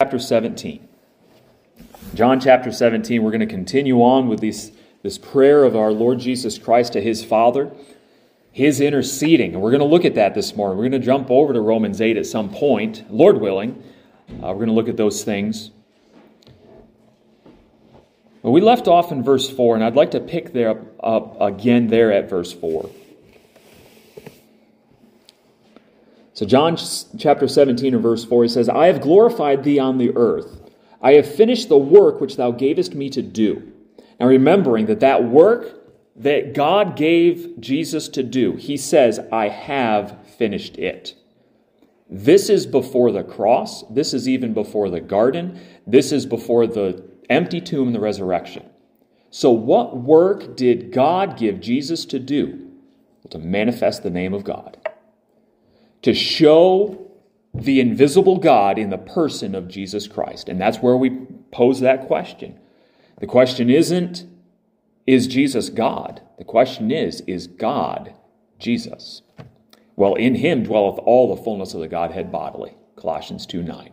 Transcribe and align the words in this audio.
chapter 0.00 0.20
17. 0.20 0.86
John 2.14 2.38
chapter 2.38 2.70
17, 2.70 3.20
we're 3.20 3.32
going 3.32 3.40
to 3.40 3.46
continue 3.46 3.96
on 3.96 4.28
with 4.28 4.38
this, 4.38 4.70
this 5.02 5.18
prayer 5.18 5.64
of 5.64 5.74
our 5.74 5.90
Lord 5.90 6.20
Jesus 6.20 6.56
Christ 6.56 6.92
to 6.92 7.00
his 7.00 7.24
Father, 7.24 7.72
his 8.52 8.80
interceding. 8.80 9.54
And 9.54 9.60
we're 9.60 9.72
going 9.72 9.80
to 9.80 9.86
look 9.86 10.04
at 10.04 10.14
that 10.14 10.36
this 10.36 10.54
morning. 10.54 10.78
We're 10.78 10.88
going 10.88 11.00
to 11.00 11.04
jump 11.04 11.32
over 11.32 11.52
to 11.52 11.60
Romans 11.60 12.00
8 12.00 12.16
at 12.16 12.26
some 12.26 12.48
point, 12.48 13.12
Lord 13.12 13.40
willing. 13.40 13.82
Uh, 14.34 14.52
we're 14.52 14.54
going 14.54 14.68
to 14.68 14.72
look 14.72 14.88
at 14.88 14.96
those 14.96 15.24
things. 15.24 15.72
But 18.44 18.52
we 18.52 18.60
left 18.60 18.86
off 18.86 19.10
in 19.10 19.24
verse 19.24 19.50
4, 19.50 19.74
and 19.74 19.82
I'd 19.82 19.96
like 19.96 20.12
to 20.12 20.20
pick 20.20 20.52
there 20.52 20.70
up, 20.70 20.80
up 21.02 21.40
again 21.40 21.88
there 21.88 22.12
at 22.12 22.30
verse 22.30 22.52
4. 22.52 22.88
So, 26.38 26.46
John 26.46 26.76
chapter 27.18 27.48
17 27.48 27.94
and 27.94 28.00
verse 28.00 28.24
4, 28.24 28.44
he 28.44 28.48
says, 28.48 28.68
I 28.68 28.86
have 28.86 29.00
glorified 29.00 29.64
thee 29.64 29.80
on 29.80 29.98
the 29.98 30.16
earth. 30.16 30.70
I 31.02 31.14
have 31.14 31.26
finished 31.26 31.68
the 31.68 31.76
work 31.76 32.20
which 32.20 32.36
thou 32.36 32.52
gavest 32.52 32.94
me 32.94 33.10
to 33.10 33.22
do. 33.22 33.72
Now, 34.20 34.28
remembering 34.28 34.86
that 34.86 35.00
that 35.00 35.24
work 35.24 35.74
that 36.14 36.54
God 36.54 36.94
gave 36.94 37.58
Jesus 37.58 38.06
to 38.10 38.22
do, 38.22 38.52
he 38.52 38.76
says, 38.76 39.18
I 39.32 39.48
have 39.48 40.16
finished 40.38 40.78
it. 40.78 41.16
This 42.08 42.48
is 42.48 42.66
before 42.66 43.10
the 43.10 43.24
cross. 43.24 43.82
This 43.90 44.14
is 44.14 44.28
even 44.28 44.54
before 44.54 44.90
the 44.90 45.00
garden. 45.00 45.60
This 45.88 46.12
is 46.12 46.24
before 46.24 46.68
the 46.68 47.02
empty 47.28 47.60
tomb 47.60 47.88
and 47.88 47.94
the 47.96 48.00
resurrection. 48.00 48.64
So, 49.30 49.50
what 49.50 49.96
work 49.96 50.56
did 50.56 50.92
God 50.92 51.36
give 51.36 51.58
Jesus 51.58 52.04
to 52.04 52.20
do? 52.20 52.70
Well, 53.24 53.30
to 53.30 53.40
manifest 53.40 54.04
the 54.04 54.10
name 54.10 54.32
of 54.32 54.44
God 54.44 54.77
to 56.02 56.14
show 56.14 57.10
the 57.54 57.80
invisible 57.80 58.38
God 58.38 58.78
in 58.78 58.90
the 58.90 58.98
person 58.98 59.54
of 59.54 59.68
Jesus 59.68 60.06
Christ. 60.06 60.48
And 60.48 60.60
that's 60.60 60.78
where 60.78 60.96
we 60.96 61.10
pose 61.50 61.80
that 61.80 62.06
question. 62.06 62.58
The 63.20 63.26
question 63.26 63.70
isn't, 63.70 64.24
is 65.06 65.26
Jesus 65.26 65.70
God? 65.70 66.22
The 66.36 66.44
question 66.44 66.90
is, 66.90 67.22
is 67.22 67.46
God 67.46 68.14
Jesus? 68.58 69.22
Well, 69.96 70.14
in 70.14 70.36
him 70.36 70.62
dwelleth 70.62 70.98
all 71.00 71.34
the 71.34 71.42
fullness 71.42 71.74
of 71.74 71.80
the 71.80 71.88
Godhead 71.88 72.30
bodily. 72.30 72.76
Colossians 72.96 73.46
2 73.46 73.62
9. 73.62 73.90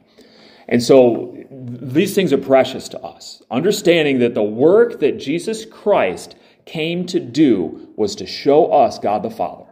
And 0.68 0.82
so 0.82 1.38
these 1.52 2.16
things 2.16 2.34
are 2.34 2.38
precious 2.38 2.90
to 2.90 3.00
us. 3.02 3.42
Understanding 3.52 4.20
that 4.20 4.34
the 4.34 4.44
work 4.44 5.00
that 5.00 5.20
Jesus 5.20 5.66
Christ 5.66 6.36
came 6.66 7.06
to 7.08 7.20
do 7.20 7.94
was 7.96 8.16
to 8.16 8.26
show 8.26 8.72
us 8.72 9.00
God 9.00 9.24
the 9.24 9.30
Father. 9.30 9.66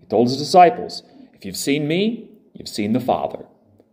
He 0.00 0.06
told 0.06 0.28
his 0.28 0.36
disciples, 0.36 1.02
you've 1.44 1.56
seen 1.56 1.88
me, 1.88 2.30
you've 2.54 2.68
seen 2.68 2.92
the 2.92 3.00
Father. 3.00 3.46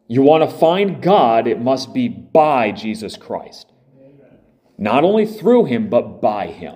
You 0.07 0.21
want 0.21 0.49
to 0.49 0.57
find 0.57 1.01
God, 1.01 1.47
it 1.47 1.61
must 1.61 1.93
be 1.93 2.07
by 2.09 2.71
Jesus 2.71 3.15
Christ. 3.15 3.71
Not 4.77 5.03
only 5.03 5.25
through 5.25 5.65
him, 5.65 5.89
but 5.89 6.21
by 6.21 6.47
him. 6.47 6.75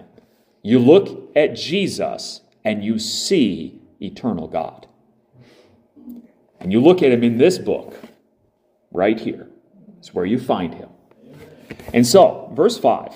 You 0.61 0.79
look 0.79 1.31
at 1.35 1.55
Jesus 1.55 2.41
and 2.63 2.83
you 2.83 2.97
see 2.97 3.81
eternal 4.01 4.47
God. 4.47 4.87
And 6.59 6.71
you 6.71 6.81
look 6.81 7.03
at 7.03 7.11
him 7.11 7.23
in 7.23 7.37
this 7.37 7.57
book, 7.57 7.95
right 8.91 9.19
here. 9.19 9.47
It's 9.99 10.13
where 10.13 10.25
you 10.25 10.39
find 10.39 10.73
him. 10.73 10.89
And 11.93 12.07
so, 12.07 12.51
verse 12.55 12.77
5 12.77 13.11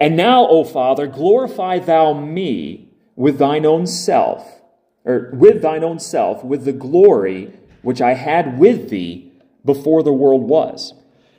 And 0.00 0.16
now, 0.16 0.46
O 0.46 0.64
Father, 0.64 1.06
glorify 1.06 1.78
thou 1.78 2.12
me 2.12 2.92
with 3.16 3.38
thine 3.38 3.64
own 3.64 3.86
self 3.86 4.59
or 5.04 5.30
with 5.32 5.62
thine 5.62 5.84
own 5.84 5.98
self, 5.98 6.44
with 6.44 6.64
the 6.64 6.72
glory 6.72 7.52
which 7.82 8.00
I 8.00 8.14
had 8.14 8.58
with 8.58 8.90
thee 8.90 9.32
before 9.64 10.02
the 10.02 10.12
world 10.12 10.42
was. 10.42 10.94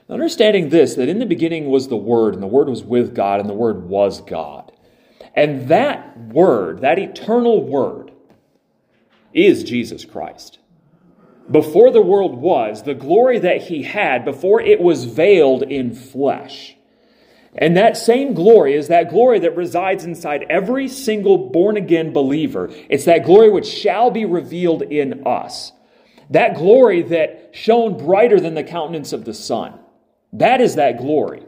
Understanding 0.09 0.69
this, 0.69 0.95
that 0.95 1.07
in 1.07 1.19
the 1.19 1.25
beginning 1.25 1.69
was 1.69 1.87
the 1.87 1.95
Word, 1.95 2.33
and 2.33 2.43
the 2.43 2.47
Word 2.47 2.67
was 2.67 2.83
with 2.83 3.15
God, 3.15 3.39
and 3.39 3.49
the 3.49 3.53
Word 3.53 3.87
was 3.87 4.19
God. 4.21 4.71
And 5.35 5.69
that 5.69 6.17
Word, 6.17 6.81
that 6.81 6.99
eternal 6.99 7.63
Word, 7.63 8.11
is 9.33 9.63
Jesus 9.63 10.03
Christ. 10.03 10.59
Before 11.49 11.91
the 11.91 12.01
world 12.01 12.35
was, 12.35 12.83
the 12.83 12.93
glory 12.93 13.39
that 13.39 13.63
he 13.63 13.83
had, 13.83 14.25
before 14.25 14.61
it 14.61 14.81
was 14.81 15.05
veiled 15.05 15.63
in 15.63 15.93
flesh, 15.93 16.75
and 17.55 17.75
that 17.75 17.97
same 17.97 18.33
glory 18.33 18.75
is 18.75 18.87
that 18.87 19.09
glory 19.09 19.39
that 19.39 19.57
resides 19.57 20.05
inside 20.05 20.45
every 20.49 20.87
single 20.87 21.49
born 21.49 21.75
again 21.75 22.13
believer. 22.13 22.69
It's 22.89 23.05
that 23.05 23.25
glory 23.25 23.49
which 23.49 23.67
shall 23.67 24.09
be 24.09 24.23
revealed 24.25 24.83
in 24.83 25.27
us. 25.27 25.73
That 26.29 26.55
glory 26.55 27.01
that 27.03 27.49
shone 27.51 27.97
brighter 27.97 28.39
than 28.39 28.53
the 28.53 28.63
countenance 28.63 29.11
of 29.11 29.25
the 29.25 29.33
sun. 29.33 29.77
That 30.31 30.61
is 30.61 30.75
that 30.75 30.97
glory. 30.97 31.43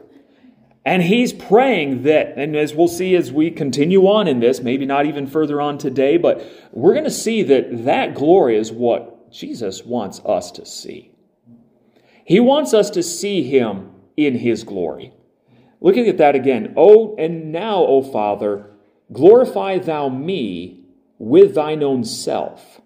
And 0.84 1.02
he's 1.02 1.32
praying 1.32 2.02
that, 2.02 2.36
and 2.36 2.54
as 2.54 2.74
we'll 2.74 2.88
see 2.88 3.16
as 3.16 3.32
we 3.32 3.50
continue 3.50 4.02
on 4.06 4.28
in 4.28 4.40
this, 4.40 4.60
maybe 4.60 4.84
not 4.84 5.06
even 5.06 5.26
further 5.26 5.58
on 5.58 5.78
today, 5.78 6.18
but 6.18 6.46
we're 6.72 6.92
going 6.92 7.04
to 7.04 7.10
see 7.10 7.42
that 7.44 7.86
that 7.86 8.14
glory 8.14 8.58
is 8.58 8.70
what 8.70 9.32
Jesus 9.32 9.82
wants 9.82 10.20
us 10.26 10.50
to 10.52 10.66
see. 10.66 11.12
He 12.26 12.38
wants 12.38 12.74
us 12.74 12.90
to 12.90 13.02
see 13.02 13.42
him 13.44 13.92
in 14.18 14.36
his 14.36 14.64
glory. 14.64 15.14
Looking 15.84 16.08
at 16.08 16.16
that 16.16 16.34
again, 16.34 16.72
oh, 16.78 17.14
and 17.18 17.52
now, 17.52 17.84
O 17.84 18.00
Father, 18.00 18.70
glorify 19.12 19.78
thou 19.78 20.08
me 20.08 20.82
with 21.18 21.54
thine 21.54 21.82
own 21.82 22.04
self, 22.04 22.80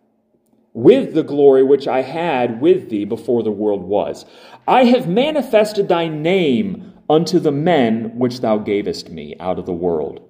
with 0.72 1.14
the 1.14 1.22
glory 1.22 1.62
which 1.62 1.86
I 1.86 2.02
had 2.02 2.60
with 2.60 2.90
thee 2.90 3.04
before 3.04 3.44
the 3.44 3.52
world 3.52 3.84
was. 3.84 4.24
I 4.66 4.82
have 4.86 5.08
manifested 5.08 5.86
thy 5.86 6.08
name 6.08 6.92
unto 7.08 7.38
the 7.38 7.52
men 7.52 8.18
which 8.18 8.40
thou 8.40 8.58
gavest 8.58 9.10
me 9.10 9.36
out 9.38 9.60
of 9.60 9.66
the 9.66 9.72
world. 9.72 10.28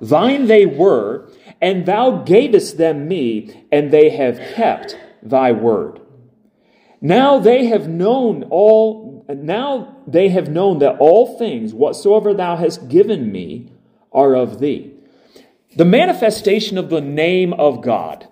Thine 0.00 0.48
they 0.48 0.66
were, 0.66 1.30
and 1.60 1.86
thou 1.86 2.24
gavest 2.24 2.78
them 2.78 3.06
me, 3.06 3.64
and 3.70 3.92
they 3.92 4.10
have 4.10 4.40
kept 4.56 4.98
thy 5.22 5.52
word. 5.52 6.00
Now 7.00 7.38
they 7.38 7.66
have 7.66 7.88
known 7.88 8.42
all 8.50 9.21
now 9.38 9.96
they 10.06 10.28
have 10.30 10.48
known 10.48 10.78
that 10.80 10.96
all 10.98 11.38
things 11.38 11.72
whatsoever 11.72 12.34
thou 12.34 12.56
hast 12.56 12.88
given 12.88 13.30
me 13.30 13.72
are 14.12 14.34
of 14.34 14.58
thee. 14.58 14.92
The 15.76 15.84
manifestation 15.84 16.76
of 16.76 16.90
the 16.90 17.00
name 17.00 17.52
of 17.54 17.82
God 17.82 18.28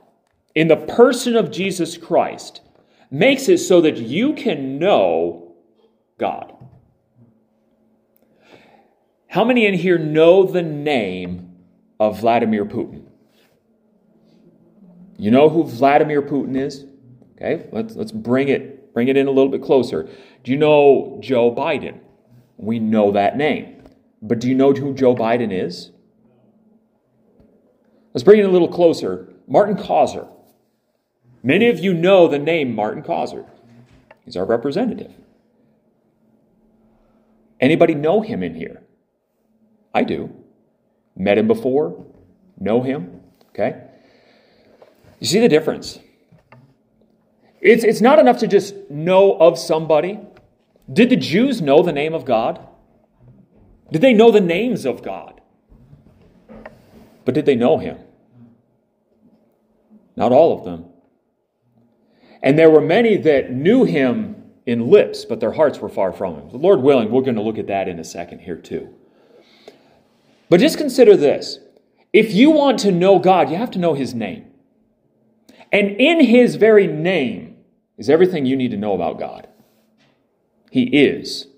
in 0.55 0.69
the 0.69 0.77
person 0.77 1.37
of 1.37 1.51
Jesus 1.51 1.97
Christ 1.97 2.61
makes 3.11 3.49
it 3.49 3.59
so 3.59 3.81
that 3.81 3.97
you 3.97 4.35
can 4.35 4.79
know 4.79 5.55
God. 6.19 6.55
How 9.29 9.45
many 9.45 9.65
in 9.65 9.75
here 9.75 9.97
know 9.97 10.45
the 10.45 10.63
name 10.63 11.57
of 11.99 12.21
Vladimir 12.21 12.65
Putin? 12.65 13.05
You 15.17 15.31
know 15.31 15.49
who 15.49 15.65
Vladimir 15.65 16.21
Putin 16.23 16.57
is? 16.57 16.85
Okay, 17.37 17.69
let's, 17.73 17.95
let's 17.95 18.13
bring 18.13 18.49
it 18.49 18.93
bring 18.93 19.09
it 19.09 19.17
in 19.17 19.27
a 19.27 19.31
little 19.31 19.51
bit 19.51 19.63
closer. 19.63 20.09
Do 20.43 20.53
you 20.53 20.59
know 20.59 21.19
Joe 21.21 21.55
Biden? 21.55 22.01
We 22.57 22.79
know 22.79 23.13
that 23.13 23.37
name. 23.37 23.83
But 24.23 24.39
do 24.39 24.49
you 24.49 24.55
know 24.55 24.73
who 24.73 24.95
Joe 24.95 25.15
Biden 25.15 25.53
is? 25.53 25.91
Let's 28.13 28.25
bring 28.25 28.41
it 28.41 28.47
a 28.47 28.51
little 28.51 28.69
closer. 28.69 29.33
Martin 29.47 29.77
Causer. 29.77 30.27
Many 31.43 31.69
of 31.69 31.79
you 31.79 31.95
know 31.95 32.29
the 32.29 32.39
name 32.39 32.75
Martin 32.75 33.03
Causer. 33.03 33.47
He's 34.25 34.37
our 34.37 34.45
representative. 34.45 35.13
Anybody 37.61 37.95
know 37.95 38.21
him 38.21 38.43
in 38.43 38.55
here? 38.55 38.83
I 39.95 40.05
do. 40.05 40.31
Met 41.17 41.39
him 41.39 41.47
before, 41.47 42.07
know 42.59 42.83
him. 42.83 43.21
Okay? 43.51 43.83
You 45.19 45.27
see 45.27 45.41
the 45.41 45.49
difference? 45.49 45.99
It's, 47.61 47.85
it's 47.85 48.01
not 48.01 48.19
enough 48.19 48.39
to 48.39 48.47
just 48.47 48.75
know 48.91 49.37
of 49.39 49.59
somebody. 49.59 50.19
Did 50.93 51.11
the 51.11 51.17
Jews 51.17 51.61
know 51.61 51.83
the 51.83 51.93
name 51.93 52.15
of 52.15 52.25
God? 52.25 52.67
Did 53.93 54.01
they 54.01 54.13
know 54.13 54.31
the 54.31 54.41
names 54.41 54.85
of 54.85 55.03
God? 55.03 55.41
But 57.25 57.35
did 57.35 57.47
they 57.47 57.55
know 57.55 57.79
him? 57.79 57.99
Not 60.17 60.33
all 60.33 60.59
of 60.59 60.65
them. 60.65 60.87
And 62.43 62.59
there 62.59 62.71
were 62.71 62.81
many 62.81 63.17
that 63.19 63.53
knew 63.53 63.85
him 63.85 64.37
in 64.67 64.89
lips, 64.89 65.25
but 65.25 65.41
their 65.41 65.53
hearts 65.53 65.79
were 65.79 65.89
far 65.89 66.13
from 66.13 66.37
him. 66.37 66.51
The 66.51 66.57
Lord 66.57 66.81
willing, 66.81 67.11
we're 67.11 67.23
going 67.23 67.37
to 67.37 67.43
look 67.43 67.59
at 67.59 67.67
that 67.67 67.89
in 67.89 67.99
a 67.99 68.05
second 68.05 68.41
here 68.41 68.57
too. 68.57 68.95
But 70.49 70.61
just 70.61 70.79
consider 70.79 71.17
this. 71.17 71.59
If 72.13 72.33
you 72.33 72.51
want 72.51 72.79
to 72.81 72.91
know 72.91 73.19
God, 73.19 73.51
you 73.51 73.57
have 73.57 73.71
to 73.73 73.79
know 73.79 73.95
his 73.95 74.15
name. 74.15 74.47
And 75.73 75.91
in 76.01 76.25
his 76.25 76.57
very 76.57 76.87
name, 76.87 77.57
is 77.97 78.11
everything 78.11 78.47
you 78.47 78.57
need 78.57 78.71
to 78.71 78.77
know 78.77 78.95
about 78.95 79.19
God. 79.19 79.47
He 80.71 80.85
is 80.85 81.49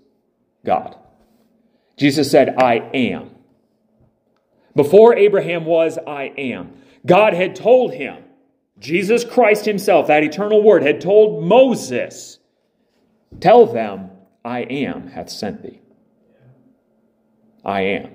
God. 0.64 0.96
Jesus 1.96 2.30
said, 2.30 2.56
I 2.58 2.76
am. 2.94 3.30
Before 4.74 5.14
Abraham 5.14 5.66
was, 5.66 5.98
I 6.06 6.32
am. 6.36 6.72
God 7.04 7.34
had 7.34 7.54
told 7.54 7.92
him, 7.92 8.24
Jesus 8.78 9.24
Christ 9.24 9.64
himself, 9.64 10.06
that 10.08 10.24
eternal 10.24 10.62
word, 10.62 10.82
had 10.82 11.00
told 11.00 11.44
Moses, 11.44 12.38
Tell 13.40 13.66
them, 13.66 14.10
I 14.44 14.60
am 14.60 15.08
hath 15.08 15.30
sent 15.30 15.62
thee. 15.62 15.80
I 17.64 17.82
am. 17.82 18.10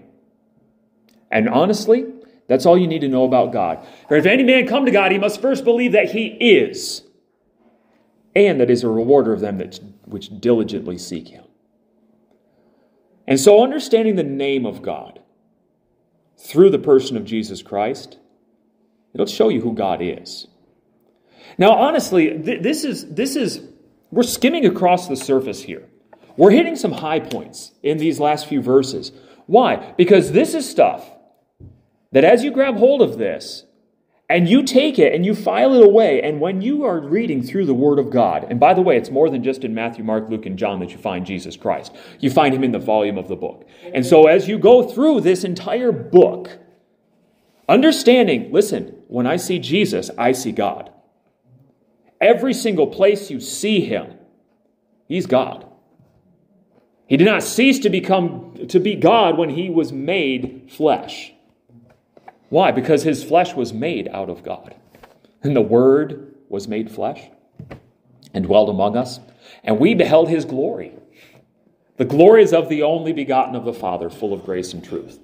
And 1.31 1.47
honestly, 1.47 2.05
that's 2.47 2.65
all 2.65 2.77
you 2.77 2.87
need 2.87 3.01
to 3.01 3.07
know 3.07 3.25
about 3.25 3.51
God. 3.51 3.85
For 4.07 4.15
if 4.15 4.25
any 4.25 4.43
man 4.43 4.67
come 4.67 4.85
to 4.85 4.91
God, 4.91 5.11
he 5.11 5.17
must 5.17 5.41
first 5.41 5.63
believe 5.63 5.93
that 5.93 6.11
he 6.11 6.27
is, 6.27 7.03
and 8.45 8.59
that 8.59 8.69
is 8.69 8.83
a 8.83 8.89
rewarder 8.89 9.33
of 9.33 9.39
them 9.39 9.57
that 9.57 9.79
which 10.05 10.29
diligently 10.39 10.97
seek 10.97 11.29
him. 11.29 11.43
And 13.27 13.39
so, 13.39 13.63
understanding 13.63 14.15
the 14.15 14.23
name 14.23 14.65
of 14.65 14.81
God 14.81 15.19
through 16.37 16.69
the 16.69 16.79
person 16.79 17.17
of 17.17 17.25
Jesus 17.25 17.61
Christ, 17.61 18.17
it'll 19.13 19.25
show 19.25 19.49
you 19.49 19.61
who 19.61 19.73
God 19.73 20.01
is. 20.01 20.47
Now, 21.57 21.71
honestly, 21.71 22.41
th- 22.41 22.61
this 22.61 22.83
is 22.83 23.13
this 23.13 23.35
is 23.35 23.61
we're 24.11 24.23
skimming 24.23 24.65
across 24.65 25.07
the 25.07 25.15
surface 25.15 25.61
here. 25.61 25.87
We're 26.37 26.51
hitting 26.51 26.75
some 26.75 26.91
high 26.91 27.19
points 27.19 27.71
in 27.83 27.97
these 27.97 28.19
last 28.19 28.47
few 28.47 28.61
verses. 28.61 29.11
Why? 29.47 29.93
Because 29.97 30.31
this 30.31 30.53
is 30.53 30.69
stuff 30.69 31.09
that 32.11 32.23
as 32.23 32.43
you 32.43 32.51
grab 32.51 32.77
hold 32.77 33.01
of 33.01 33.17
this 33.17 33.65
and 34.29 34.49
you 34.49 34.63
take 34.63 34.99
it 34.99 35.13
and 35.13 35.25
you 35.25 35.33
file 35.33 35.73
it 35.73 35.85
away, 35.85 36.21
and 36.21 36.41
when 36.41 36.61
you 36.61 36.83
are 36.83 36.99
reading 36.99 37.41
through 37.41 37.65
the 37.65 37.73
Word 37.73 37.97
of 37.97 38.09
God, 38.09 38.45
and 38.49 38.59
by 38.59 38.73
the 38.73 38.81
way, 38.81 38.97
it's 38.97 39.09
more 39.09 39.29
than 39.29 39.43
just 39.43 39.63
in 39.63 39.73
Matthew, 39.73 40.03
Mark, 40.03 40.29
Luke, 40.29 40.45
and 40.45 40.57
John 40.57 40.79
that 40.81 40.91
you 40.91 40.97
find 40.97 41.25
Jesus 41.25 41.55
Christ, 41.55 41.95
you 42.19 42.29
find 42.29 42.53
him 42.53 42.63
in 42.63 42.73
the 42.73 42.79
volume 42.79 43.17
of 43.17 43.29
the 43.29 43.37
book. 43.37 43.65
And 43.93 44.05
so 44.05 44.27
as 44.27 44.47
you 44.47 44.59
go 44.59 44.83
through 44.83 45.21
this 45.21 45.45
entire 45.45 45.93
book, 45.93 46.57
understanding, 47.69 48.51
listen, 48.51 48.97
when 49.07 49.25
I 49.25 49.37
see 49.37 49.59
Jesus, 49.59 50.11
I 50.17 50.33
see 50.33 50.51
God. 50.51 50.91
Every 52.19 52.53
single 52.53 52.87
place 52.87 53.31
you 53.31 53.39
see 53.39 53.79
him, 53.81 54.17
he's 55.07 55.25
God. 55.25 55.65
He 57.07 57.15
did 57.15 57.25
not 57.25 57.43
cease 57.43 57.79
to 57.79 57.89
become 57.89 58.67
to 58.67 58.79
be 58.79 58.95
God 58.95 59.37
when 59.37 59.51
he 59.51 59.69
was 59.69 59.93
made 59.93 60.69
flesh. 60.69 61.31
Why? 62.49 62.71
Because 62.71 63.03
his 63.03 63.23
flesh 63.23 63.53
was 63.53 63.73
made 63.73 64.07
out 64.09 64.29
of 64.29 64.43
God. 64.43 64.75
And 65.43 65.55
the 65.55 65.61
word 65.61 66.35
was 66.49 66.67
made 66.67 66.91
flesh 66.91 67.21
and 68.33 68.45
dwelled 68.45 68.69
among 68.69 68.95
us, 68.95 69.19
and 69.63 69.79
we 69.79 69.93
beheld 69.93 70.29
his 70.29 70.45
glory. 70.45 70.93
The 71.97 72.05
glory 72.05 72.43
is 72.43 72.53
of 72.53 72.69
the 72.69 72.83
only 72.83 73.11
begotten 73.11 73.55
of 73.55 73.65
the 73.65 73.73
Father, 73.73 74.09
full 74.09 74.33
of 74.33 74.45
grace 74.45 74.73
and 74.73 74.83
truth. 74.83 75.19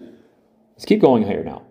Let's 0.00 0.84
keep 0.84 1.00
going 1.00 1.24
here 1.24 1.42
now. 1.42 1.62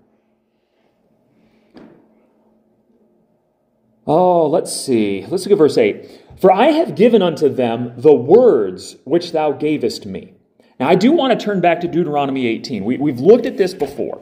Oh, 4.08 4.48
let's 4.48 4.76
see. 4.76 5.26
Let's 5.28 5.46
look 5.46 5.54
at 5.54 5.58
verse 5.58 5.78
8. 5.78 6.24
For 6.40 6.52
I 6.52 6.68
have 6.68 6.96
given 6.96 7.22
unto 7.22 7.50
them 7.50 7.94
the 7.98 8.14
words 8.14 8.98
which 9.04 9.32
thou 9.32 9.52
gavest 9.52 10.06
me. 10.06 10.34
Now, 10.80 10.90
I 10.90 10.96
do 10.96 11.12
want 11.12 11.38
to 11.38 11.44
turn 11.44 11.62
back 11.62 11.80
to 11.82 11.88
Deuteronomy 11.88 12.46
18. 12.48 12.84
We, 12.84 12.98
we've 12.98 13.20
looked 13.20 13.46
at 13.46 13.58
this 13.58 13.74
before, 13.74 14.22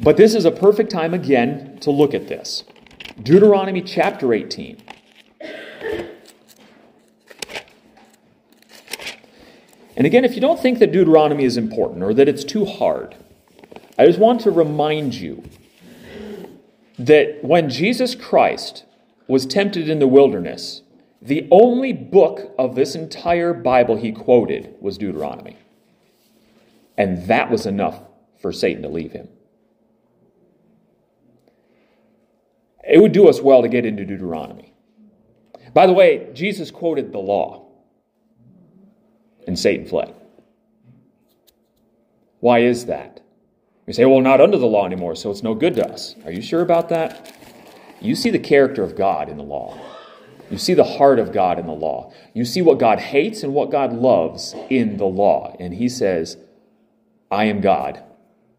but 0.00 0.16
this 0.16 0.34
is 0.34 0.44
a 0.44 0.50
perfect 0.50 0.90
time 0.90 1.14
again 1.14 1.78
to 1.80 1.90
look 1.90 2.14
at 2.14 2.28
this. 2.28 2.64
Deuteronomy 3.22 3.82
chapter 3.82 4.32
18. 4.32 4.82
And 9.96 10.06
again, 10.06 10.24
if 10.24 10.34
you 10.34 10.40
don't 10.40 10.58
think 10.58 10.78
that 10.78 10.92
Deuteronomy 10.92 11.44
is 11.44 11.58
important 11.58 12.02
or 12.02 12.14
that 12.14 12.28
it's 12.28 12.44
too 12.44 12.64
hard, 12.64 13.16
I 13.98 14.06
just 14.06 14.18
want 14.18 14.40
to 14.42 14.50
remind 14.50 15.14
you 15.14 15.44
that 16.98 17.44
when 17.44 17.68
Jesus 17.68 18.14
Christ 18.14 18.84
was 19.28 19.44
tempted 19.44 19.90
in 19.90 19.98
the 19.98 20.06
wilderness, 20.06 20.80
the 21.20 21.46
only 21.50 21.92
book 21.92 22.54
of 22.58 22.74
this 22.74 22.94
entire 22.94 23.52
Bible 23.52 23.96
he 23.96 24.10
quoted 24.10 24.74
was 24.80 24.96
Deuteronomy. 24.96 25.58
And 26.96 27.26
that 27.26 27.50
was 27.50 27.66
enough 27.66 28.00
for 28.40 28.52
Satan 28.52 28.82
to 28.82 28.88
leave 28.88 29.12
him. 29.12 29.28
It 32.90 33.00
would 33.00 33.12
do 33.12 33.28
us 33.28 33.40
well 33.40 33.62
to 33.62 33.68
get 33.68 33.86
into 33.86 34.04
Deuteronomy. 34.04 34.74
By 35.72 35.86
the 35.86 35.92
way, 35.92 36.28
Jesus 36.34 36.72
quoted 36.72 37.12
the 37.12 37.18
law, 37.18 37.68
and 39.46 39.56
Satan 39.56 39.86
fled. 39.86 40.12
Why 42.40 42.60
is 42.60 42.86
that? 42.86 43.20
You 43.86 43.92
say, 43.92 44.04
well, 44.04 44.20
not 44.20 44.40
under 44.40 44.58
the 44.58 44.66
law 44.66 44.86
anymore, 44.86 45.14
so 45.14 45.30
it's 45.30 45.42
no 45.42 45.54
good 45.54 45.76
to 45.76 45.88
us. 45.88 46.16
Are 46.24 46.32
you 46.32 46.42
sure 46.42 46.62
about 46.62 46.88
that? 46.88 47.32
You 48.00 48.16
see 48.16 48.30
the 48.30 48.38
character 48.38 48.82
of 48.82 48.96
God 48.96 49.28
in 49.28 49.36
the 49.36 49.44
law. 49.44 49.78
You 50.50 50.58
see 50.58 50.74
the 50.74 50.84
heart 50.84 51.20
of 51.20 51.32
God 51.32 51.60
in 51.60 51.66
the 51.66 51.72
law. 51.72 52.12
You 52.34 52.44
see 52.44 52.60
what 52.60 52.80
God 52.80 52.98
hates 52.98 53.44
and 53.44 53.54
what 53.54 53.70
God 53.70 53.92
loves 53.92 54.54
in 54.68 54.96
the 54.96 55.06
law. 55.06 55.56
And 55.60 55.74
he 55.74 55.88
says, 55.88 56.36
I 57.30 57.44
am 57.44 57.60
God, 57.60 58.02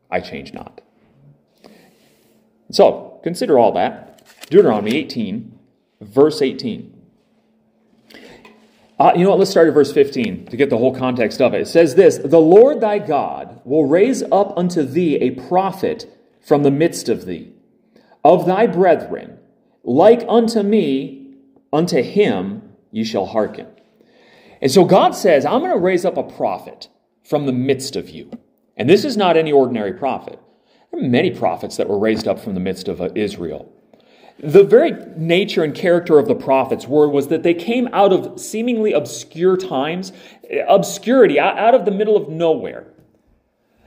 I 0.10 0.22
change 0.22 0.54
not. 0.54 0.80
So, 2.72 3.19
consider 3.24 3.60
all 3.60 3.74
that. 3.74 4.11
Deuteronomy 4.51 4.98
18, 4.98 5.59
verse 6.01 6.42
18. 6.42 6.94
Uh, 9.00 9.13
you 9.15 9.24
know 9.24 9.30
what? 9.30 9.39
Let's 9.39 9.50
start 9.50 9.69
at 9.69 9.74
verse 9.74 9.94
15 9.94 10.48
to 10.48 10.57
get 10.57 10.69
the 10.69 10.77
whole 10.77 10.94
context 10.94 11.42
of 11.42 11.53
it. 11.53 11.62
It 11.62 11.68
says 11.69 11.95
this 11.95 12.18
The 12.18 12.38
Lord 12.38 12.81
thy 12.81 13.00
God 13.00 13.62
will 13.63 13.86
raise 13.86 14.21
up 14.24 14.53
unto 14.57 14.83
thee 14.83 15.15
a 15.15 15.31
prophet 15.31 16.06
from 16.42 16.63
the 16.63 16.69
midst 16.69 17.07
of 17.07 17.25
thee 17.25 17.53
of 18.25 18.45
thy 18.45 18.68
brethren, 18.68 19.39
like 19.83 20.25
unto 20.27 20.62
me, 20.62 21.38
unto 21.71 22.04
him 22.04 22.74
ye 22.92 23.06
shall 23.06 23.27
hearken. 23.27 23.68
And 24.62 24.69
so 24.69 24.83
God 24.83 25.15
says, 25.15 25.45
I'm 25.45 25.62
going 25.62 25.71
to 25.71 25.77
raise 25.77 26.04
up 26.04 26.18
a 26.18 26.24
prophet 26.24 26.89
from 27.24 27.45
the 27.45 27.54
midst 27.54 27.95
of 27.95 28.09
you. 28.09 28.30
And 28.75 28.89
this 28.89 29.06
is 29.06 29.15
not 29.15 29.38
any 29.38 29.51
ordinary 29.51 29.94
prophet. 29.94 30.39
There 30.92 31.00
are 31.00 31.07
many 31.07 31.31
prophets 31.31 31.77
that 31.77 31.88
were 31.88 31.97
raised 31.97 32.27
up 32.27 32.38
from 32.38 32.54
the 32.54 32.59
midst 32.59 32.89
of 32.89 33.00
uh, 33.00 33.09
Israel. 33.15 33.74
The 34.44 34.64
very 34.64 34.94
nature 35.16 35.64
and 35.64 35.74
character 35.74 36.18
of 36.18 36.28
the 36.28 36.36
prophets 36.36 36.88
were 36.88 37.08
was 37.08 37.28
that 37.28 37.44
they 37.44 37.54
came 37.54 37.88
out 37.94 38.12
of 38.12 38.40
seemingly 38.40 38.92
obscure 38.92 39.56
times, 39.56 40.12
obscurity, 40.68 41.40
out 41.40 41.76
of 41.76 41.86
the 41.86 41.92
middle 41.92 42.18
of 42.18 42.28
nowhere. 42.28 42.88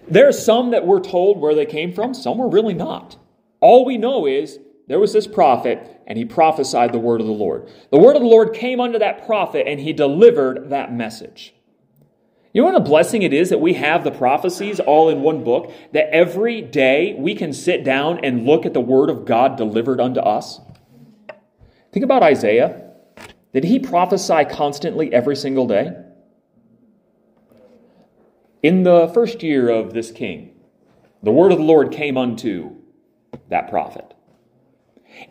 There 0.06 0.29
are 0.29 0.33
some 0.33 0.71
that 0.71 0.87
were 0.87 1.01
told 1.01 1.41
where 1.41 1.55
they 1.55 1.67
came 1.67 1.93
from, 1.93 2.15
some 2.15 2.39
were 2.39 2.49
really 2.49 2.75
not. 2.75 3.17
All 3.61 3.85
we 3.85 3.99
know 3.99 4.27
is 4.27 4.61
there 4.87 5.01
was 5.01 5.12
this 5.12 5.27
prophet, 5.27 6.01
and 6.06 6.19
he 6.19 6.25
prophesied 6.25 6.93
the 6.93 6.99
word 6.99 7.21
of 7.21 7.27
the 7.27 7.33
Lord. 7.33 7.69
The 7.91 7.99
word 7.99 8.15
of 8.15 8.23
the 8.23 8.29
Lord 8.29 8.53
came 8.53 8.81
unto 8.81 8.99
that 8.99 9.27
prophet, 9.27 9.67
and 9.67 9.81
he 9.81 9.93
delivered 9.93 10.71
that 10.71 10.93
message. 10.93 11.55
You 12.55 12.63
know 12.63 12.67
what 12.67 12.77
a 12.77 12.84
blessing 12.84 13.23
it 13.23 13.32
is 13.32 13.51
that 13.51 13.61
we 13.61 13.75
have 13.75 14.05
the 14.05 14.13
prophecies 14.13 14.79
all 14.79 15.08
in 15.08 15.23
one 15.23 15.43
book, 15.43 15.73
that 15.93 16.15
every 16.15 16.63
day 16.63 17.17
we 17.19 17.34
can 17.34 17.53
sit 17.53 17.82
down 17.82 18.25
and 18.25 18.46
look 18.46 18.65
at 18.65 18.73
the 18.73 18.81
word 18.81 19.11
of 19.11 19.25
God 19.25 19.56
delivered 19.56 20.01
unto 20.01 20.20
us? 20.20 20.61
Think 21.93 22.05
about 22.05 22.23
Isaiah. 22.23 22.93
Did 23.53 23.65
he 23.65 23.81
prophesy 23.81 24.44
constantly 24.44 25.13
every 25.13 25.34
single 25.34 25.67
day? 25.67 25.96
In 28.63 28.84
the 28.84 29.11
first 29.13 29.43
year 29.43 29.69
of 29.69 29.93
this 29.93 30.13
king, 30.13 30.55
the 31.25 31.32
word 31.32 31.51
of 31.51 31.58
the 31.58 31.65
Lord 31.65 31.91
came 31.91 32.17
unto 32.17 32.77
that 33.49 33.69
prophet. 33.69 34.15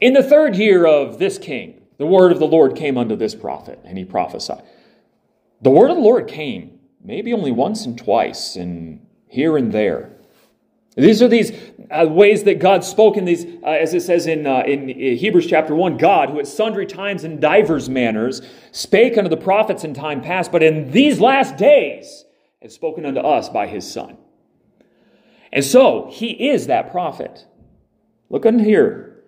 In 0.01 0.11
the 0.11 0.23
third 0.23 0.57
year 0.57 0.85
of 0.85 1.19
this 1.19 1.37
king, 1.37 1.83
the 1.97 2.05
word 2.05 2.33
of 2.33 2.39
the 2.39 2.47
Lord 2.47 2.75
came 2.75 2.97
unto 2.97 3.15
this 3.15 3.33
prophet, 3.33 3.79
and 3.85 3.97
he 3.97 4.03
prophesied. 4.03 4.63
The 5.61 5.69
word 5.69 5.89
of 5.89 5.95
the 5.95 6.03
Lord 6.03 6.27
came 6.27 6.72
maybe 7.03 7.33
only 7.33 7.51
once 7.51 7.85
and 7.85 7.97
twice, 7.97 8.55
and 8.55 9.05
here 9.27 9.57
and 9.57 9.71
there. 9.71 10.13
These 10.95 11.23
are 11.23 11.27
these 11.27 11.51
uh, 11.89 12.05
ways 12.07 12.43
that 12.43 12.59
God 12.59 12.83
spoke 12.83 13.17
in 13.17 13.25
these, 13.25 13.45
uh, 13.63 13.69
as 13.69 13.93
it 13.93 14.01
says 14.01 14.27
in, 14.27 14.45
uh, 14.45 14.61
in 14.61 14.87
Hebrews 14.89 15.47
chapter 15.47 15.73
1 15.73 15.97
God, 15.97 16.29
who 16.29 16.39
at 16.39 16.47
sundry 16.47 16.85
times 16.85 17.23
and 17.23 17.41
divers 17.41 17.89
manners 17.89 18.41
spake 18.71 19.17
unto 19.17 19.29
the 19.29 19.37
prophets 19.37 19.83
in 19.83 19.95
time 19.95 20.21
past, 20.21 20.51
but 20.51 20.61
in 20.61 20.91
these 20.91 21.19
last 21.19 21.57
days 21.57 22.25
has 22.61 22.75
spoken 22.75 23.05
unto 23.05 23.19
us 23.19 23.49
by 23.49 23.65
his 23.65 23.91
Son. 23.91 24.17
And 25.51 25.65
so, 25.65 26.09
he 26.11 26.49
is 26.49 26.67
that 26.67 26.91
prophet. 26.91 27.45
Look 28.29 28.45
on 28.45 28.59
here. 28.59 29.23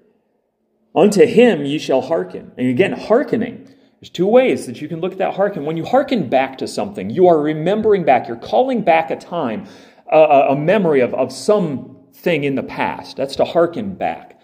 Unto 0.96 1.26
him 1.26 1.66
ye 1.66 1.78
shall 1.78 2.02
hearken. 2.02 2.52
And 2.58 2.68
again, 2.70 2.94
hearkening. 2.94 3.75
There's 4.06 4.12
two 4.12 4.28
ways 4.28 4.68
that 4.68 4.82
you 4.82 4.88
can 4.88 5.02
look 5.02 5.14
at 5.14 5.18
that 5.18 5.34
hearken. 5.34 5.66
When 5.66 5.78
you 5.78 5.84
hearken 5.84 6.30
back 6.30 6.60
to 6.60 6.68
something, 6.68 7.10
you 7.10 7.26
are 7.26 7.42
remembering 7.42 8.04
back, 8.04 8.28
you're 8.28 8.38
calling 8.38 8.84
back 8.84 9.10
a 9.10 9.16
time, 9.16 9.66
a, 10.12 10.20
a 10.50 10.56
memory 10.56 11.00
of, 11.00 11.16
of 11.16 11.32
something 11.32 12.44
in 12.44 12.54
the 12.54 12.62
past. 12.62 13.18
That's 13.18 13.36
to 13.38 13.46
hearken 13.46 13.96
back. 13.96 14.40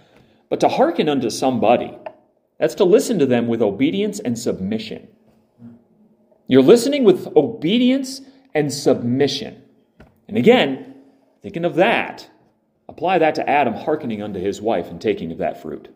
But 0.49 0.61
to 0.61 0.67
hearken 0.67 1.07
unto 1.07 1.29
somebody, 1.29 1.95
that's 2.57 2.73
to 2.73 2.85
listen 2.85 3.19
to 3.19 3.27
them 3.27 3.47
with 3.47 3.61
obedience 3.61 4.19
and 4.19 4.35
submission. 4.39 5.07
You're 6.47 6.63
listening 6.63 7.03
with 7.03 7.27
obedience 7.35 8.21
and 8.55 8.73
submission. 8.73 9.61
And 10.27 10.37
again, 10.37 10.95
thinking 11.43 11.65
of 11.65 11.75
that, 11.75 12.31
Apply 12.91 13.19
that 13.19 13.35
to 13.35 13.49
Adam 13.49 13.73
hearkening 13.73 14.21
unto 14.21 14.37
his 14.37 14.61
wife 14.61 14.89
and 14.91 14.99
taking 14.99 15.31
of 15.31 15.37
that 15.37 15.61
fruit. 15.61 15.87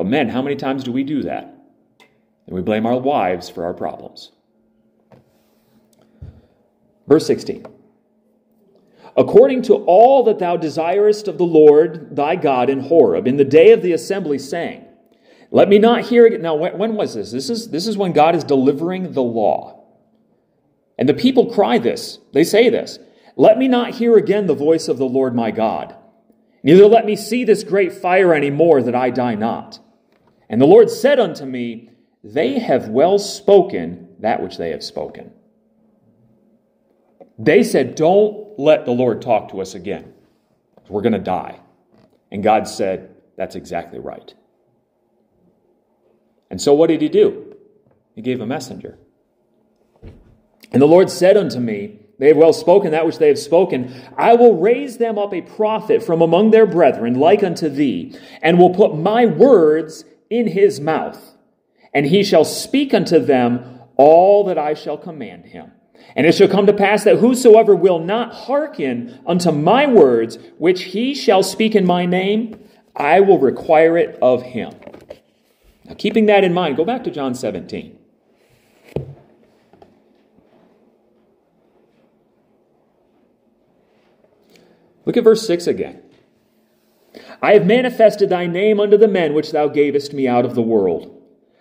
But 0.00 0.06
men, 0.06 0.30
how 0.30 0.40
many 0.40 0.56
times 0.56 0.82
do 0.82 0.92
we 0.92 1.04
do 1.04 1.24
that? 1.24 1.60
and 2.50 2.56
we 2.56 2.62
blame 2.62 2.84
our 2.84 2.98
wives 2.98 3.48
for 3.48 3.64
our 3.64 3.72
problems. 3.72 4.32
Verse 7.06 7.26
16 7.26 7.64
According 9.16 9.62
to 9.62 9.74
all 9.74 10.24
that 10.24 10.38
thou 10.38 10.56
desirest 10.56 11.28
of 11.28 11.38
the 11.38 11.44
Lord 11.44 12.16
thy 12.16 12.36
God 12.36 12.68
in 12.68 12.80
Horeb, 12.80 13.26
in 13.26 13.36
the 13.36 13.44
day 13.44 13.72
of 13.72 13.82
the 13.82 13.92
assembly, 13.92 14.38
saying, 14.38 14.84
Let 15.52 15.68
me 15.68 15.78
not 15.78 16.02
hear 16.06 16.26
again. 16.26 16.42
Now, 16.42 16.54
when 16.54 16.94
was 16.96 17.14
this? 17.14 17.30
This 17.30 17.48
is, 17.48 17.70
this 17.70 17.86
is 17.86 17.96
when 17.96 18.12
God 18.12 18.34
is 18.34 18.42
delivering 18.42 19.12
the 19.12 19.22
law. 19.22 19.84
And 20.98 21.08
the 21.08 21.14
people 21.14 21.52
cry 21.52 21.78
this. 21.78 22.18
They 22.32 22.44
say 22.44 22.68
this 22.68 22.98
Let 23.36 23.58
me 23.58 23.68
not 23.68 23.94
hear 23.94 24.16
again 24.16 24.46
the 24.46 24.54
voice 24.54 24.88
of 24.88 24.98
the 24.98 25.04
Lord 25.04 25.34
my 25.34 25.50
God. 25.50 25.94
Neither 26.62 26.86
let 26.86 27.06
me 27.06 27.16
see 27.16 27.44
this 27.44 27.64
great 27.64 27.92
fire 27.92 28.34
any 28.34 28.50
more, 28.50 28.82
that 28.82 28.94
I 28.94 29.10
die 29.10 29.34
not. 29.34 29.78
And 30.50 30.60
the 30.60 30.66
Lord 30.66 30.90
said 30.90 31.20
unto 31.20 31.46
me, 31.46 31.90
They 32.24 32.58
have 32.58 32.88
well 32.88 33.18
spoken 33.18 34.08
that 34.18 34.42
which 34.42 34.58
they 34.58 34.70
have 34.70 34.82
spoken. 34.82 35.32
They 37.38 37.62
said, 37.62 37.94
Don't 37.94 38.58
let 38.58 38.84
the 38.84 38.90
Lord 38.90 39.22
talk 39.22 39.50
to 39.52 39.60
us 39.60 39.74
again. 39.74 40.12
We're 40.88 41.02
going 41.02 41.12
to 41.12 41.20
die. 41.20 41.60
And 42.32 42.42
God 42.42 42.66
said, 42.66 43.14
That's 43.36 43.54
exactly 43.54 44.00
right. 44.00 44.34
And 46.50 46.60
so 46.60 46.74
what 46.74 46.88
did 46.88 47.00
he 47.00 47.08
do? 47.08 47.54
He 48.16 48.20
gave 48.20 48.40
a 48.40 48.46
messenger. 48.46 48.98
And 50.72 50.82
the 50.82 50.86
Lord 50.86 51.10
said 51.10 51.36
unto 51.36 51.60
me, 51.60 52.00
They 52.18 52.26
have 52.26 52.36
well 52.36 52.52
spoken 52.52 52.90
that 52.90 53.06
which 53.06 53.18
they 53.18 53.28
have 53.28 53.38
spoken. 53.38 53.94
I 54.16 54.34
will 54.34 54.56
raise 54.56 54.98
them 54.98 55.16
up 55.16 55.32
a 55.32 55.42
prophet 55.42 56.02
from 56.02 56.20
among 56.20 56.50
their 56.50 56.66
brethren, 56.66 57.20
like 57.20 57.44
unto 57.44 57.68
thee, 57.68 58.18
and 58.42 58.58
will 58.58 58.74
put 58.74 58.96
my 58.96 59.26
words 59.26 60.04
in 60.30 60.46
his 60.46 60.80
mouth. 60.80 61.36
And 61.92 62.06
he 62.06 62.22
shall 62.22 62.44
speak 62.44 62.94
unto 62.94 63.18
them 63.18 63.80
all 63.96 64.44
that 64.44 64.56
I 64.56 64.74
shall 64.74 64.96
command 64.96 65.46
him. 65.46 65.72
And 66.16 66.26
it 66.26 66.34
shall 66.34 66.48
come 66.48 66.66
to 66.66 66.72
pass 66.72 67.04
that 67.04 67.18
whosoever 67.18 67.74
will 67.74 67.98
not 67.98 68.32
hearken 68.32 69.20
unto 69.26 69.52
my 69.52 69.86
words, 69.86 70.38
which 70.58 70.84
he 70.84 71.14
shall 71.14 71.42
speak 71.42 71.74
in 71.74 71.84
my 71.84 72.06
name, 72.06 72.58
I 72.96 73.20
will 73.20 73.38
require 73.38 73.98
it 73.98 74.18
of 74.22 74.42
him. 74.42 74.72
Now, 75.84 75.94
keeping 75.94 76.26
that 76.26 76.44
in 76.44 76.54
mind, 76.54 76.76
go 76.76 76.84
back 76.84 77.04
to 77.04 77.10
John 77.10 77.34
17. 77.34 77.98
Look 85.04 85.16
at 85.16 85.24
verse 85.24 85.46
6 85.46 85.66
again. 85.66 86.02
I 87.42 87.54
have 87.54 87.66
manifested 87.66 88.28
thy 88.28 88.46
name 88.46 88.80
unto 88.80 88.96
the 88.96 89.08
men 89.08 89.34
which 89.34 89.52
thou 89.52 89.68
gavest 89.68 90.12
me 90.12 90.28
out 90.28 90.44
of 90.44 90.54
the 90.54 90.62
world. 90.62 91.16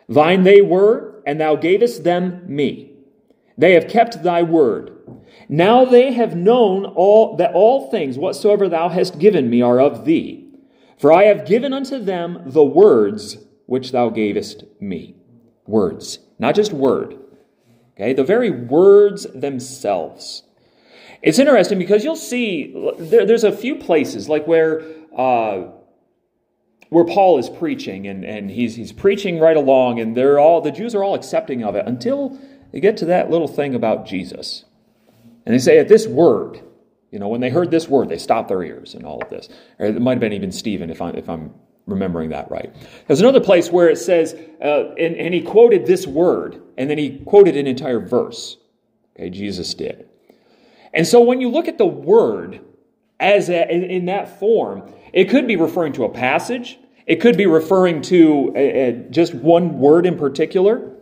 Thine 0.08 0.44
they 0.44 0.62
were, 0.62 1.22
and 1.26 1.40
thou 1.40 1.56
gavest 1.56 2.04
them 2.04 2.44
me. 2.48 2.94
They 3.58 3.74
have 3.74 3.88
kept 3.88 4.24
thy 4.24 4.42
word. 4.44 4.92
Now 5.48 5.86
they 5.86 6.14
have 6.14 6.36
known 6.36 6.86
all 6.86 7.36
that 7.38 7.54
all 7.54 7.90
things 7.90 8.18
whatsoever 8.18 8.70
thou 8.70 8.90
hast 8.90 9.20
given 9.20 9.50
me 9.50 9.62
are 9.62 9.80
of 9.80 10.06
thee. 10.06 10.48
For 10.98 11.14
I 11.14 11.26
have 11.26 11.46
given 11.46 11.74
unto 11.74 12.00
them 12.00 12.44
the 12.46 12.64
words 12.64 13.38
which 13.66 13.92
thou 13.92 14.10
gavest 14.10 14.64
me. 14.80 15.16
Words, 15.66 16.20
not 16.40 16.56
just 16.56 16.74
word. 16.74 17.18
Okay, 17.96 18.14
the 18.14 18.24
very 18.24 18.50
words 18.50 19.28
themselves. 19.34 20.44
It's 21.22 21.40
interesting 21.40 21.78
because 21.80 22.04
you'll 22.04 22.16
see 22.16 22.74
there, 22.98 23.26
there's 23.26 23.44
a 23.44 23.52
few 23.52 23.76
places 23.76 24.30
like 24.30 24.48
where 24.48 24.82
uh, 25.20 25.72
where 26.88 27.04
Paul 27.04 27.38
is 27.40 27.50
preaching 27.50 28.08
and, 28.08 28.24
and 28.24 28.50
he's 28.50 28.76
he's 28.76 28.94
preaching 28.94 29.38
right 29.38 29.58
along 29.58 30.00
and 30.00 30.16
they're 30.16 30.40
all 30.40 30.62
the 30.62 30.72
Jews 30.72 30.96
are 30.96 31.04
all 31.04 31.14
accepting 31.14 31.62
of 31.64 31.76
it 31.76 31.86
until 31.86 32.40
they 32.72 32.80
get 32.80 32.96
to 32.98 33.06
that 33.06 33.30
little 33.30 33.48
thing 33.48 33.76
about 33.76 34.06
Jesus. 34.06 34.64
And 35.46 35.54
they 35.54 35.60
say 35.60 35.78
at 35.78 35.90
this 35.90 36.08
word, 36.08 36.62
you 37.12 37.20
know, 37.20 37.28
when 37.28 37.42
they 37.42 37.50
heard 37.50 37.70
this 37.70 37.90
word, 37.90 38.08
they 38.08 38.18
stopped 38.18 38.48
their 38.48 38.64
ears 38.64 38.94
and 38.94 39.06
all 39.06 39.22
of 39.22 39.30
this. 39.30 39.50
Or 39.78 39.88
it 39.88 40.02
might 40.02 40.14
have 40.14 40.20
been 40.22 40.34
even 40.34 40.54
Stephen 40.54 40.90
if 40.90 41.02
I'm 41.02 41.16
if 41.16 41.30
I'm 41.30 41.54
remembering 41.86 42.30
that 42.30 42.50
right. 42.50 42.74
There's 43.08 43.20
another 43.20 43.42
place 43.42 43.70
where 43.72 43.90
it 43.90 43.98
says, 43.98 44.36
uh, 44.64 44.94
and, 44.94 45.16
and 45.16 45.34
he 45.34 45.42
quoted 45.42 45.86
this 45.88 46.06
word, 46.06 46.62
and 46.78 46.90
then 46.90 47.00
he 47.00 47.18
quoted 47.26 47.58
an 47.58 47.66
entire 47.66 48.00
verse. 48.00 48.58
Okay, 49.16 49.32
Jesus 49.32 49.74
did. 49.74 50.08
And 50.94 51.06
so 51.06 51.20
when 51.22 51.42
you 51.42 51.50
look 51.50 51.68
at 51.68 51.80
the 51.80 51.88
word 51.88 52.62
as 53.20 53.50
a, 53.50 53.70
in 53.70 54.06
that 54.06 54.40
form, 54.40 54.94
it 55.14 55.30
could 55.30 55.48
be 55.48 55.56
referring 55.56 55.94
to 55.94 56.04
a 56.04 56.10
passage. 56.10 56.80
It 57.06 57.22
could 57.22 57.38
be 57.38 57.48
referring 57.48 58.02
to 58.04 58.54
a, 58.56 58.90
a, 58.90 58.92
just 59.10 59.34
one 59.34 59.80
word 59.80 60.06
in 60.06 60.18
particular. 60.18 60.96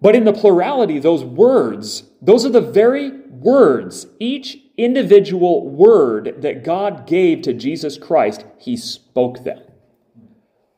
But 0.00 0.14
in 0.14 0.24
the 0.24 0.32
plurality, 0.32 0.98
those 0.98 1.24
words, 1.24 2.04
those 2.20 2.44
are 2.44 2.50
the 2.50 2.60
very 2.60 3.10
words, 3.10 4.06
each 4.18 4.58
individual 4.76 5.68
word 5.68 6.42
that 6.42 6.64
God 6.64 7.06
gave 7.06 7.42
to 7.42 7.52
Jesus 7.52 7.96
Christ, 7.96 8.44
he 8.58 8.76
spoke 8.76 9.44
them. 9.44 9.62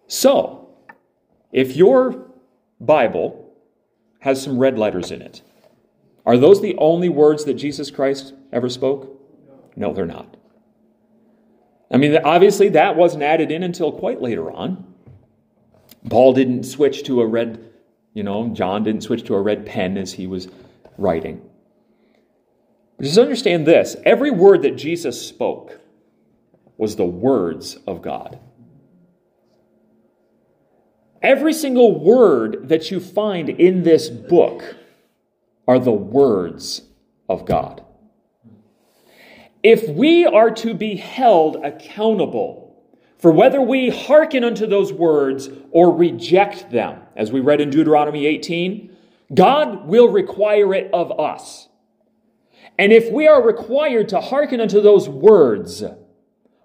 So, 0.07 0.69
if 1.51 1.75
your 1.75 2.31
Bible 2.79 3.53
has 4.21 4.43
some 4.43 4.59
red 4.59 4.79
letters 4.79 5.11
in 5.11 5.23
it, 5.23 5.43
are 6.25 6.37
those 6.37 6.61
the 6.61 6.77
only 6.77 7.09
words 7.09 7.45
that 7.45 7.55
Jesus 7.55 7.91
Christ 7.91 8.35
ever 8.53 8.69
spoke? 8.69 9.21
No, 9.77 9.93
they're 9.93 10.07
not. 10.07 10.36
I 11.91 11.99
mean, 11.99 12.17
obviously, 12.25 12.71
that 12.71 12.97
wasn't 12.97 13.23
added 13.23 13.51
in 13.51 13.63
until 13.63 13.93
quite 13.93 14.21
later 14.21 14.51
on. 14.51 14.95
Paul 16.09 16.33
didn't 16.33 16.65
switch 16.65 17.05
to 17.05 17.21
a 17.21 17.27
red, 17.27 17.73
you 18.15 18.23
know, 18.23 18.49
John 18.49 18.83
didn't 18.83 19.03
switch 19.03 19.25
to 19.25 19.35
a 19.35 19.41
red 19.41 19.67
pen 19.67 19.97
as 19.97 20.13
he 20.13 20.27
was 20.27 20.49
writing. 20.99 21.43
Just 23.01 23.19
understand 23.19 23.67
this 23.67 23.97
every 24.05 24.31
word 24.31 24.63
that 24.63 24.77
Jesus 24.77 25.21
spoke 25.27 25.81
was 26.77 26.97
the 26.97 27.05
words 27.05 27.77
of 27.87 28.03
God. 28.03 28.39
Every 31.23 31.53
single 31.53 31.99
word 31.99 32.69
that 32.69 32.91
you 32.91 33.01
find 33.01 33.49
in 33.49 33.83
this 33.83 34.09
book 34.09 34.77
are 35.67 35.79
the 35.79 35.93
words 35.93 36.83
of 37.29 37.45
God. 37.45 37.86
If 39.67 39.89
we 39.89 40.25
are 40.25 40.53
to 40.53 40.75
be 40.75 40.95
held 40.95 41.57
accountable 41.57 42.81
for 43.19 43.33
whether 43.33 43.61
we 43.61 43.91
hearken 43.91 44.45
unto 44.45 44.65
those 44.65 44.93
words 44.93 45.49
or 45.73 45.93
reject 45.93 46.71
them, 46.71 47.01
as 47.17 47.33
we 47.33 47.41
read 47.41 47.61
in 47.61 47.71
Deuteronomy 47.71 48.27
18, 48.27 48.97
God 49.35 49.89
will 49.89 50.09
require 50.09 50.73
it 50.73 50.89
of 50.93 51.19
us. 51.19 51.67
And 52.79 52.93
if 52.93 53.11
we 53.11 53.27
are 53.27 53.45
required 53.45 54.09
to 54.11 54.21
hearken 54.21 54.61
unto 54.61 54.81
those 54.81 55.09
words, 55.09 55.83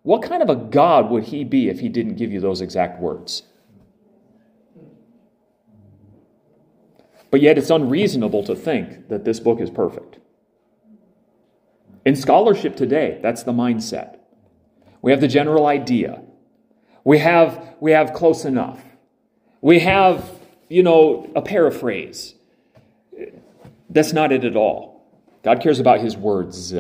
what 0.04 0.22
kind 0.22 0.44
of 0.44 0.50
a 0.52 0.56
God 0.56 1.10
would 1.10 1.24
he 1.24 1.44
be 1.44 1.70
if 1.70 1.80
he 1.80 1.90
didn't 1.90 2.18
give 2.18 2.32
you 2.32 2.40
those 2.40 2.62
exact 2.62 3.02
words? 3.02 3.42
But 7.32 7.42
yet 7.42 7.58
it's 7.58 7.72
unreasonable 7.72 8.44
to 8.44 8.56
think 8.56 9.08
that 9.08 9.26
this 9.26 9.40
book 9.40 9.60
is 9.60 9.72
perfect. 9.72 10.20
In 12.06 12.16
scholarship 12.16 12.76
today, 12.76 13.20
that's 13.22 13.44
the 13.44 13.52
mindset. 13.52 14.18
We 15.02 15.12
have 15.12 15.22
the 15.22 15.28
general 15.28 15.66
idea. 15.68 16.22
We 17.04 17.20
have, 17.20 17.76
we 17.80 17.92
have 17.92 18.14
close 18.14 18.46
enough. 18.46 18.82
We 19.62 19.80
have, 19.80 20.30
you 20.70 20.84
know, 20.84 21.32
a 21.36 21.42
paraphrase. 21.42 22.36
That's 23.90 24.14
not 24.14 24.32
it 24.32 24.44
at 24.46 24.56
all. 24.56 25.04
God 25.44 25.62
cares 25.62 25.80
about 25.80 26.00
his 26.00 26.16
words. 26.16 26.74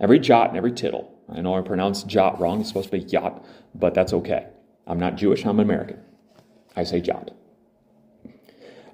Every 0.00 0.18
jot 0.18 0.48
and 0.48 0.56
every 0.56 0.72
tittle. 0.72 1.12
I 1.28 1.40
know 1.40 1.54
I 1.54 1.60
pronounced 1.60 2.06
jot 2.06 2.40
wrong. 2.40 2.60
It's 2.60 2.68
supposed 2.68 2.90
to 2.90 2.98
be 2.98 3.04
yacht, 3.04 3.44
but 3.74 3.94
that's 3.94 4.12
okay. 4.12 4.46
I'm 4.86 4.98
not 4.98 5.16
Jewish, 5.16 5.44
I'm 5.44 5.60
American. 5.60 6.00
I 6.74 6.84
say 6.84 7.00
jot. 7.00 7.32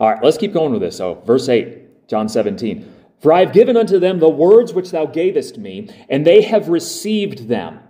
All 0.00 0.10
right, 0.10 0.22
let's 0.22 0.38
keep 0.38 0.52
going 0.52 0.72
with 0.72 0.80
this. 0.80 0.96
So, 0.96 1.22
verse 1.26 1.48
8, 1.48 2.08
John 2.08 2.28
17. 2.28 2.92
For 3.24 3.32
I 3.32 3.40
have 3.40 3.54
given 3.54 3.74
unto 3.74 3.98
them 3.98 4.18
the 4.18 4.28
words 4.28 4.74
which 4.74 4.90
thou 4.90 5.06
gavest 5.06 5.56
me, 5.56 5.88
and 6.10 6.26
they 6.26 6.42
have 6.42 6.68
received 6.68 7.48
them. 7.48 7.80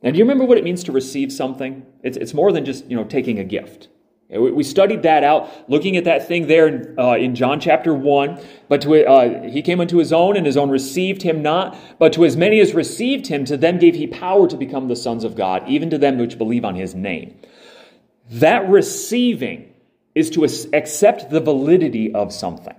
Now, 0.00 0.12
do 0.12 0.16
you 0.16 0.22
remember 0.22 0.44
what 0.44 0.58
it 0.58 0.62
means 0.62 0.84
to 0.84 0.92
receive 0.92 1.32
something? 1.32 1.84
It's, 2.04 2.16
it's 2.16 2.32
more 2.32 2.52
than 2.52 2.64
just, 2.64 2.86
you 2.86 2.94
know, 2.94 3.02
taking 3.02 3.40
a 3.40 3.42
gift. 3.42 3.88
We 4.28 4.62
studied 4.62 5.02
that 5.02 5.24
out, 5.24 5.68
looking 5.68 5.96
at 5.96 6.04
that 6.04 6.28
thing 6.28 6.46
there 6.46 6.68
in, 6.68 6.94
uh, 6.96 7.14
in 7.14 7.34
John 7.34 7.58
chapter 7.58 7.92
1. 7.92 8.40
But 8.68 8.82
to, 8.82 9.04
uh, 9.04 9.50
he 9.50 9.60
came 9.60 9.80
unto 9.80 9.96
his 9.96 10.12
own, 10.12 10.36
and 10.36 10.46
his 10.46 10.56
own 10.56 10.70
received 10.70 11.22
him 11.22 11.42
not. 11.42 11.76
But 11.98 12.12
to 12.12 12.24
as 12.24 12.36
many 12.36 12.60
as 12.60 12.72
received 12.72 13.26
him, 13.26 13.44
to 13.46 13.56
them 13.56 13.80
gave 13.80 13.96
he 13.96 14.06
power 14.06 14.46
to 14.46 14.56
become 14.56 14.86
the 14.86 14.94
sons 14.94 15.24
of 15.24 15.34
God, 15.34 15.68
even 15.68 15.90
to 15.90 15.98
them 15.98 16.16
which 16.16 16.38
believe 16.38 16.64
on 16.64 16.76
his 16.76 16.94
name. 16.94 17.34
That 18.30 18.68
receiving 18.68 19.74
is 20.14 20.30
to 20.30 20.44
accept 20.44 21.28
the 21.28 21.40
validity 21.40 22.14
of 22.14 22.32
something. 22.32 22.76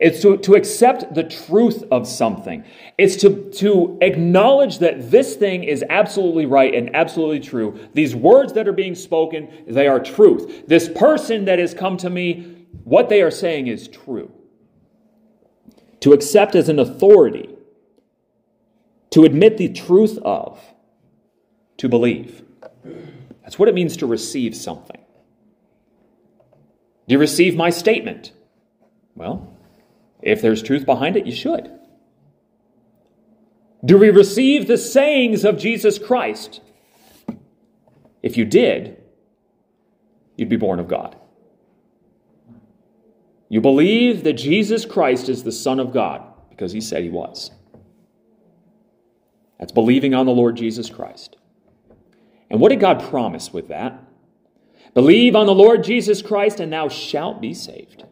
It's 0.00 0.22
to, 0.22 0.36
to 0.38 0.54
accept 0.54 1.14
the 1.14 1.24
truth 1.24 1.82
of 1.90 2.06
something. 2.06 2.64
It's 2.96 3.16
to, 3.16 3.50
to 3.54 3.98
acknowledge 4.00 4.78
that 4.78 5.10
this 5.10 5.34
thing 5.34 5.64
is 5.64 5.84
absolutely 5.90 6.46
right 6.46 6.72
and 6.72 6.94
absolutely 6.94 7.40
true. 7.40 7.78
These 7.94 8.14
words 8.14 8.52
that 8.52 8.68
are 8.68 8.72
being 8.72 8.94
spoken, 8.94 9.48
they 9.66 9.88
are 9.88 9.98
truth. 9.98 10.66
This 10.68 10.88
person 10.88 11.46
that 11.46 11.58
has 11.58 11.74
come 11.74 11.96
to 11.96 12.10
me, 12.10 12.66
what 12.84 13.08
they 13.08 13.22
are 13.22 13.30
saying 13.30 13.66
is 13.66 13.88
true. 13.88 14.30
To 16.00 16.12
accept 16.12 16.54
as 16.54 16.68
an 16.68 16.78
authority, 16.78 17.48
to 19.10 19.24
admit 19.24 19.58
the 19.58 19.72
truth 19.72 20.16
of, 20.18 20.60
to 21.78 21.88
believe. 21.88 22.44
That's 23.42 23.58
what 23.58 23.68
it 23.68 23.74
means 23.74 23.96
to 23.96 24.06
receive 24.06 24.54
something. 24.54 25.00
Do 27.08 27.14
you 27.14 27.18
receive 27.18 27.56
my 27.56 27.70
statement? 27.70 28.32
Well, 29.16 29.57
if 30.22 30.42
there's 30.42 30.62
truth 30.62 30.84
behind 30.84 31.16
it, 31.16 31.26
you 31.26 31.32
should. 31.32 31.70
Do 33.84 33.98
we 33.98 34.10
receive 34.10 34.66
the 34.66 34.78
sayings 34.78 35.44
of 35.44 35.58
Jesus 35.58 35.98
Christ? 35.98 36.60
If 38.22 38.36
you 38.36 38.44
did, 38.44 39.00
you'd 40.36 40.48
be 40.48 40.56
born 40.56 40.80
of 40.80 40.88
God. 40.88 41.16
You 43.48 43.60
believe 43.60 44.24
that 44.24 44.34
Jesus 44.34 44.84
Christ 44.84 45.28
is 45.28 45.42
the 45.42 45.52
Son 45.52 45.80
of 45.80 45.92
God 45.92 46.22
because 46.50 46.72
he 46.72 46.80
said 46.80 47.02
he 47.02 47.08
was. 47.08 47.50
That's 49.58 49.72
believing 49.72 50.14
on 50.14 50.26
the 50.26 50.32
Lord 50.32 50.56
Jesus 50.56 50.90
Christ. 50.90 51.36
And 52.50 52.60
what 52.60 52.70
did 52.70 52.80
God 52.80 53.02
promise 53.02 53.52
with 53.52 53.68
that? 53.68 54.02
Believe 54.94 55.36
on 55.36 55.46
the 55.46 55.54
Lord 55.54 55.84
Jesus 55.84 56.22
Christ, 56.22 56.60
and 56.60 56.72
thou 56.72 56.88
shalt 56.88 57.40
be 57.40 57.54
saved. 57.54 58.04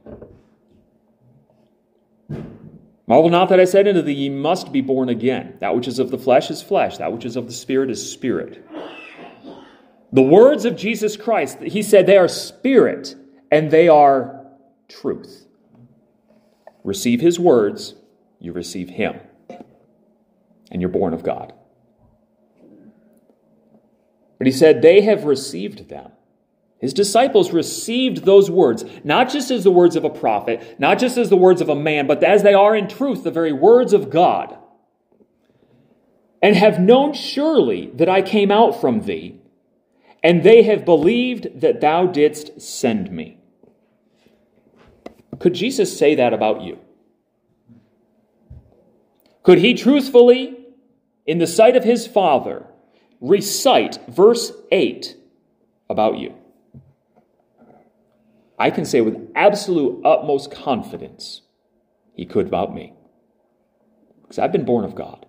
Marvel 3.06 3.30
not 3.30 3.48
that 3.50 3.60
I 3.60 3.64
said 3.64 3.86
unto 3.86 4.02
thee, 4.02 4.12
Ye 4.12 4.28
must 4.28 4.72
be 4.72 4.80
born 4.80 5.08
again. 5.08 5.56
That 5.60 5.76
which 5.76 5.86
is 5.86 5.98
of 5.98 6.10
the 6.10 6.18
flesh 6.18 6.50
is 6.50 6.62
flesh, 6.62 6.98
that 6.98 7.12
which 7.12 7.25
is 7.25 7.36
of 7.36 7.46
the 7.46 7.52
spirit 7.52 7.90
is 7.90 8.10
spirit. 8.10 8.66
The 10.12 10.22
words 10.22 10.64
of 10.64 10.76
Jesus 10.76 11.16
Christ, 11.16 11.60
he 11.60 11.82
said 11.82 12.06
they 12.06 12.16
are 12.16 12.28
spirit 12.28 13.14
and 13.50 13.70
they 13.70 13.88
are 13.88 14.46
truth. 14.88 15.46
Receive 16.84 17.20
his 17.20 17.38
words, 17.38 17.94
you 18.40 18.52
receive 18.52 18.90
him, 18.90 19.20
and 20.70 20.80
you're 20.80 20.88
born 20.88 21.14
of 21.14 21.22
God. 21.22 21.52
But 24.38 24.46
he 24.46 24.52
said, 24.52 24.82
They 24.82 25.00
have 25.02 25.25
received 25.25 25.88
them. 25.88 26.12
His 26.78 26.92
disciples 26.92 27.52
received 27.52 28.25
those 28.25 28.50
words, 28.50 28.85
not 29.02 29.30
just 29.30 29.50
as 29.50 29.64
the 29.64 29.71
words 29.71 29.97
of 29.97 30.04
a 30.04 30.11
prophet, 30.11 30.78
not 30.78 30.99
just 30.99 31.16
as 31.16 31.30
the 31.30 31.37
words 31.37 31.61
of 31.61 31.68
a 31.68 31.75
man, 31.75 32.06
but 32.06 32.23
as 32.23 32.42
they 32.42 32.54
are 32.54 32.76
in 32.76 32.87
truth 32.87 33.25
the 33.25 33.30
very 33.30 33.52
words 33.52 33.92
of 33.92 34.11
God, 34.11 34.56
and 36.42 36.54
have 36.54 36.78
known 36.78 37.14
surely 37.14 37.90
that 37.95 38.11
I 38.11 38.21
came 38.21 38.50
out 38.50 38.78
from 38.80 39.02
thee, 39.02 39.40
and 40.23 40.42
they 40.42 40.64
have 40.64 40.85
believed 40.85 41.61
that 41.61 41.80
thou 41.80 42.06
didst 42.06 42.61
send 42.61 43.11
me. 43.11 43.38
Could 45.38 45.54
Jesus 45.54 45.97
say 45.99 46.14
that 46.14 46.35
about 46.35 46.62
you? 46.62 46.78
Could 49.42 49.59
he 49.59 49.75
truthfully, 49.75 50.59
in 51.25 51.38
the 51.38 51.47
sight 51.47 51.76
of 51.76 51.85
his 51.85 52.06
Father, 52.06 52.66
recite 53.21 53.99
verse 54.09 54.52
8 54.71 55.16
about 55.88 56.18
you? 56.18 56.35
I 58.58 58.70
can 58.70 58.84
say 58.84 59.00
with 59.00 59.30
absolute 59.34 60.04
utmost 60.04 60.50
confidence, 60.50 61.42
he 62.14 62.25
could 62.25 62.46
about 62.46 62.75
me. 62.75 62.94
Because 64.22 64.38
I've 64.38 64.52
been 64.52 64.64
born 64.64 64.84
of 64.84 64.94
God. 64.94 65.26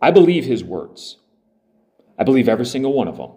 I 0.00 0.10
believe 0.10 0.44
his 0.44 0.62
words. 0.62 1.16
I 2.18 2.24
believe 2.24 2.48
every 2.48 2.66
single 2.66 2.92
one 2.92 3.08
of 3.08 3.16
them. 3.16 3.30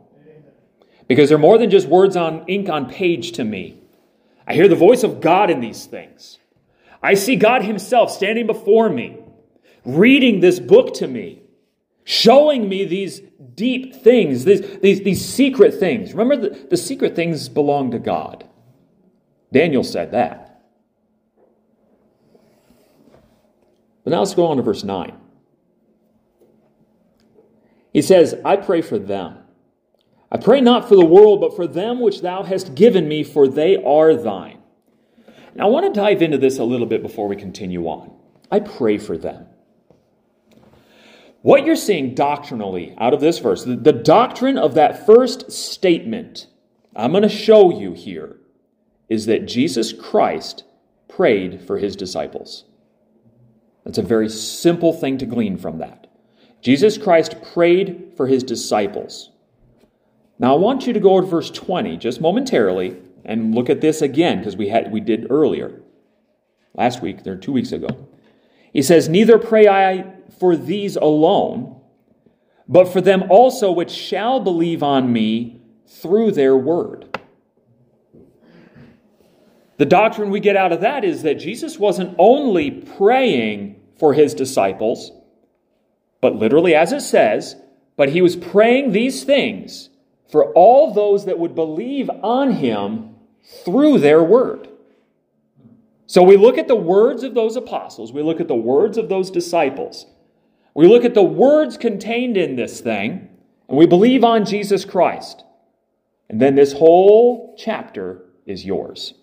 Because 1.08 1.30
they're 1.30 1.38
more 1.38 1.58
than 1.58 1.70
just 1.70 1.88
words 1.88 2.16
on 2.16 2.46
ink 2.48 2.70
on 2.70 2.90
page 2.90 3.32
to 3.34 3.44
me. 3.44 3.82
I 4.46 4.54
hear 4.54 4.68
the 4.68 4.76
voice 4.76 5.04
of 5.04 5.22
God 5.22 5.50
in 5.50 5.62
these 5.62 5.86
things. 5.86 6.38
I 7.02 7.14
see 7.14 7.36
God 7.36 7.64
himself 7.64 8.12
standing 8.12 8.46
before 8.46 8.90
me, 8.90 9.18
reading 9.86 10.42
this 10.42 10.60
book 10.60 10.94
to 10.96 11.08
me, 11.08 11.39
showing 12.10 12.68
me 12.68 12.86
these 12.86 13.22
deep 13.54 13.94
things, 13.94 14.44
these, 14.44 14.80
these, 14.80 15.04
these 15.04 15.24
secret 15.24 15.76
things. 15.76 16.12
Remember, 16.16 16.50
the, 16.50 16.68
the 16.72 16.76
secret 16.76 17.16
things 17.16 17.48
belong 17.50 17.92
to 17.92 18.00
God. 18.00 18.50
Daniel 19.54 19.84
said 19.84 20.10
that. 20.10 20.64
But 24.04 24.10
now 24.10 24.20
let's 24.22 24.34
go 24.34 24.48
on 24.48 24.58
to 24.58 24.64
verse 24.64 24.84
9. 24.84 25.16
He 27.94 28.02
says, 28.02 28.34
I 28.44 28.56
pray 28.56 28.82
for 28.82 28.98
them. 28.98 29.38
I 30.32 30.38
pray 30.38 30.62
not 30.62 30.90
for 30.90 30.96
the 30.96 31.06
world, 31.06 31.40
but 31.40 31.56
for 31.56 31.68
them 31.68 32.00
which 32.00 32.22
thou 32.22 32.42
hast 32.42 32.74
given 32.74 33.08
me, 33.08 33.24
for 33.24 33.48
they 33.48 33.84
are 33.84 34.16
thine. 34.16 34.64
Now, 35.54 35.68
I 35.68 35.70
want 35.70 35.94
to 35.94 36.00
dive 36.00 36.24
into 36.24 36.40
this 36.40 36.58
a 36.58 36.64
little 36.64 36.88
bit 36.88 37.04
before 37.04 37.28
we 37.28 37.36
continue 37.36 37.86
on. 37.86 38.12
I 38.52 38.62
pray 38.62 38.98
for 38.98 39.16
them. 39.16 39.46
What 41.42 41.66
you're 41.66 41.76
seeing 41.76 42.16
doctrinally 42.16 42.96
out 42.98 43.14
of 43.14 43.22
this 43.22 43.40
verse, 43.40 43.64
the, 43.64 43.76
the 43.76 43.94
doctrine 43.94 44.58
of 44.58 44.74
that 44.74 45.06
first 45.06 45.52
statement, 45.52 46.48
I'm 46.96 47.12
going 47.12 47.24
to 47.24 47.30
show 47.30 47.78
you 47.78 47.94
here, 47.94 48.38
is 49.08 49.26
that 49.26 49.48
Jesus 49.48 49.94
Christ 49.94 50.66
prayed 51.08 51.62
for 51.66 51.78
his 51.78 51.96
disciples. 51.96 52.66
That's 53.86 53.98
a 53.98 54.04
very 54.04 54.30
simple 54.30 54.94
thing 54.94 55.18
to 55.20 55.26
glean 55.26 55.58
from 55.58 55.80
that. 55.80 56.08
Jesus 56.62 56.98
Christ 56.98 57.42
prayed 57.54 58.12
for 58.18 58.28
his 58.28 58.44
disciples. 58.44 59.32
Now 60.38 60.56
I 60.56 60.60
want 60.60 60.86
you 60.86 60.94
to 60.94 61.00
go 61.00 61.22
to 61.22 61.26
verse 61.26 61.50
20 61.50 61.98
just 61.98 62.20
momentarily 62.20 62.98
and 63.24 63.56
look 63.56 63.70
at 63.70 63.82
this 63.82 64.02
again 64.02 64.40
because 64.40 64.58
we 64.58 64.70
had 64.70 64.92
we 64.92 65.00
did 65.00 65.28
earlier. 65.30 65.82
Last 66.74 67.02
week, 67.02 67.26
or 67.26 67.36
two 67.36 67.52
weeks 67.52 67.72
ago. 67.72 68.08
He 68.72 68.82
says, 68.82 69.10
Neither 69.10 69.40
pray 69.40 69.68
I 69.68 70.19
for 70.40 70.56
these 70.56 70.96
alone, 70.96 71.82
but 72.68 72.86
for 72.86 73.02
them 73.02 73.24
also 73.30 73.72
which 73.72 73.92
shall 73.92 74.40
believe 74.40 74.82
on 74.84 75.12
me 75.12 75.62
through 75.88 76.32
their 76.32 76.56
word. 76.56 77.20
The 79.78 79.86
doctrine 79.86 80.30
we 80.30 80.40
get 80.40 80.58
out 80.58 80.74
of 80.74 80.82
that 80.82 81.06
is 81.06 81.24
that 81.24 81.36
Jesus 81.36 81.80
wasn't 81.80 82.16
only 82.18 82.70
praying 82.70 83.82
for 83.98 84.14
his 84.14 84.34
disciples, 84.34 85.12
but 86.22 86.36
literally, 86.36 86.76
as 86.76 86.92
it 86.92 87.02
says, 87.02 87.56
but 87.96 88.10
he 88.10 88.22
was 88.22 88.36
praying 88.36 88.92
these 88.92 89.24
things 89.24 89.90
for 90.30 90.54
all 90.54 90.94
those 90.94 91.26
that 91.26 91.40
would 91.40 91.56
believe 91.56 92.10
on 92.22 92.52
him 92.52 93.16
through 93.64 94.00
their 94.00 94.24
word. 94.24 94.68
So 96.08 96.24
we 96.24 96.38
look 96.38 96.58
at 96.58 96.68
the 96.68 96.76
words 96.76 97.24
of 97.24 97.34
those 97.34 97.56
apostles, 97.56 98.12
we 98.12 98.22
look 98.22 98.40
at 98.40 98.48
the 98.48 98.56
words 98.56 98.98
of 98.98 99.10
those 99.10 99.32
disciples, 99.32 100.06
we 100.80 100.88
look 100.88 101.04
at 101.04 101.14
the 101.14 101.22
words 101.22 101.76
contained 101.76 102.38
in 102.38 102.56
this 102.56 102.80
thing, 102.80 103.28
and 103.68 103.78
we 103.78 103.86
believe 103.86 104.24
on 104.24 104.46
Jesus 104.46 104.86
Christ. 104.86 105.44
And 106.30 106.42
then 106.42 106.56
this 106.56 106.72
whole 106.72 107.54
chapter 107.58 108.24
is 108.46 108.64
yours. 108.64 109.14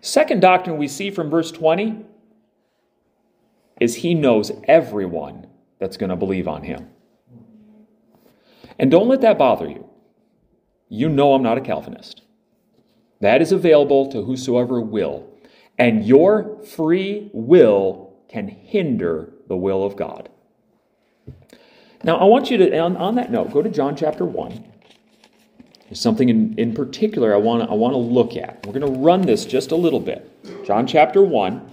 Second 0.00 0.40
doctrine 0.40 0.76
we 0.76 0.88
see 0.88 1.12
from 1.12 1.30
verse 1.30 1.52
20 1.52 2.04
is 3.80 3.94
he 3.94 4.12
knows 4.12 4.50
everyone 4.64 5.46
that's 5.78 5.96
going 5.96 6.10
to 6.10 6.16
believe 6.16 6.48
on 6.48 6.64
him. 6.64 6.90
And 8.76 8.90
don't 8.90 9.06
let 9.06 9.20
that 9.20 9.38
bother 9.38 9.68
you. 9.68 9.88
You 10.88 11.08
know 11.08 11.34
I'm 11.34 11.44
not 11.44 11.58
a 11.58 11.60
Calvinist. 11.60 12.22
That 13.20 13.40
is 13.40 13.52
available 13.52 14.10
to 14.10 14.24
whosoever 14.24 14.80
will. 14.80 15.30
And 15.78 16.04
your 16.04 16.60
free 16.64 17.30
will 17.32 18.03
can 18.34 18.48
hinder 18.48 19.32
the 19.46 19.56
will 19.56 19.84
of 19.84 19.94
God. 19.94 20.28
Now, 22.02 22.16
I 22.16 22.24
want 22.24 22.50
you 22.50 22.56
to, 22.56 22.76
on, 22.76 22.96
on 22.96 23.14
that 23.14 23.30
note, 23.30 23.52
go 23.52 23.62
to 23.62 23.70
John 23.70 23.94
chapter 23.94 24.24
1. 24.24 24.72
There's 25.84 26.00
something 26.00 26.28
in, 26.28 26.58
in 26.58 26.74
particular 26.74 27.32
I 27.32 27.36
want 27.36 27.62
to 27.62 27.70
I 27.70 27.74
want 27.74 27.92
to 27.92 27.98
look 27.98 28.36
at. 28.36 28.66
We're 28.66 28.72
going 28.72 28.92
to 28.92 28.98
run 28.98 29.22
this 29.22 29.44
just 29.44 29.70
a 29.70 29.76
little 29.76 30.00
bit. 30.00 30.28
John 30.64 30.84
chapter 30.84 31.22
1. 31.22 31.70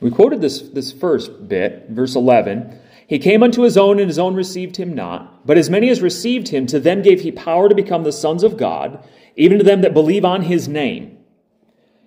We 0.00 0.12
quoted 0.12 0.40
this, 0.40 0.60
this 0.60 0.92
first 0.92 1.48
bit, 1.48 1.86
verse 1.88 2.14
11. 2.14 2.78
He 3.08 3.18
came 3.18 3.42
unto 3.42 3.62
his 3.62 3.76
own, 3.76 3.98
and 3.98 4.08
his 4.08 4.18
own 4.18 4.36
received 4.36 4.76
him 4.76 4.94
not. 4.94 5.44
But 5.44 5.58
as 5.58 5.68
many 5.68 5.90
as 5.90 6.00
received 6.00 6.48
him, 6.48 6.66
to 6.66 6.78
them 6.78 7.02
gave 7.02 7.22
he 7.22 7.32
power 7.32 7.68
to 7.68 7.74
become 7.74 8.04
the 8.04 8.12
sons 8.12 8.44
of 8.44 8.56
God, 8.56 9.04
even 9.36 9.58
to 9.58 9.64
them 9.64 9.82
that 9.82 9.94
believe 9.94 10.24
on 10.24 10.42
his 10.42 10.68
name, 10.68 11.18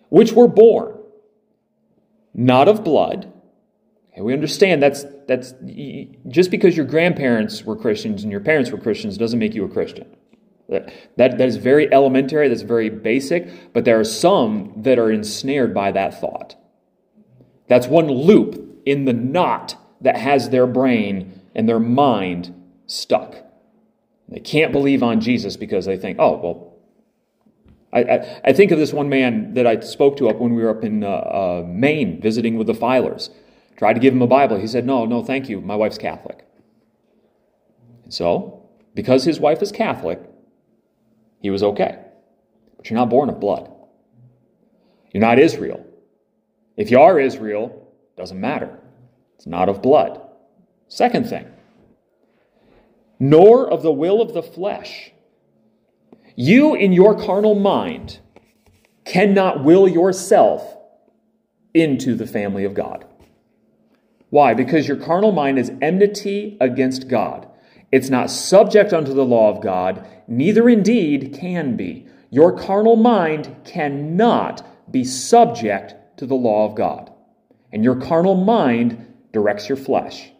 which 0.09 0.33
were 0.33 0.47
born 0.47 0.97
not 2.37 2.67
of 2.67 2.83
blood. 2.83 3.33
And 4.13 4.23
we 4.23 4.33
understand 4.33 4.81
that's, 4.81 5.05
that's 5.27 5.53
just 6.27 6.51
because 6.51 6.77
your 6.77 6.85
grandparents 6.85 7.63
were 7.63 7.75
Christians 7.75 8.23
and 8.23 8.31
your 8.31 8.41
parents 8.41 8.71
were 8.71 8.77
Christians 8.77 9.17
doesn't 9.17 9.39
make 9.39 9.53
you 9.53 9.65
a 9.65 9.69
Christian. 9.69 10.07
That, 10.69 10.93
that, 11.17 11.37
that 11.37 11.47
is 11.47 11.57
very 11.57 11.91
elementary, 11.91 12.47
that's 12.47 12.61
very 12.61 12.89
basic, 12.89 13.73
but 13.73 13.85
there 13.85 13.99
are 13.99 14.03
some 14.03 14.73
that 14.77 14.99
are 14.99 15.11
ensnared 15.11 15.73
by 15.73 15.91
that 15.91 16.19
thought. 16.19 16.55
That's 17.67 17.87
one 17.87 18.07
loop 18.07 18.81
in 18.85 19.05
the 19.05 19.13
knot 19.13 19.75
that 20.01 20.17
has 20.17 20.49
their 20.49 20.67
brain 20.67 21.41
and 21.55 21.67
their 21.67 21.79
mind 21.79 22.53
stuck. 22.85 23.35
They 24.29 24.39
can't 24.39 24.71
believe 24.71 25.03
on 25.03 25.21
Jesus 25.21 25.57
because 25.57 25.85
they 25.85 25.97
think, 25.97 26.17
oh, 26.19 26.37
well, 26.37 26.66
I, 27.93 28.03
I, 28.03 28.41
I 28.45 28.53
think 28.53 28.71
of 28.71 28.79
this 28.79 28.93
one 28.93 29.09
man 29.09 29.53
that 29.53 29.65
I 29.65 29.79
spoke 29.79 30.17
to 30.17 30.29
up 30.29 30.37
when 30.37 30.53
we 30.53 30.61
were 30.61 30.69
up 30.69 30.83
in 30.83 31.03
uh, 31.03 31.07
uh, 31.07 31.65
Maine 31.67 32.21
visiting 32.21 32.57
with 32.57 32.67
the 32.67 32.73
Filers. 32.73 33.29
Tried 33.77 33.93
to 33.93 33.99
give 33.99 34.13
him 34.13 34.21
a 34.21 34.27
Bible. 34.27 34.57
He 34.57 34.67
said, 34.67 34.85
no, 34.85 35.05
no, 35.05 35.23
thank 35.23 35.49
you. 35.49 35.61
My 35.61 35.75
wife's 35.75 35.97
Catholic. 35.97 36.45
And 38.03 38.13
so, 38.13 38.63
because 38.95 39.23
his 39.23 39.39
wife 39.39 39.61
is 39.61 39.71
Catholic, 39.71 40.19
he 41.39 41.49
was 41.49 41.63
okay. 41.63 41.99
But 42.75 42.89
you're 42.89 42.99
not 42.99 43.09
born 43.09 43.29
of 43.29 43.39
blood. 43.39 43.71
You're 45.13 45.21
not 45.21 45.39
Israel. 45.39 45.85
If 46.75 46.91
you 46.91 46.99
are 46.99 47.19
Israel, 47.19 47.87
doesn't 48.17 48.39
matter. 48.39 48.79
It's 49.35 49.47
not 49.47 49.69
of 49.69 49.81
blood. 49.81 50.21
Second 50.87 51.27
thing, 51.27 51.45
nor 53.19 53.69
of 53.69 53.83
the 53.83 53.91
will 53.91 54.21
of 54.21 54.33
the 54.33 54.43
flesh. 54.43 55.11
You, 56.39 56.75
in 56.75 56.93
your 56.93 57.19
carnal 57.19 57.55
mind, 57.55 58.19
cannot 59.05 59.63
will 59.63 59.87
yourself 59.87 60.77
into 61.73 62.13
the 62.13 62.27
family 62.27 62.63
of 62.63 62.75
God. 62.75 63.05
Why? 64.29 64.53
Because 64.53 64.87
your 64.87 64.97
carnal 64.97 65.31
mind 65.31 65.57
is 65.57 65.71
enmity 65.81 66.55
against 66.61 67.07
God. 67.07 67.49
It's 67.91 68.11
not 68.11 68.29
subject 68.29 68.93
unto 68.93 69.15
the 69.15 69.25
law 69.25 69.49
of 69.49 69.63
God, 69.63 70.07
neither 70.27 70.69
indeed 70.69 71.35
can 71.39 71.75
be. 71.75 72.05
Your 72.29 72.55
carnal 72.55 72.97
mind 72.97 73.55
cannot 73.65 74.63
be 74.91 75.03
subject 75.03 75.95
to 76.19 76.27
the 76.27 76.35
law 76.35 76.65
of 76.65 76.75
God. 76.75 77.11
And 77.73 77.83
your 77.83 77.95
carnal 77.95 78.35
mind 78.35 79.11
directs 79.33 79.69
your 79.69 79.77
flesh. 79.77 80.31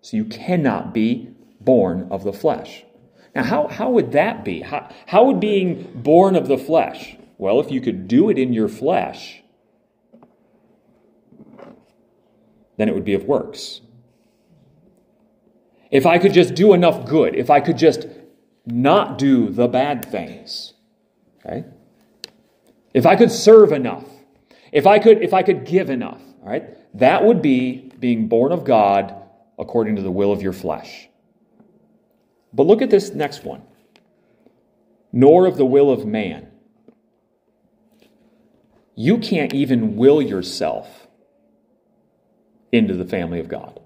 So 0.00 0.16
you 0.16 0.24
cannot 0.24 0.92
be 0.92 1.28
born 1.60 2.08
of 2.10 2.24
the 2.24 2.32
flesh. 2.32 2.84
Now, 3.34 3.42
how, 3.42 3.68
how 3.68 3.90
would 3.90 4.12
that 4.12 4.44
be? 4.44 4.60
How, 4.60 4.88
how 5.06 5.24
would 5.24 5.40
being 5.40 5.90
born 5.94 6.36
of 6.36 6.46
the 6.46 6.56
flesh? 6.56 7.16
Well, 7.36 7.58
if 7.60 7.70
you 7.70 7.80
could 7.80 8.06
do 8.06 8.30
it 8.30 8.38
in 8.38 8.52
your 8.52 8.68
flesh, 8.68 9.42
then 12.76 12.88
it 12.88 12.94
would 12.94 13.04
be 13.04 13.14
of 13.14 13.24
works. 13.24 13.80
If 15.90 16.06
I 16.06 16.18
could 16.18 16.32
just 16.32 16.54
do 16.54 16.72
enough 16.74 17.06
good, 17.06 17.34
if 17.34 17.50
I 17.50 17.60
could 17.60 17.76
just 17.76 18.06
not 18.66 19.18
do 19.18 19.50
the 19.50 19.68
bad 19.68 20.04
things, 20.04 20.74
okay? 21.44 21.64
If 22.92 23.06
I 23.06 23.16
could 23.16 23.30
serve 23.30 23.72
enough, 23.72 24.04
if 24.72 24.86
I 24.86 24.98
could, 24.98 25.22
if 25.22 25.34
I 25.34 25.42
could 25.42 25.64
give 25.64 25.90
enough, 25.90 26.20
all 26.42 26.48
right, 26.48 26.64
that 26.98 27.24
would 27.24 27.42
be 27.42 27.92
being 27.98 28.28
born 28.28 28.52
of 28.52 28.64
God 28.64 29.14
according 29.58 29.96
to 29.96 30.02
the 30.02 30.10
will 30.10 30.32
of 30.32 30.42
your 30.42 30.52
flesh. 30.52 31.08
But 32.54 32.66
look 32.66 32.80
at 32.80 32.90
this 32.90 33.12
next 33.12 33.44
one. 33.44 33.62
Nor 35.12 35.46
of 35.46 35.56
the 35.56 35.66
will 35.66 35.90
of 35.90 36.06
man. 36.06 36.48
You 38.94 39.18
can't 39.18 39.52
even 39.52 39.96
will 39.96 40.22
yourself 40.22 41.08
into 42.70 42.94
the 42.94 43.04
family 43.04 43.40
of 43.40 43.48
God. 43.48 43.80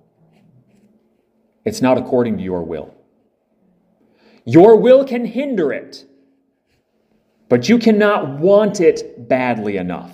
It's 1.64 1.80
not 1.80 1.98
according 1.98 2.36
to 2.38 2.42
your 2.42 2.62
will. 2.62 2.94
Your 4.44 4.76
will 4.76 5.04
can 5.04 5.26
hinder 5.26 5.72
it, 5.72 6.06
but 7.48 7.68
you 7.68 7.78
cannot 7.78 8.38
want 8.38 8.80
it 8.80 9.28
badly 9.28 9.76
enough. 9.76 10.12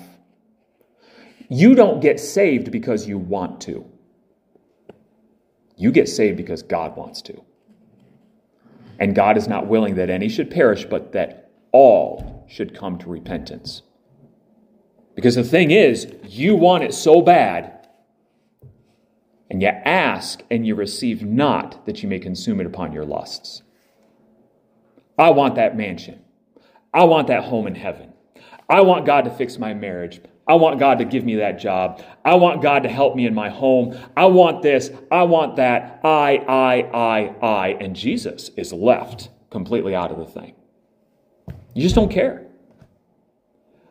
You 1.49 1.75
don't 1.75 2.01
get 2.01 2.19
saved 2.19 2.73
because 2.73 3.07
you 3.07 3.19
want 3.19 3.61
to. 3.63 3.85
You 5.77 5.93
get 5.93 6.09
saved 6.09 6.37
because 6.37 6.63
God 6.63 6.97
wants 6.97 7.23
to. 7.23 7.45
And 8.99 9.15
God 9.15 9.37
is 9.37 9.49
not 9.49 9.67
willing 9.67 9.97
that 9.97 10.11
any 10.11 10.29
should 10.29 10.51
perish, 10.51 10.85
but 10.85 11.13
that 11.13 11.51
all 11.73 12.47
should 12.49 12.77
come 12.77 12.99
to 12.99 13.09
repentance. 13.09 13.83
Because 15.15 15.35
the 15.35 15.45
thing 15.45 15.71
is, 15.71 16.13
you 16.25 16.57
want 16.57 16.85
it 16.85 16.95
so 16.95 17.23
bad, 17.23 17.87
and 19.51 19.63
you 19.63 19.69
ask 19.69 20.43
and 20.51 20.67
you 20.67 20.75
receive 20.75 21.23
not 21.23 21.87
that 21.87 22.03
you 22.03 22.09
may 22.09 22.19
consume 22.19 22.61
it 22.61 22.67
upon 22.67 22.93
your 22.93 23.05
lusts. 23.05 23.63
I 25.19 25.31
want 25.31 25.55
that 25.55 25.77
mansion. 25.77 26.25
I 26.93 27.05
want 27.05 27.29
that 27.29 27.45
home 27.45 27.67
in 27.67 27.75
heaven. 27.75 28.13
I 28.69 28.81
want 28.81 29.07
God 29.07 29.25
to 29.25 29.31
fix 29.31 29.59
my 29.59 29.75
marriage. 29.75 30.21
I 30.47 30.55
want 30.55 30.79
God 30.79 30.99
to 30.99 31.05
give 31.05 31.25
me 31.25 31.37
that 31.37 31.59
job. 31.59 32.03
I 32.25 32.35
want 32.35 32.61
God 32.61 32.83
to 32.83 32.89
help 32.89 33.17
me 33.17 33.27
in 33.27 33.35
my 33.35 33.49
home. 33.49 33.99
I 34.17 34.27
want 34.27 34.63
this. 34.63 34.91
I 35.11 35.23
want 35.23 35.57
that. 35.57 36.01
I, 36.05 36.37
I, 36.37 36.75
I, 36.93 37.47
I. 37.47 37.69
And 37.81 37.97
Jesus 37.97 38.51
is 38.57 38.73
left 38.73 39.31
completely 39.51 39.95
out 39.95 40.11
of 40.11 40.19
the 40.19 40.27
thing. 40.27 40.55
You 41.75 41.83
just 41.83 41.95
don't 41.95 42.11
care. 42.11 42.47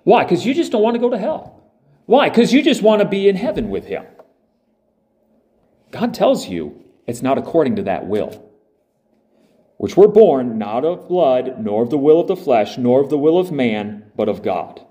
Why? 0.04 0.24
Because 0.24 0.46
you 0.46 0.54
just 0.54 0.72
don't 0.72 0.84
want 0.84 0.96
to 0.96 1.00
go 1.00 1.10
to 1.10 1.18
hell. 1.18 1.72
Why? 2.06 2.30
Because 2.30 2.54
you 2.54 2.62
just 2.62 2.82
want 2.82 3.02
to 3.02 3.08
be 3.08 3.28
in 3.28 3.36
heaven 3.36 3.70
with 3.70 3.86
Him. 3.86 4.06
God 5.92 6.14
tells 6.14 6.48
you 6.48 6.84
it's 7.08 7.22
not 7.22 7.38
according 7.38 7.78
to 7.78 7.84
that 7.84 8.08
will, 8.08 8.52
which 9.78 9.96
we're 9.96 10.08
born 10.08 10.58
not 10.58 10.86
of 10.86 11.08
blood, 11.08 11.56
nor 11.60 11.84
of 11.84 11.90
the 11.90 11.98
will 11.98 12.20
of 12.20 12.28
the 12.28 12.36
flesh, 12.36 12.78
nor 12.78 13.02
of 13.02 13.10
the 13.10 13.18
will 13.18 13.38
of 13.38 13.52
man, 13.52 14.12
but 14.16 14.30
of 14.30 14.44
God. 14.44 14.86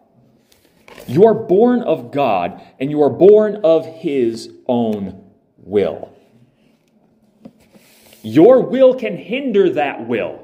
You 1.07 1.27
are 1.27 1.35
born 1.35 1.83
of 1.83 2.13
God, 2.13 2.63
and 2.79 2.91
you 2.91 3.03
are 3.03 3.11
born 3.11 3.61
of 3.65 3.87
His 3.87 4.51
own 4.67 5.31
will. 5.57 6.13
Your 8.23 8.61
will 8.61 8.95
can 8.95 9.17
hinder 9.17 9.71
that 9.71 10.07
will, 10.07 10.41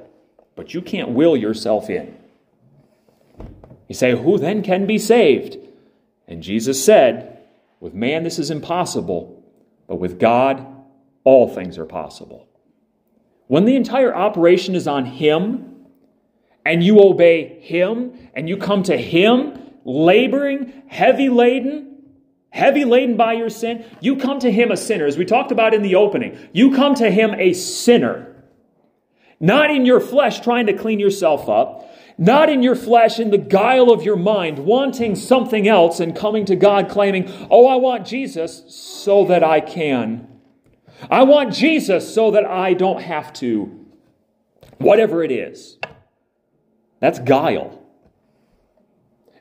but 0.56 0.74
you 0.74 0.82
can't 0.82 1.10
will 1.10 1.36
yourself 1.36 1.88
in. 1.88 2.16
You 3.88 3.94
say, 3.94 4.16
Who 4.16 4.38
then 4.38 4.62
can 4.62 4.86
be 4.86 4.98
saved? 4.98 5.56
And 6.26 6.42
Jesus 6.42 6.84
said, 6.84 7.38
With 7.80 7.94
man 7.94 8.24
this 8.24 8.38
is 8.38 8.50
impossible, 8.50 9.42
but 9.86 9.96
with 9.96 10.18
God 10.18 10.66
all 11.24 11.48
things 11.48 11.78
are 11.78 11.86
possible. 11.86 12.48
When 13.46 13.64
the 13.64 13.76
entire 13.76 14.14
operation 14.14 14.74
is 14.74 14.86
on 14.86 15.06
Him, 15.06 15.64
and 16.66 16.82
you 16.82 17.00
obey 17.00 17.60
Him, 17.60 18.28
and 18.34 18.48
you 18.48 18.56
come 18.56 18.82
to 18.84 18.96
Him, 18.96 19.67
laboring, 19.88 20.82
heavy 20.86 21.30
laden, 21.30 22.02
heavy 22.50 22.84
laden 22.84 23.16
by 23.16 23.32
your 23.32 23.48
sin, 23.48 23.84
you 24.00 24.16
come 24.16 24.38
to 24.40 24.52
him 24.52 24.70
a 24.70 24.76
sinner. 24.76 25.06
As 25.06 25.16
we 25.16 25.24
talked 25.24 25.50
about 25.50 25.72
in 25.72 25.82
the 25.82 25.94
opening, 25.94 26.38
you 26.52 26.74
come 26.74 26.94
to 26.96 27.10
him 27.10 27.34
a 27.34 27.54
sinner. 27.54 28.36
Not 29.40 29.70
in 29.70 29.86
your 29.86 30.00
flesh 30.00 30.40
trying 30.40 30.66
to 30.66 30.74
clean 30.74 31.00
yourself 31.00 31.48
up, 31.48 31.90
not 32.18 32.50
in 32.50 32.62
your 32.62 32.74
flesh 32.74 33.18
in 33.18 33.30
the 33.30 33.38
guile 33.38 33.90
of 33.90 34.02
your 34.02 34.16
mind, 34.16 34.58
wanting 34.58 35.14
something 35.14 35.66
else 35.66 36.00
and 36.00 36.14
coming 36.14 36.44
to 36.46 36.56
God 36.56 36.90
claiming, 36.90 37.30
Oh, 37.50 37.66
I 37.66 37.76
want 37.76 38.06
Jesus 38.06 38.64
so 38.68 39.24
that 39.26 39.42
I 39.42 39.60
can. 39.60 40.26
I 41.10 41.22
want 41.22 41.54
Jesus 41.54 42.12
so 42.12 42.32
that 42.32 42.44
I 42.44 42.74
don't 42.74 43.00
have 43.00 43.32
to. 43.34 43.86
Whatever 44.78 45.22
it 45.22 45.30
is. 45.30 45.78
That's 47.00 47.20
guile. 47.20 47.87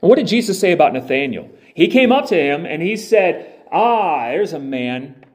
And 0.02 0.10
what 0.10 0.18
did 0.18 0.28
Jesus 0.28 0.60
say 0.60 0.72
about 0.72 0.94
Nathanael? 0.94 1.50
He 1.76 1.88
came 1.88 2.12
up 2.12 2.28
to 2.28 2.36
him 2.36 2.66
and 2.66 2.82
he 2.82 2.96
said, 2.96 3.64
Ah, 3.72 4.30
there's 4.30 4.54
a 4.54 4.60
man 4.60 5.26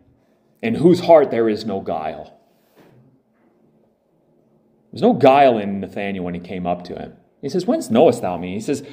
in 0.62 0.74
whose 0.74 1.00
heart 1.00 1.30
there 1.30 1.48
is 1.48 1.64
no 1.64 1.80
guile. 1.80 2.38
There's 4.92 5.02
no 5.02 5.14
guile 5.14 5.58
in 5.58 5.80
Nathanael 5.80 6.22
when 6.22 6.34
he 6.34 6.40
came 6.40 6.66
up 6.66 6.84
to 6.84 6.98
him. 6.98 7.14
He 7.40 7.48
says, 7.48 7.66
Whence 7.66 7.90
knowest 7.90 8.22
thou 8.22 8.36
me? 8.36 8.54
He 8.54 8.60
says, 8.60 8.86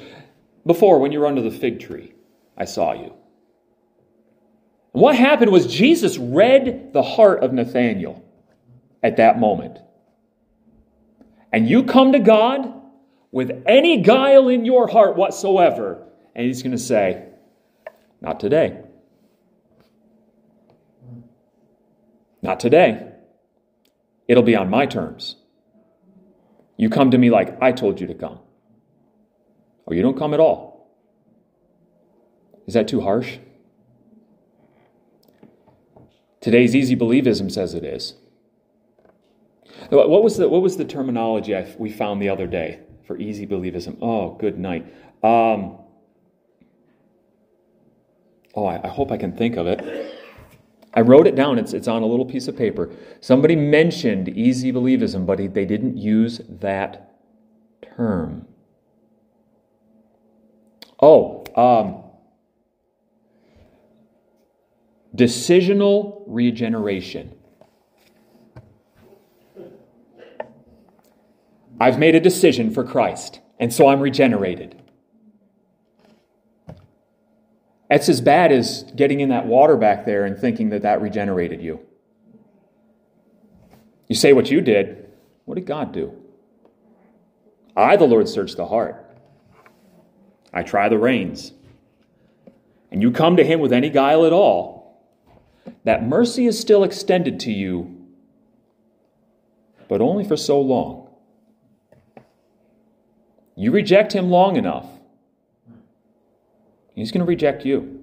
Before, 0.66 0.98
when 0.98 1.12
you 1.12 1.20
were 1.20 1.26
under 1.26 1.42
the 1.42 1.50
fig 1.50 1.80
tree, 1.80 2.14
I 2.56 2.64
saw 2.64 2.92
you. 2.92 3.14
And 4.92 5.02
what 5.02 5.14
happened 5.14 5.52
was 5.52 5.66
Jesus 5.66 6.18
read 6.18 6.92
the 6.92 7.02
heart 7.02 7.44
of 7.44 7.52
Nathanael 7.52 8.24
at 9.02 9.18
that 9.18 9.38
moment. 9.38 9.78
And 11.52 11.68
you 11.68 11.84
come 11.84 12.12
to 12.12 12.18
God 12.18 12.79
with 13.32 13.62
any 13.66 14.02
guile 14.02 14.48
in 14.48 14.64
your 14.64 14.88
heart 14.88 15.16
whatsoever. 15.16 16.06
And 16.34 16.46
he's 16.46 16.62
going 16.62 16.72
to 16.72 16.78
say, 16.78 17.26
Not 18.20 18.40
today. 18.40 18.82
Not 22.42 22.60
today. 22.60 23.12
It'll 24.26 24.42
be 24.42 24.56
on 24.56 24.70
my 24.70 24.86
terms. 24.86 25.36
You 26.76 26.88
come 26.88 27.10
to 27.10 27.18
me 27.18 27.30
like 27.30 27.60
I 27.62 27.72
told 27.72 28.00
you 28.00 28.06
to 28.06 28.14
come. 28.14 28.38
Or 29.84 29.94
you 29.94 30.02
don't 30.02 30.16
come 30.16 30.32
at 30.32 30.40
all. 30.40 30.88
Is 32.66 32.74
that 32.74 32.88
too 32.88 33.00
harsh? 33.00 33.38
Today's 36.40 36.74
easy 36.74 36.96
believism 36.96 37.50
says 37.50 37.74
it 37.74 37.84
is. 37.84 38.14
What 39.90 40.22
was 40.22 40.36
the, 40.36 40.48
what 40.48 40.62
was 40.62 40.76
the 40.76 40.84
terminology 40.84 41.54
I, 41.54 41.74
we 41.78 41.90
found 41.90 42.22
the 42.22 42.28
other 42.28 42.46
day 42.46 42.80
for 43.10 43.18
easy 43.18 43.44
believism? 43.44 43.98
Oh, 44.00 44.34
good 44.34 44.56
night. 44.56 44.86
Um, 45.24 45.78
oh, 48.54 48.66
I, 48.66 48.80
I 48.84 48.86
hope 48.86 49.10
I 49.10 49.16
can 49.16 49.36
think 49.36 49.56
of 49.56 49.66
it. 49.66 50.14
I 50.94 51.00
wrote 51.00 51.26
it 51.26 51.34
down. 51.34 51.58
It's, 51.58 51.72
it's 51.72 51.88
on 51.88 52.02
a 52.02 52.06
little 52.06 52.24
piece 52.24 52.46
of 52.46 52.56
paper. 52.56 52.88
Somebody 53.20 53.56
mentioned 53.56 54.28
easy 54.28 54.72
believism, 54.72 55.26
but 55.26 55.38
they 55.38 55.64
didn't 55.64 55.96
use 55.96 56.40
that 56.60 57.16
term. 57.96 58.46
Oh, 61.02 61.42
um, 61.56 62.04
decisional 65.16 66.22
regeneration. 66.28 67.34
I've 71.80 71.98
made 71.98 72.14
a 72.14 72.20
decision 72.20 72.70
for 72.70 72.84
Christ, 72.84 73.40
and 73.58 73.72
so 73.72 73.88
I'm 73.88 74.00
regenerated. 74.00 74.80
That's 77.88 78.08
as 78.08 78.20
bad 78.20 78.52
as 78.52 78.84
getting 78.94 79.20
in 79.20 79.30
that 79.30 79.46
water 79.46 79.76
back 79.76 80.04
there 80.04 80.26
and 80.26 80.38
thinking 80.38 80.68
that 80.70 80.82
that 80.82 81.00
regenerated 81.00 81.62
you. 81.62 81.80
You 84.06 84.14
say 84.14 84.32
what 84.32 84.50
you 84.50 84.60
did. 84.60 85.10
What 85.46 85.54
did 85.54 85.66
God 85.66 85.92
do? 85.92 86.14
I, 87.76 87.96
the 87.96 88.04
Lord, 88.04 88.28
search 88.28 88.56
the 88.56 88.66
heart. 88.66 89.04
I 90.52 90.62
try 90.62 90.88
the 90.88 90.98
reins. 90.98 91.52
And 92.92 93.02
you 93.02 93.10
come 93.10 93.36
to 93.36 93.44
Him 93.44 93.60
with 93.60 93.72
any 93.72 93.88
guile 93.88 94.26
at 94.26 94.32
all, 94.32 95.00
that 95.84 96.06
mercy 96.06 96.46
is 96.46 96.58
still 96.58 96.84
extended 96.84 97.40
to 97.40 97.52
you, 97.52 98.06
but 99.88 100.00
only 100.00 100.24
for 100.24 100.36
so 100.36 100.60
long. 100.60 101.09
You 103.60 103.72
reject 103.72 104.14
Him 104.14 104.30
long 104.30 104.56
enough, 104.56 104.86
He's 106.94 107.12
going 107.12 107.20
to 107.20 107.28
reject 107.28 107.66
you. 107.66 107.98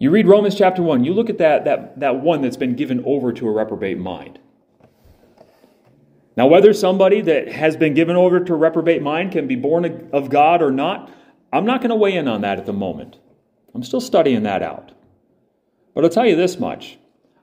You 0.00 0.10
read 0.10 0.26
Romans 0.26 0.56
chapter 0.56 0.82
1, 0.82 1.04
you 1.04 1.14
look 1.14 1.30
at 1.30 1.38
that, 1.38 1.64
that, 1.64 2.00
that 2.00 2.20
one 2.20 2.42
that's 2.42 2.56
been 2.56 2.74
given 2.74 3.04
over 3.04 3.32
to 3.32 3.48
a 3.48 3.52
reprobate 3.52 3.98
mind. 3.98 4.40
Now, 6.36 6.48
whether 6.48 6.72
somebody 6.72 7.20
that 7.20 7.48
has 7.48 7.76
been 7.76 7.94
given 7.94 8.16
over 8.16 8.40
to 8.40 8.54
a 8.54 8.56
reprobate 8.56 9.02
mind 9.02 9.30
can 9.30 9.46
be 9.46 9.56
born 9.56 10.08
of 10.12 10.28
God 10.28 10.60
or 10.60 10.72
not, 10.72 11.10
I'm 11.52 11.64
not 11.64 11.80
going 11.80 11.90
to 11.90 11.96
weigh 11.96 12.16
in 12.16 12.26
on 12.26 12.40
that 12.40 12.58
at 12.58 12.66
the 12.66 12.72
moment. 12.72 13.18
I'm 13.74 13.84
still 13.84 14.00
studying 14.00 14.42
that 14.42 14.62
out. 14.62 14.90
But 15.94 16.02
I'll 16.02 16.10
tell 16.10 16.26
you 16.26 16.36
this 16.36 16.58
much 16.58 16.98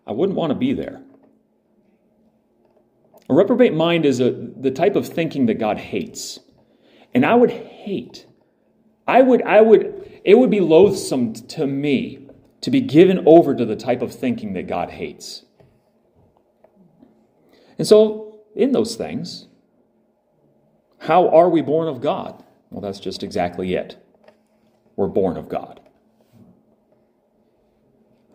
I 0.06 0.12
wouldn't 0.12 0.38
want 0.38 0.52
to 0.52 0.56
be 0.56 0.74
there. 0.74 1.02
A 3.30 3.34
reprobate 3.34 3.74
mind 3.74 4.06
is 4.06 4.20
a, 4.20 4.32
the 4.32 4.72
type 4.72 4.96
of 4.96 5.08
thinking 5.08 5.48
that 5.48 5.56
God 5.56 5.78
hates. 5.78 6.40
And 7.14 7.26
I 7.26 7.36
would 7.36 7.52
hate 7.52 8.26
I 9.08 9.22
would, 9.22 9.42
I 9.44 9.62
would, 9.62 10.22
it 10.24 10.38
would 10.38 10.50
be 10.50 10.60
loathsome 10.60 11.34
to 11.34 11.68
me 11.68 12.28
to 12.62 12.72
be 12.72 12.82
given 12.82 13.24
over 13.28 13.54
to 13.56 13.66
the 13.66 13.76
type 13.76 14.02
of 14.02 14.14
thinking 14.14 14.54
that 14.54 14.68
God 14.68 14.92
hates. 14.92 15.46
And 17.78 17.86
so, 17.86 18.40
in 18.56 18.72
those 18.72 18.96
things, 18.96 19.48
how 21.00 21.30
are 21.30 21.50
we 21.50 21.62
born 21.62 21.88
of 21.88 22.02
God? 22.02 22.44
Well, 22.72 22.82
that's 22.82 23.00
just 23.00 23.22
exactly 23.22 23.76
it. 23.76 23.98
We're 24.96 25.08
born 25.08 25.38
of 25.38 25.50
God. 25.50 25.82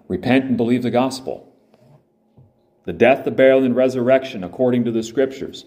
Repent 0.07 0.45
and 0.45 0.57
believe 0.57 0.83
the 0.83 0.91
gospel. 0.91 1.50
The 2.85 2.93
death, 2.93 3.25
the 3.25 3.31
burial, 3.31 3.65
and 3.65 3.77
resurrection 3.77 4.45
according 4.45 4.85
to 4.85 4.93
the 4.93 5.03
scriptures. 5.03 5.67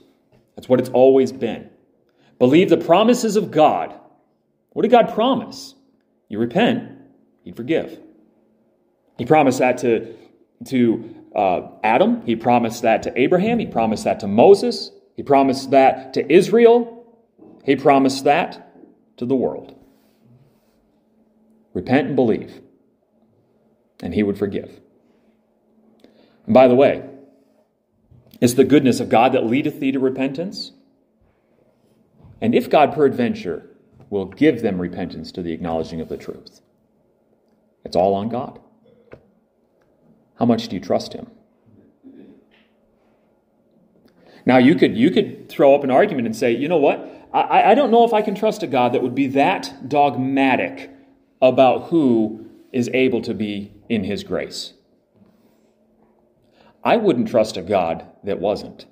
That's 0.55 0.67
what 0.67 0.79
it's 0.79 0.89
always 0.89 1.31
been. 1.31 1.69
Believe 2.39 2.69
the 2.69 2.77
promises 2.77 3.35
of 3.35 3.51
God 3.51 3.99
what 4.73 4.81
did 4.81 4.91
God 4.91 5.13
promise? 5.13 5.75
You 6.27 6.39
repent, 6.39 6.91
He'd 7.43 7.55
forgive. 7.55 7.99
He 9.17 9.25
promised 9.25 9.59
that 9.59 9.77
to, 9.79 10.15
to 10.65 11.15
uh, 11.35 11.67
Adam. 11.83 12.25
He 12.25 12.35
promised 12.35 12.81
that 12.81 13.03
to 13.03 13.19
Abraham. 13.19 13.59
He 13.59 13.67
promised 13.67 14.03
that 14.05 14.19
to 14.21 14.27
Moses. 14.27 14.91
He 15.15 15.23
promised 15.23 15.71
that 15.71 16.13
to 16.15 16.33
Israel. 16.33 17.05
He 17.63 17.75
promised 17.75 18.23
that 18.23 18.75
to 19.17 19.25
the 19.25 19.35
world. 19.35 19.79
Repent 21.73 22.07
and 22.07 22.15
believe, 22.15 22.61
and 24.01 24.13
He 24.13 24.23
would 24.23 24.37
forgive. 24.37 24.79
And 26.45 26.53
by 26.53 26.67
the 26.67 26.75
way, 26.75 27.03
it's 28.41 28.53
the 28.53 28.63
goodness 28.63 28.99
of 28.99 29.09
God 29.09 29.31
that 29.33 29.45
leadeth 29.45 29.79
thee 29.79 29.91
to 29.91 29.99
repentance. 29.99 30.71
And 32.41 32.53
if 32.53 32.69
God 32.69 32.93
peradventure 32.93 33.69
will 34.09 34.25
give 34.25 34.61
them 34.61 34.79
repentance 34.79 35.31
to 35.31 35.41
the 35.41 35.53
acknowledging 35.53 35.99
of 35.99 36.09
the 36.09 36.17
truth. 36.17 36.61
It's 37.83 37.95
all 37.95 38.13
on 38.13 38.29
God. 38.29 38.59
How 40.35 40.45
much 40.45 40.67
do 40.67 40.75
you 40.75 40.81
trust 40.81 41.13
Him? 41.13 41.27
Now, 44.45 44.57
you 44.57 44.75
could, 44.75 44.97
you 44.97 45.09
could 45.09 45.49
throw 45.49 45.73
up 45.73 45.83
an 45.83 45.91
argument 45.91 46.27
and 46.27 46.35
say, 46.35 46.51
you 46.51 46.67
know 46.67 46.77
what? 46.77 47.27
I, 47.33 47.71
I 47.71 47.75
don't 47.75 47.91
know 47.91 48.03
if 48.03 48.13
I 48.13 48.21
can 48.21 48.35
trust 48.35 48.61
a 48.61 48.67
God 48.67 48.93
that 48.93 49.01
would 49.01 49.15
be 49.15 49.27
that 49.27 49.87
dogmatic 49.87 50.91
about 51.41 51.85
who 51.85 52.49
is 52.71 52.89
able 52.93 53.21
to 53.21 53.33
be 53.33 53.71
in 53.89 54.03
His 54.03 54.23
grace. 54.23 54.73
I 56.83 56.97
wouldn't 56.97 57.29
trust 57.29 57.57
a 57.57 57.61
God 57.61 58.05
that 58.23 58.39
wasn't. 58.39 58.85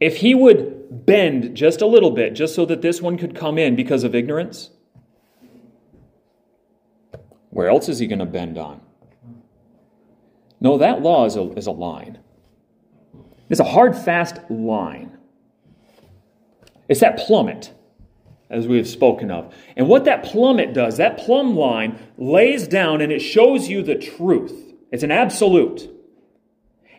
If 0.00 0.18
He 0.18 0.34
would 0.34 0.76
bend 0.90 1.56
just 1.56 1.80
a 1.80 1.86
little 1.86 2.10
bit, 2.10 2.34
just 2.34 2.54
so 2.54 2.64
that 2.66 2.82
this 2.82 3.02
one 3.02 3.18
could 3.18 3.34
come 3.34 3.58
in 3.58 3.76
because 3.76 4.04
of 4.04 4.14
ignorance? 4.14 4.70
Where 7.50 7.68
else 7.68 7.88
is 7.88 7.98
he 7.98 8.06
going 8.06 8.18
to 8.18 8.26
bend 8.26 8.58
on? 8.58 8.80
No, 10.60 10.78
that 10.78 11.02
law 11.02 11.24
is 11.24 11.36
a, 11.36 11.50
is 11.52 11.66
a 11.66 11.72
line. 11.72 12.18
It's 13.48 13.60
a 13.60 13.64
hard, 13.64 13.96
fast 13.96 14.38
line. 14.50 15.16
It's 16.88 17.00
that 17.00 17.18
plummet, 17.18 17.72
as 18.50 18.66
we 18.66 18.76
have 18.76 18.88
spoken 18.88 19.30
of. 19.30 19.54
And 19.76 19.88
what 19.88 20.04
that 20.04 20.24
plummet 20.24 20.72
does, 20.72 20.98
that 20.98 21.18
plumb 21.18 21.56
line 21.56 21.98
lays 22.16 22.68
down 22.68 23.00
and 23.00 23.12
it 23.12 23.20
shows 23.20 23.68
you 23.68 23.82
the 23.82 23.94
truth. 23.94 24.65
It's 24.90 25.02
an 25.02 25.10
absolute. 25.10 25.90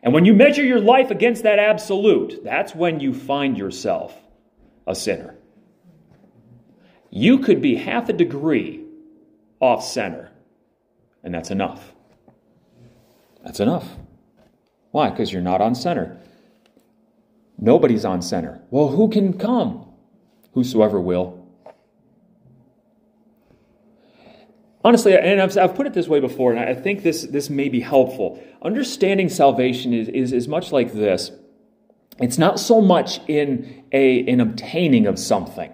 And 0.04 0.14
when 0.14 0.26
you 0.26 0.34
measure 0.34 0.64
your 0.64 0.80
life 0.80 1.12
against 1.12 1.44
that 1.44 1.60
absolute, 1.60 2.44
that's 2.44 2.76
when 2.76 3.00
you 3.00 3.14
find 3.14 3.58
yourself 3.58 4.16
a 4.86 4.96
sinner. 4.96 5.36
You 7.10 7.40
could 7.40 7.62
be 7.62 7.76
half 7.76 8.10
a 8.10 8.14
degree 8.14 8.86
off 9.60 9.84
center, 9.84 10.32
and 11.24 11.34
that's 11.34 11.52
enough. 11.52 11.94
That's 13.44 13.60
enough. 13.60 13.88
Why? 14.92 15.10
Because 15.10 15.32
you're 15.32 15.42
not 15.42 15.62
on 15.62 15.74
center. 15.74 16.18
Nobody's 17.58 18.06
on 18.06 18.22
center. 18.22 18.62
Well, 18.70 18.90
who 18.90 19.10
can 19.10 19.38
come? 19.38 19.92
Whosoever 20.54 21.00
will. 21.00 21.47
Honestly, 24.84 25.18
and 25.18 25.42
I've, 25.42 25.58
I've, 25.58 25.76
put 25.76 25.88
it 25.88 25.94
this 25.94 26.08
way 26.08 26.20
before, 26.20 26.52
and 26.54 26.60
I 26.60 26.74
think 26.74 27.04
this, 27.04 27.24
this 27.24 27.50
may 27.50 27.68
be 27.68 27.80
helpful. 27.80 28.42
Understanding 28.62 29.28
salvation 29.28 29.94
is, 29.94 30.08
is, 30.10 30.32
is 30.32 30.48
much 30.48 30.72
like 30.72 30.94
this 30.94 31.32
it's 32.20 32.38
not 32.38 32.60
so 32.60 32.82
much 32.82 33.20
in 33.28 33.84
a, 33.92 34.28
an 34.28 34.40
obtaining 34.40 35.06
of 35.06 35.20
something. 35.20 35.72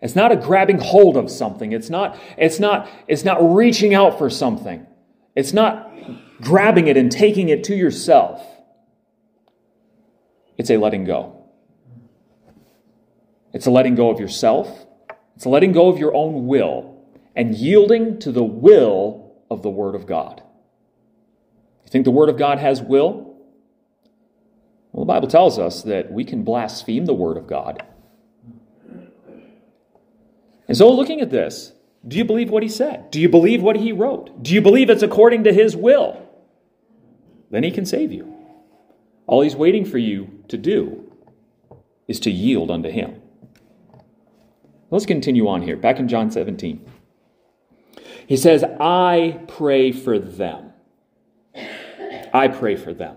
It's 0.00 0.14
not 0.14 0.32
a 0.32 0.36
grabbing 0.36 0.78
hold 0.78 1.16
of 1.16 1.30
something. 1.30 1.72
It's 1.72 1.90
not, 1.90 2.18
it's 2.38 2.58
not, 2.58 2.88
it's 3.06 3.24
not 3.24 3.38
reaching 3.54 3.92
out 3.92 4.16
for 4.16 4.30
something. 4.30 4.86
It's 5.34 5.52
not 5.52 5.92
grabbing 6.40 6.86
it 6.86 6.96
and 6.96 7.12
taking 7.12 7.48
it 7.48 7.64
to 7.64 7.74
yourself. 7.74 8.42
It's 10.56 10.70
a 10.70 10.76
letting 10.76 11.04
go. 11.04 11.44
It's 13.52 13.66
a 13.66 13.70
letting 13.70 13.94
go 13.94 14.08
of 14.10 14.20
yourself. 14.20 14.86
It's 15.36 15.44
a 15.44 15.48
letting 15.48 15.72
go 15.72 15.88
of 15.88 15.98
your 15.98 16.14
own 16.14 16.46
will 16.46 16.97
and 17.38 17.54
yielding 17.54 18.18
to 18.18 18.32
the 18.32 18.42
will 18.42 19.32
of 19.48 19.62
the 19.62 19.70
Word 19.70 19.94
of 19.94 20.06
God. 20.06 20.42
You 21.84 21.90
think 21.90 22.04
the 22.04 22.10
Word 22.10 22.28
of 22.28 22.36
God 22.36 22.58
has 22.58 22.82
will? 22.82 23.36
Well, 24.90 25.04
the 25.04 25.08
Bible 25.08 25.28
tells 25.28 25.56
us 25.56 25.82
that 25.82 26.10
we 26.10 26.24
can 26.24 26.42
blaspheme 26.42 27.06
the 27.06 27.14
Word 27.14 27.36
of 27.36 27.46
God. 27.46 27.84
And 30.66 30.76
so, 30.76 30.90
looking 30.90 31.20
at 31.20 31.30
this, 31.30 31.72
do 32.06 32.18
you 32.18 32.24
believe 32.24 32.50
what 32.50 32.64
he 32.64 32.68
said? 32.68 33.08
Do 33.12 33.20
you 33.20 33.28
believe 33.28 33.62
what 33.62 33.76
he 33.76 33.92
wrote? 33.92 34.42
Do 34.42 34.52
you 34.52 34.60
believe 34.60 34.90
it's 34.90 35.04
according 35.04 35.44
to 35.44 35.52
his 35.52 35.76
will? 35.76 36.28
Then 37.50 37.62
he 37.62 37.70
can 37.70 37.86
save 37.86 38.10
you. 38.10 38.34
All 39.28 39.42
he's 39.42 39.56
waiting 39.56 39.84
for 39.84 39.98
you 39.98 40.42
to 40.48 40.56
do 40.58 41.12
is 42.08 42.18
to 42.20 42.32
yield 42.32 42.68
unto 42.68 42.90
him. 42.90 43.22
Let's 44.90 45.06
continue 45.06 45.46
on 45.46 45.62
here. 45.62 45.76
Back 45.76 46.00
in 46.00 46.08
John 46.08 46.32
17. 46.32 46.97
He 48.28 48.36
says, 48.36 48.62
I 48.62 49.40
pray 49.48 49.90
for 49.90 50.18
them. 50.18 50.74
I 52.34 52.48
pray 52.48 52.76
for 52.76 52.92
them. 52.92 53.16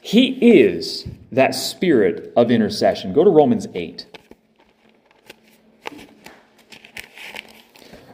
He 0.00 0.28
is 0.60 1.06
that 1.30 1.54
spirit 1.54 2.32
of 2.34 2.50
intercession. 2.50 3.12
Go 3.12 3.24
to 3.24 3.30
Romans 3.30 3.66
8. 3.74 4.06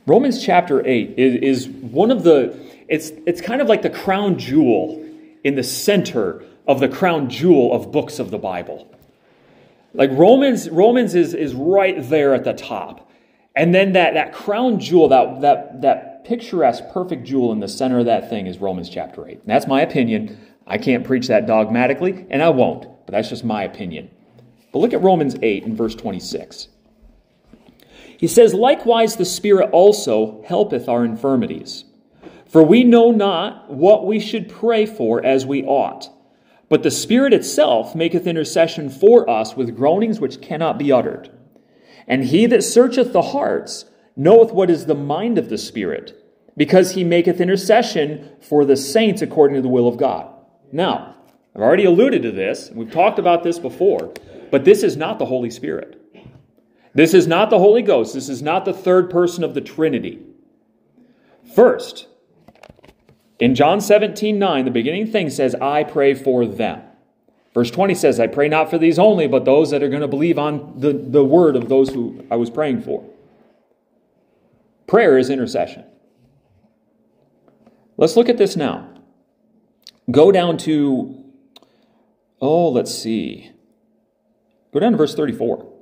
Romans 0.07 0.45
chapter 0.45 0.85
8 0.85 1.15
is, 1.17 1.67
is 1.67 1.69
one 1.69 2.11
of 2.11 2.25
the, 2.25 2.59
it's, 2.89 3.11
it's 3.27 3.41
kind 3.41 3.61
of 3.61 3.69
like 3.69 3.83
the 3.83 3.91
crown 3.91 4.37
jewel 4.37 5.09
in 5.45 5.55
the 5.55 5.63
center 5.63 6.43
of 6.67 6.81
the 6.81 6.89
crown 6.89 7.31
jewel 7.31 7.73
of 7.73 7.93
books 7.93 8.19
of 8.19 8.33
the 8.33 8.39
Bible. 8.39 8.93
Like 9.93 10.11
Romans, 10.13 10.69
Romans 10.69 11.15
is, 11.15 11.33
is 11.33 11.55
right 11.55 11.95
there 11.97 12.35
at 12.35 12.43
the 12.43 12.55
top. 12.55 13.09
And 13.55 13.73
then 13.73 13.93
that, 13.93 14.15
that 14.15 14.33
crown 14.33 14.81
jewel, 14.81 15.11
that, 15.11 15.41
that, 15.43 15.83
that 15.83 16.14
picturesque, 16.25 16.85
perfect 16.93 17.25
jewel 17.25 17.53
in 17.53 17.61
the 17.61 17.69
center 17.69 17.99
of 17.99 18.07
that 18.07 18.29
thing 18.31 18.47
is 18.47 18.59
Romans 18.59 18.89
chapter 18.89 19.27
8. 19.27 19.41
And 19.41 19.47
that's 19.47 19.67
my 19.67 19.83
opinion. 19.83 20.39
I 20.67 20.79
can't 20.79 21.05
preach 21.05 21.29
that 21.29 21.47
dogmatically, 21.47 22.27
and 22.31 22.43
I 22.43 22.49
won't, 22.49 22.83
but 23.07 23.13
that's 23.13 23.29
just 23.29 23.45
my 23.45 23.63
opinion. 23.63 24.11
But 24.73 24.79
look 24.79 24.93
at 24.93 25.03
Romans 25.03 25.37
8 25.41 25.65
and 25.65 25.77
verse 25.77 25.95
26. 25.95 26.69
He 28.19 28.27
says, 28.27 28.55
Likewise, 28.55 29.17
the 29.17 29.25
Spirit 29.25 29.71
also 29.71 30.43
helpeth 30.47 30.89
our 30.89 31.05
infirmities. 31.05 31.85
For 32.49 32.63
we 32.63 32.85
know 32.85 33.11
not 33.11 33.71
what 33.71 34.07
we 34.07 34.21
should 34.21 34.49
pray 34.49 34.87
for 34.87 35.25
as 35.25 35.45
we 35.45 35.65
ought. 35.65 36.09
But 36.69 36.83
the 36.83 36.91
Spirit 36.91 37.33
itself 37.35 37.95
maketh 37.95 38.27
intercession 38.27 38.89
for 38.89 39.29
us 39.29 39.57
with 39.57 39.77
groanings 39.77 40.21
which 40.21 40.41
cannot 40.41 40.79
be 40.79 40.91
uttered. 40.91 41.31
And 42.07 42.25
he 42.25 42.47
that 42.47 42.63
searcheth 42.63 43.13
the 43.13 43.23
hearts 43.23 43.87
knoweth 44.17 44.53
what 44.53 44.71
is 44.71 44.87
the 44.87 44.95
mind 44.95 45.39
of 45.39 45.49
the 45.49 45.59
Spirit, 45.59 46.21
because 46.57 46.93
he 46.93 47.05
maketh 47.05 47.41
intercession 47.41 48.31
for 48.41 48.65
the 48.65 48.77
saints 48.77 49.23
according 49.23 49.57
to 49.57 49.63
the 49.63 49.69
will 49.69 49.89
of 49.89 49.97
God. 49.97 50.33
Now, 50.73 51.17
I've 51.55 51.63
already 51.63 51.85
alluded 51.85 52.23
to 52.23 52.33
this, 52.33 52.71
we've 52.73 52.91
talked 52.91 53.19
about 53.19 53.43
this 53.43 53.59
before, 53.59 54.13
but 54.51 54.65
this 54.65 54.83
is 54.83 54.97
not 54.97 55.19
the 55.19 55.27
Holy 55.27 55.51
Spirit. 55.51 56.01
This 56.95 57.13
is 57.13 57.27
not 57.27 57.51
the 57.51 57.59
Holy 57.59 57.83
Ghost. 57.83 58.15
This 58.15 58.29
is 58.29 58.41
not 58.41 58.65
the 58.65 58.73
third 58.73 59.11
person 59.11 59.43
of 59.43 59.55
the 59.55 59.61
Trinity. 59.61 60.21
First, 61.55 62.07
in 63.41 63.55
John 63.55 63.81
17, 63.81 64.39
9, 64.39 64.65
the 64.65 64.71
beginning 64.71 65.11
thing 65.11 65.29
says, 65.29 65.57
I 65.57 65.83
pray 65.83 66.15
for 66.15 66.47
them. 66.47 66.83
Verse 67.53 67.71
20 67.71 67.95
says, 67.95 68.19
I 68.21 68.27
pray 68.27 68.49
not 68.49 68.71
for 68.71 68.79
these 68.79 68.99
only, 68.99 69.27
but 69.27 69.45
those 69.45 69.71
that 69.71 69.83
are 69.83 69.89
going 69.89 70.03
to 70.03 70.09
believe 70.09 70.39
on 70.39 70.75
the, 70.81 70.93
the 70.93 71.25
word 71.25 71.57
of 71.57 71.69
those 71.69 71.91
who 71.91 72.25
I 72.31 72.37
was 72.37 72.51
praying 72.51 72.83
for. 72.83 73.05
Prayer 74.87 75.19
is 75.19 75.31
intercession. 75.31 75.85
Let's 77.97 78.17
look 78.17 78.29
at 78.29 78.39
this 78.39 78.57
now. 78.57 78.91
Go 80.11 80.33
down 80.33 80.59
to, 80.59 81.25
oh, 82.41 82.69
let's 82.69 82.95
see. 82.95 83.53
Go 84.73 84.81
down 84.81 84.93
to 84.93 84.99
verse 84.99 85.15
34. 85.15 85.73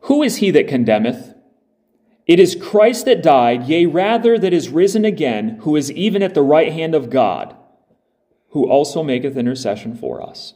Who 0.00 0.22
is 0.22 0.36
he 0.36 0.50
that 0.52 0.68
condemneth? 0.68 1.34
It 2.26 2.38
is 2.38 2.54
Christ 2.60 3.06
that 3.06 3.22
died, 3.22 3.64
yea, 3.64 3.86
rather 3.86 4.38
that 4.38 4.52
is 4.52 4.68
risen 4.68 5.04
again, 5.04 5.58
who 5.62 5.74
is 5.76 5.90
even 5.92 6.22
at 6.22 6.34
the 6.34 6.42
right 6.42 6.72
hand 6.72 6.94
of 6.94 7.10
God, 7.10 7.56
who 8.50 8.68
also 8.68 9.02
maketh 9.02 9.36
intercession 9.36 9.96
for 9.96 10.22
us. 10.22 10.54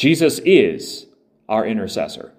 Jesus 0.00 0.38
is 0.46 1.04
our 1.46 1.66
intercessor. 1.66 2.32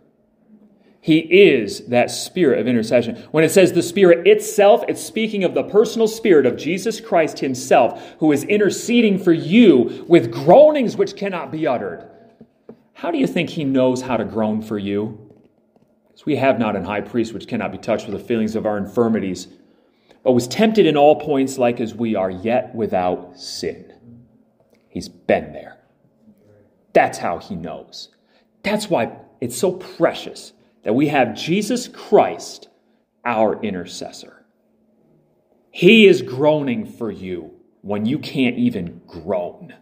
He 1.00 1.20
is 1.20 1.86
that 1.90 2.10
spirit 2.10 2.58
of 2.58 2.68
intercession. 2.68 3.18
When 3.30 3.44
it 3.44 3.52
says 3.52 3.72
the 3.72 3.84
spirit 3.84 4.26
itself, 4.26 4.84
it's 4.88 5.00
speaking 5.00 5.44
of 5.44 5.54
the 5.54 5.62
personal 5.62 6.08
spirit 6.08 6.48
of 6.48 6.58
Jesus 6.58 7.00
Christ 7.00 7.38
himself, 7.38 8.16
who 8.18 8.32
is 8.32 8.46
interceding 8.46 9.20
for 9.20 9.32
you 9.32 10.04
with 10.08 10.32
groanings 10.32 10.98
which 10.98 11.16
cannot 11.16 11.52
be 11.52 11.68
uttered. 11.68 12.10
How 12.94 13.12
do 13.12 13.20
you 13.20 13.28
think 13.28 13.52
he 13.52 13.64
knows 13.64 14.02
how 14.02 14.18
to 14.18 14.26
groan 14.26 14.64
for 14.64 14.80
you? 14.80 15.32
Because 16.08 16.26
we 16.26 16.38
have 16.38 16.58
not 16.58 16.76
an 16.76 16.84
high 16.84 17.02
priest 17.02 17.32
which 17.32 17.48
cannot 17.48 17.72
be 17.72 17.78
touched 17.78 18.08
with 18.08 18.20
the 18.20 18.28
feelings 18.28 18.56
of 18.56 18.66
our 18.66 18.80
infirmities, 18.80 19.50
but 20.24 20.32
was 20.32 20.48
tempted 20.48 20.88
in 20.88 20.98
all 20.98 21.20
points 21.20 21.60
like 21.60 21.80
as 21.80 21.94
we 21.94 22.16
are, 22.16 22.32
yet 22.32 22.74
without 22.74 23.40
sin. 23.40 23.94
He's 24.90 25.10
been 25.10 25.54
there. 25.54 25.81
That's 26.94 27.18
how 27.18 27.40
he 27.40 27.56
knows. 27.56 28.10
That's 28.64 28.90
why 28.90 29.18
it's 29.40 29.58
so 29.58 29.74
precious 29.74 30.54
that 30.84 30.94
we 30.94 31.08
have 31.08 31.36
Jesus 31.36 31.88
Christ, 31.88 32.70
our 33.26 33.62
intercessor. 33.62 34.46
He 35.72 36.06
is 36.08 36.22
groaning 36.22 36.86
for 36.86 37.12
you 37.12 37.54
when 37.82 38.06
you 38.06 38.20
can't 38.20 38.58
even 38.58 39.02
groan. 39.08 39.74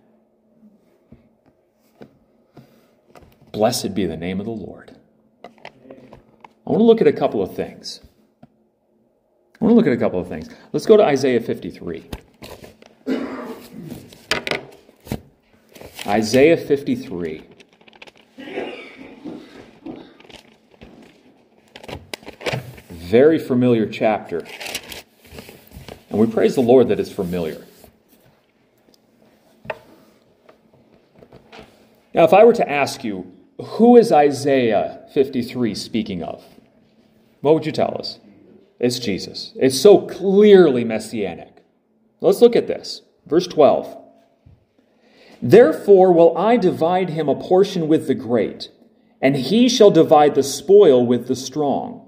Blessed 3.51 3.95
be 3.95 4.05
the 4.05 4.17
name 4.17 4.39
of 4.39 4.45
the 4.45 4.51
Lord. 4.51 4.95
I 5.43 6.71
want 6.71 6.81
to 6.81 6.83
look 6.83 7.01
at 7.01 7.07
a 7.07 7.13
couple 7.13 7.41
of 7.41 7.55
things. 7.55 8.01
I 8.43 9.65
want 9.65 9.71
to 9.71 9.75
look 9.75 9.87
at 9.87 9.93
a 9.93 9.97
couple 9.97 10.19
of 10.19 10.27
things. 10.27 10.49
Let's 10.71 10.85
go 10.85 10.95
to 10.95 11.03
Isaiah 11.03 11.41
53. 11.41 12.09
Isaiah 16.09 16.57
53. 16.57 17.43
Very 22.89 23.37
familiar 23.37 23.87
chapter. 23.87 24.43
And 26.09 26.19
we 26.19 26.25
praise 26.25 26.55
the 26.55 26.61
Lord 26.61 26.87
that 26.87 26.99
it's 26.99 27.11
familiar. 27.11 27.63
Now, 32.15 32.23
if 32.23 32.33
I 32.33 32.43
were 32.43 32.53
to 32.53 32.67
ask 32.67 33.03
you, 33.03 33.31
who 33.63 33.95
is 33.95 34.11
Isaiah 34.11 35.05
53 35.13 35.75
speaking 35.75 36.23
of? 36.23 36.43
What 37.41 37.53
would 37.53 37.67
you 37.67 37.71
tell 37.71 37.95
us? 37.99 38.17
It's 38.79 38.97
Jesus. 38.97 39.53
It's 39.57 39.79
so 39.79 40.07
clearly 40.07 40.83
messianic. 40.83 41.63
Let's 42.19 42.41
look 42.41 42.55
at 42.55 42.65
this. 42.65 43.03
Verse 43.27 43.45
12. 43.45 44.08
Therefore 45.41 46.11
will 46.11 46.37
I 46.37 46.57
divide 46.57 47.09
him 47.09 47.29
a 47.29 47.35
portion 47.35 47.87
with 47.87 48.07
the 48.07 48.15
great, 48.15 48.69
and 49.21 49.35
he 49.35 49.69
shall 49.69 49.91
divide 49.91 50.35
the 50.35 50.43
spoil 50.43 51.05
with 51.05 51.27
the 51.27 51.35
strong, 51.35 52.07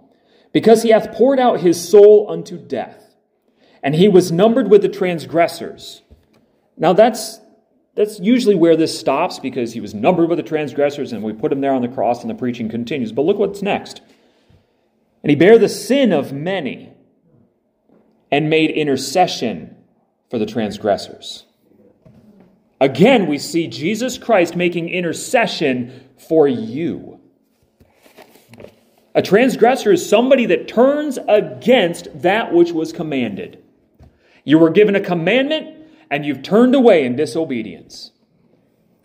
because 0.51 0.83
he 0.83 0.89
hath 0.89 1.13
poured 1.13 1.39
out 1.39 1.61
his 1.61 1.87
soul 1.87 2.29
unto 2.29 2.57
death, 2.57 3.15
and 3.81 3.95
he 3.95 4.07
was 4.07 4.31
numbered 4.31 4.69
with 4.69 4.81
the 4.81 4.89
transgressors. 4.89 6.01
Now 6.77 6.93
that's 6.93 7.39
that's 7.95 8.19
usually 8.19 8.55
where 8.55 8.77
this 8.77 8.97
stops 8.97 9.39
because 9.39 9.73
he 9.73 9.81
was 9.81 9.93
numbered 9.93 10.29
with 10.29 10.37
the 10.37 10.43
transgressors 10.43 11.11
and 11.11 11.23
we 11.23 11.33
put 11.33 11.51
him 11.51 11.61
there 11.61 11.73
on 11.73 11.81
the 11.81 11.89
cross 11.89 12.21
and 12.21 12.29
the 12.29 12.35
preaching 12.35 12.69
continues. 12.69 13.11
But 13.11 13.23
look 13.23 13.37
what's 13.37 13.61
next. 13.61 14.01
And 15.23 15.29
he 15.29 15.35
bare 15.35 15.57
the 15.57 15.69
sin 15.69 16.13
of 16.13 16.31
many 16.31 16.93
and 18.31 18.49
made 18.49 18.71
intercession 18.71 19.75
for 20.29 20.39
the 20.39 20.45
transgressors. 20.45 21.45
Again, 22.81 23.27
we 23.27 23.37
see 23.37 23.67
Jesus 23.67 24.17
Christ 24.17 24.55
making 24.55 24.89
intercession 24.89 26.09
for 26.17 26.47
you. 26.47 27.19
A 29.13 29.21
transgressor 29.21 29.91
is 29.91 30.09
somebody 30.09 30.47
that 30.47 30.67
turns 30.67 31.19
against 31.27 32.07
that 32.23 32.51
which 32.51 32.71
was 32.71 32.91
commanded. 32.91 33.63
You 34.43 34.57
were 34.57 34.71
given 34.71 34.95
a 34.95 34.99
commandment, 34.99 35.77
and 36.09 36.25
you've 36.25 36.41
turned 36.41 36.73
away 36.73 37.05
in 37.05 37.15
disobedience. 37.15 38.13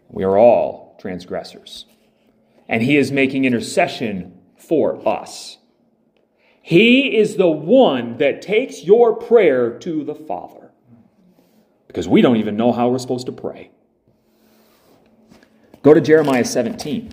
We 0.09 0.25
are 0.25 0.39
all 0.39 0.97
transgressors. 0.99 1.85
And 2.69 2.83
he 2.83 2.97
is 2.97 3.13
making 3.13 3.45
intercession 3.45 4.41
for 4.57 5.07
us. 5.07 5.59
He 6.63 7.15
is 7.15 7.37
the 7.37 7.51
one 7.51 8.17
that 8.17 8.41
takes 8.41 8.85
your 8.85 9.15
prayer 9.15 9.79
to 9.81 10.03
the 10.03 10.15
Father. 10.15 10.66
Because 11.97 12.09
we 12.09 12.21
don't 12.21 12.37
even 12.37 12.59
know 12.59 12.73
how 12.73 12.91
we're 12.91 12.99
supposed 12.99 13.25
to 13.25 13.33
pray. 13.33 13.71
Go 15.83 15.95
to 15.95 16.01
Jeremiah 16.03 16.45
17. 16.45 17.11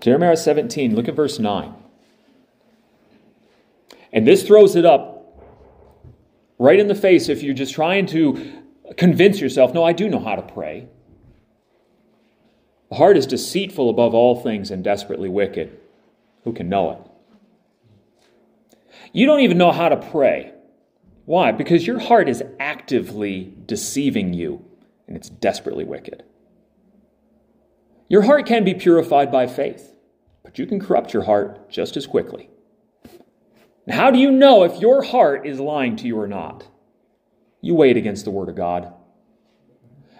Jeremiah 0.00 0.36
17, 0.36 0.94
look 0.94 1.08
at 1.08 1.14
verse 1.16 1.38
9. 1.38 1.74
And 4.12 4.26
this 4.26 4.42
throws 4.42 4.76
it 4.76 4.84
up 4.84 5.42
right 6.58 6.78
in 6.78 6.88
the 6.88 6.94
face 6.94 7.30
if 7.30 7.42
you're 7.42 7.54
just 7.54 7.72
trying 7.72 8.04
to 8.08 8.62
convince 8.98 9.40
yourself, 9.40 9.72
no, 9.72 9.82
I 9.82 9.94
do 9.94 10.10
know 10.10 10.20
how 10.20 10.36
to 10.36 10.42
pray. 10.42 10.88
The 12.88 12.96
heart 12.96 13.16
is 13.16 13.26
deceitful 13.26 13.90
above 13.90 14.14
all 14.14 14.40
things 14.40 14.70
and 14.70 14.82
desperately 14.82 15.28
wicked. 15.28 15.78
Who 16.44 16.52
can 16.52 16.68
know 16.68 16.90
it? 16.92 16.98
You 19.12 19.26
don't 19.26 19.40
even 19.40 19.58
know 19.58 19.72
how 19.72 19.88
to 19.88 19.96
pray. 19.96 20.52
Why? 21.24 21.52
Because 21.52 21.86
your 21.86 21.98
heart 21.98 22.28
is 22.28 22.42
actively 22.58 23.54
deceiving 23.66 24.32
you, 24.32 24.64
and 25.06 25.16
it's 25.16 25.28
desperately 25.28 25.84
wicked. 25.84 26.24
Your 28.08 28.22
heart 28.22 28.46
can 28.46 28.64
be 28.64 28.72
purified 28.72 29.30
by 29.30 29.46
faith, 29.46 29.94
but 30.42 30.58
you 30.58 30.66
can 30.66 30.80
corrupt 30.80 31.12
your 31.12 31.24
heart 31.24 31.68
just 31.68 31.96
as 31.96 32.06
quickly. 32.06 32.48
How 33.90 34.10
do 34.10 34.18
you 34.18 34.30
know 34.30 34.64
if 34.64 34.80
your 34.80 35.02
heart 35.02 35.46
is 35.46 35.60
lying 35.60 35.96
to 35.96 36.06
you 36.06 36.18
or 36.18 36.26
not? 36.26 36.66
You 37.60 37.74
weigh 37.74 37.90
it 37.90 37.96
against 37.96 38.24
the 38.24 38.30
Word 38.30 38.48
of 38.48 38.56
God. 38.56 38.92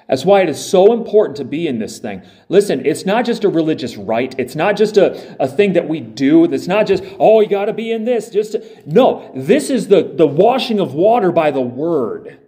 That's 0.09 0.25
why 0.25 0.41
it 0.41 0.49
is 0.49 0.65
so 0.65 0.93
important 0.95 1.37
to 1.37 1.45
be 1.45 1.69
in 1.69 1.79
this 1.79 1.99
thing. 1.99 2.23
Listen, 2.49 2.85
it's 2.87 3.05
not 3.05 3.27
just 3.27 3.45
a 3.45 3.49
religious 3.49 3.97
rite. 3.97 4.35
It's 4.39 4.57
not 4.57 4.77
just 4.77 4.97
a, 4.97 5.37
a 5.39 5.47
thing 5.47 5.75
that 5.75 5.87
we 5.87 6.01
do. 6.01 6.45
It's 6.45 6.67
not 6.67 6.87
just, 6.87 7.05
oh, 7.19 7.41
you 7.41 7.49
got 7.49 7.67
to 7.67 7.75
be 7.75 7.93
in 7.93 8.07
this. 8.07 8.31
Just 8.31 8.53
to, 8.53 8.83
No, 8.87 9.31
this 9.35 9.69
is 9.69 9.89
the, 9.89 10.03
the 10.03 10.27
washing 10.27 10.81
of 10.81 10.95
water 10.95 11.31
by 11.31 11.51
the 11.51 11.61
word. 11.61 12.39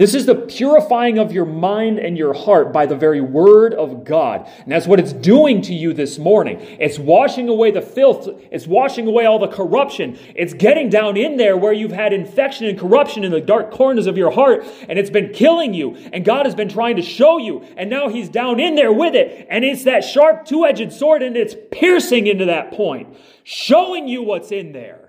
This 0.00 0.14
is 0.14 0.24
the 0.24 0.34
purifying 0.34 1.18
of 1.18 1.30
your 1.30 1.44
mind 1.44 1.98
and 1.98 2.16
your 2.16 2.32
heart 2.32 2.72
by 2.72 2.86
the 2.86 2.96
very 2.96 3.20
word 3.20 3.74
of 3.74 4.02
God. 4.02 4.48
And 4.60 4.72
that's 4.72 4.86
what 4.86 4.98
it's 4.98 5.12
doing 5.12 5.60
to 5.60 5.74
you 5.74 5.92
this 5.92 6.18
morning. 6.18 6.58
It's 6.80 6.98
washing 6.98 7.50
away 7.50 7.70
the 7.70 7.82
filth. 7.82 8.26
It's 8.50 8.66
washing 8.66 9.06
away 9.06 9.26
all 9.26 9.38
the 9.38 9.48
corruption. 9.48 10.18
It's 10.34 10.54
getting 10.54 10.88
down 10.88 11.18
in 11.18 11.36
there 11.36 11.54
where 11.54 11.74
you've 11.74 11.92
had 11.92 12.14
infection 12.14 12.66
and 12.66 12.78
corruption 12.78 13.24
in 13.24 13.30
the 13.30 13.42
dark 13.42 13.72
corners 13.72 14.06
of 14.06 14.16
your 14.16 14.30
heart 14.30 14.64
and 14.88 14.98
it's 14.98 15.10
been 15.10 15.34
killing 15.34 15.74
you. 15.74 15.94
And 16.14 16.24
God 16.24 16.46
has 16.46 16.54
been 16.54 16.70
trying 16.70 16.96
to 16.96 17.02
show 17.02 17.36
you. 17.36 17.62
And 17.76 17.90
now 17.90 18.08
he's 18.08 18.30
down 18.30 18.58
in 18.58 18.76
there 18.76 18.94
with 18.94 19.14
it. 19.14 19.48
And 19.50 19.66
it's 19.66 19.84
that 19.84 20.02
sharp 20.02 20.46
two-edged 20.46 20.94
sword 20.94 21.22
and 21.22 21.36
it's 21.36 21.54
piercing 21.70 22.26
into 22.26 22.46
that 22.46 22.72
point, 22.72 23.14
showing 23.44 24.08
you 24.08 24.22
what's 24.22 24.50
in 24.50 24.72
there. 24.72 24.99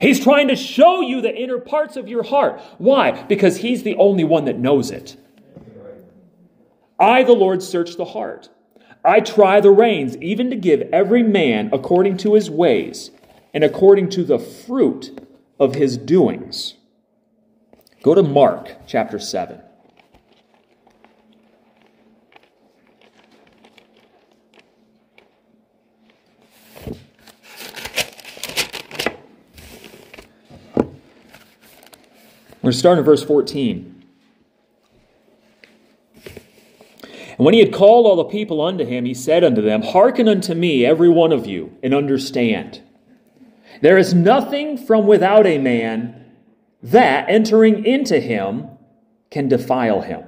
He's 0.00 0.22
trying 0.22 0.48
to 0.48 0.56
show 0.56 1.00
you 1.00 1.20
the 1.20 1.34
inner 1.34 1.58
parts 1.58 1.96
of 1.96 2.08
your 2.08 2.22
heart. 2.22 2.60
Why? 2.78 3.22
Because 3.24 3.58
He's 3.58 3.82
the 3.82 3.96
only 3.96 4.24
one 4.24 4.44
that 4.44 4.58
knows 4.58 4.90
it. 4.90 5.16
I, 6.98 7.22
the 7.22 7.32
Lord, 7.32 7.62
search 7.62 7.96
the 7.96 8.04
heart. 8.06 8.48
I 9.04 9.20
try 9.20 9.60
the 9.60 9.70
reins, 9.70 10.16
even 10.16 10.50
to 10.50 10.56
give 10.56 10.88
every 10.92 11.22
man 11.22 11.70
according 11.72 12.16
to 12.18 12.34
his 12.34 12.50
ways 12.50 13.12
and 13.54 13.62
according 13.62 14.08
to 14.10 14.24
the 14.24 14.38
fruit 14.38 15.20
of 15.60 15.74
his 15.74 15.96
doings. 15.96 16.74
Go 18.02 18.14
to 18.14 18.22
Mark 18.22 18.76
chapter 18.86 19.18
7. 19.18 19.60
We're 32.66 32.70
going 32.70 32.74
to 32.74 32.78
start 32.80 32.98
in 32.98 33.04
verse 33.04 33.22
14. 33.22 34.04
And 36.24 37.44
when 37.44 37.54
he 37.54 37.60
had 37.60 37.72
called 37.72 38.06
all 38.06 38.16
the 38.16 38.24
people 38.24 38.60
unto 38.60 38.84
him, 38.84 39.04
he 39.04 39.14
said 39.14 39.44
unto 39.44 39.62
them, 39.62 39.82
Hearken 39.82 40.26
unto 40.26 40.52
me, 40.52 40.84
every 40.84 41.08
one 41.08 41.30
of 41.30 41.46
you, 41.46 41.78
and 41.80 41.94
understand. 41.94 42.82
There 43.82 43.96
is 43.96 44.14
nothing 44.14 44.76
from 44.78 45.06
without 45.06 45.46
a 45.46 45.58
man 45.58 46.24
that, 46.82 47.28
entering 47.28 47.86
into 47.86 48.18
him, 48.18 48.66
can 49.30 49.46
defile 49.46 50.00
him. 50.00 50.24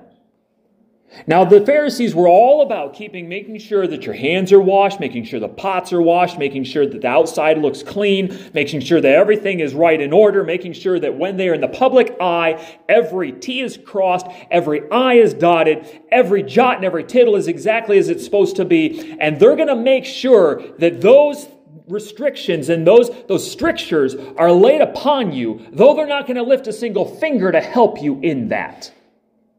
Now, 1.26 1.44
the 1.44 1.64
Pharisees 1.64 2.14
were 2.14 2.28
all 2.28 2.62
about 2.62 2.94
keeping, 2.94 3.28
making 3.28 3.58
sure 3.58 3.86
that 3.86 4.04
your 4.04 4.14
hands 4.14 4.52
are 4.52 4.60
washed, 4.60 5.00
making 5.00 5.24
sure 5.24 5.40
the 5.40 5.48
pots 5.48 5.92
are 5.92 6.02
washed, 6.02 6.38
making 6.38 6.64
sure 6.64 6.86
that 6.86 7.00
the 7.00 7.08
outside 7.08 7.58
looks 7.58 7.82
clean, 7.82 8.36
making 8.52 8.80
sure 8.80 9.00
that 9.00 9.12
everything 9.12 9.60
is 9.60 9.74
right 9.74 10.00
in 10.00 10.12
order, 10.12 10.44
making 10.44 10.74
sure 10.74 11.00
that 11.00 11.16
when 11.16 11.36
they 11.36 11.48
are 11.48 11.54
in 11.54 11.62
the 11.62 11.68
public 11.68 12.16
eye, 12.20 12.78
every 12.88 13.32
T 13.32 13.62
is 13.62 13.78
crossed, 13.78 14.26
every 14.50 14.88
I 14.90 15.14
is 15.14 15.32
dotted, 15.32 15.88
every 16.10 16.42
jot 16.42 16.76
and 16.76 16.84
every 16.84 17.04
tittle 17.04 17.36
is 17.36 17.48
exactly 17.48 17.98
as 17.98 18.08
it's 18.10 18.24
supposed 18.24 18.56
to 18.56 18.64
be. 18.66 19.16
And 19.18 19.40
they're 19.40 19.56
going 19.56 19.68
to 19.68 19.76
make 19.76 20.04
sure 20.04 20.62
that 20.78 21.00
those 21.00 21.48
restrictions 21.88 22.68
and 22.68 22.86
those, 22.86 23.10
those 23.28 23.50
strictures 23.50 24.14
are 24.36 24.52
laid 24.52 24.82
upon 24.82 25.32
you, 25.32 25.66
though 25.72 25.94
they're 25.94 26.06
not 26.06 26.26
going 26.26 26.36
to 26.36 26.42
lift 26.42 26.66
a 26.66 26.72
single 26.72 27.06
finger 27.16 27.50
to 27.50 27.62
help 27.62 28.02
you 28.02 28.20
in 28.20 28.48
that. 28.48 28.92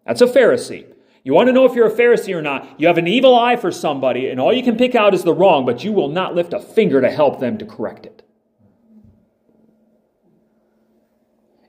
That's 0.06 0.22
a 0.22 0.28
Pharisee. 0.28 0.86
You 1.24 1.34
want 1.34 1.48
to 1.48 1.54
know 1.54 1.66
if 1.66 1.74
you're 1.74 1.88
a 1.88 1.92
Pharisee 1.92 2.36
or 2.36 2.42
not? 2.42 2.80
You 2.80 2.88
have 2.88 2.98
an 2.98 3.08
evil 3.08 3.38
eye 3.38 3.56
for 3.56 3.72
somebody, 3.72 4.30
and 4.30 4.40
all 4.40 4.54
you 4.54 4.64
can 4.64 4.78
pick 4.78 4.96
out 4.96 5.14
is 5.14 5.24
the 5.24 5.34
wrong, 5.34 5.66
but 5.66 5.84
you 5.84 5.92
will 5.92 6.08
not 6.08 6.36
lift 6.36 6.54
a 6.54 6.60
finger 6.60 7.02
to 7.02 7.10
help 7.10 7.40
them 7.40 7.58
to 7.58 7.66
correct 7.66 8.06
it. 8.06 8.24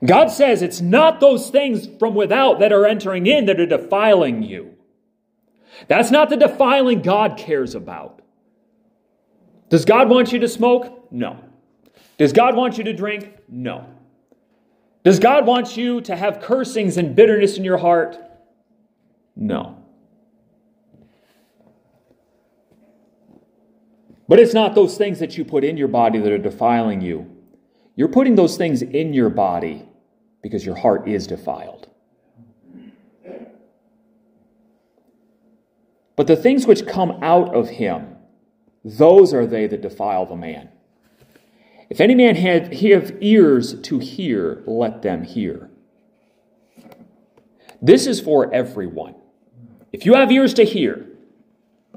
God 0.03 0.29
says 0.31 0.61
it's 0.61 0.81
not 0.81 1.19
those 1.19 1.49
things 1.49 1.87
from 1.99 2.15
without 2.15 2.59
that 2.59 2.71
are 2.71 2.85
entering 2.85 3.27
in 3.27 3.45
that 3.45 3.59
are 3.59 3.67
defiling 3.67 4.41
you. 4.41 4.75
That's 5.87 6.11
not 6.11 6.29
the 6.29 6.37
defiling 6.37 7.01
God 7.01 7.37
cares 7.37 7.75
about. 7.75 8.21
Does 9.69 9.85
God 9.85 10.09
want 10.09 10.31
you 10.31 10.39
to 10.39 10.47
smoke? 10.47 11.11
No. 11.11 11.39
Does 12.17 12.33
God 12.33 12.55
want 12.55 12.77
you 12.77 12.83
to 12.85 12.93
drink? 12.93 13.37
No. 13.47 13.85
Does 15.03 15.19
God 15.19 15.45
want 15.45 15.77
you 15.77 16.01
to 16.01 16.15
have 16.15 16.41
cursings 16.41 16.97
and 16.97 17.15
bitterness 17.15 17.57
in 17.57 17.63
your 17.63 17.77
heart? 17.77 18.17
No. 19.41 19.75
But 24.29 24.39
it's 24.39 24.53
not 24.53 24.75
those 24.75 24.97
things 24.97 25.17
that 25.17 25.35
you 25.35 25.43
put 25.43 25.63
in 25.63 25.77
your 25.77 25.87
body 25.87 26.19
that 26.19 26.31
are 26.31 26.37
defiling 26.37 27.01
you. 27.01 27.25
You're 27.95 28.07
putting 28.07 28.35
those 28.35 28.55
things 28.55 28.83
in 28.83 29.15
your 29.15 29.29
body 29.29 29.89
because 30.43 30.63
your 30.63 30.75
heart 30.75 31.07
is 31.07 31.25
defiled. 31.25 31.89
But 36.15 36.27
the 36.27 36.35
things 36.35 36.67
which 36.67 36.85
come 36.85 37.17
out 37.23 37.55
of 37.55 37.67
him, 37.67 38.15
those 38.85 39.33
are 39.33 39.47
they 39.47 39.65
that 39.65 39.81
defile 39.81 40.27
the 40.27 40.35
man. 40.35 40.69
If 41.89 41.99
any 41.99 42.13
man 42.13 42.35
have, 42.35 42.71
have 42.71 43.17
ears 43.21 43.81
to 43.81 43.97
hear, 43.97 44.61
let 44.67 45.01
them 45.01 45.23
hear. 45.23 45.71
This 47.81 48.05
is 48.05 48.21
for 48.21 48.53
everyone. 48.53 49.15
If 49.91 50.05
you 50.05 50.13
have 50.13 50.31
ears 50.31 50.53
to 50.55 50.63
hear, 50.63 51.07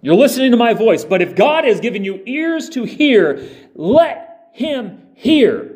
you're 0.03 0.15
listening 0.15 0.51
to 0.51 0.57
my 0.57 0.75
voice, 0.75 1.05
but 1.05 1.23
if 1.23 1.35
God 1.35 1.65
has 1.65 1.81
given 1.81 2.05
you 2.05 2.23
ears 2.27 2.69
to 2.71 2.85
hear, 2.85 3.49
let 3.75 4.51
him 4.53 5.09
hear. 5.15 5.71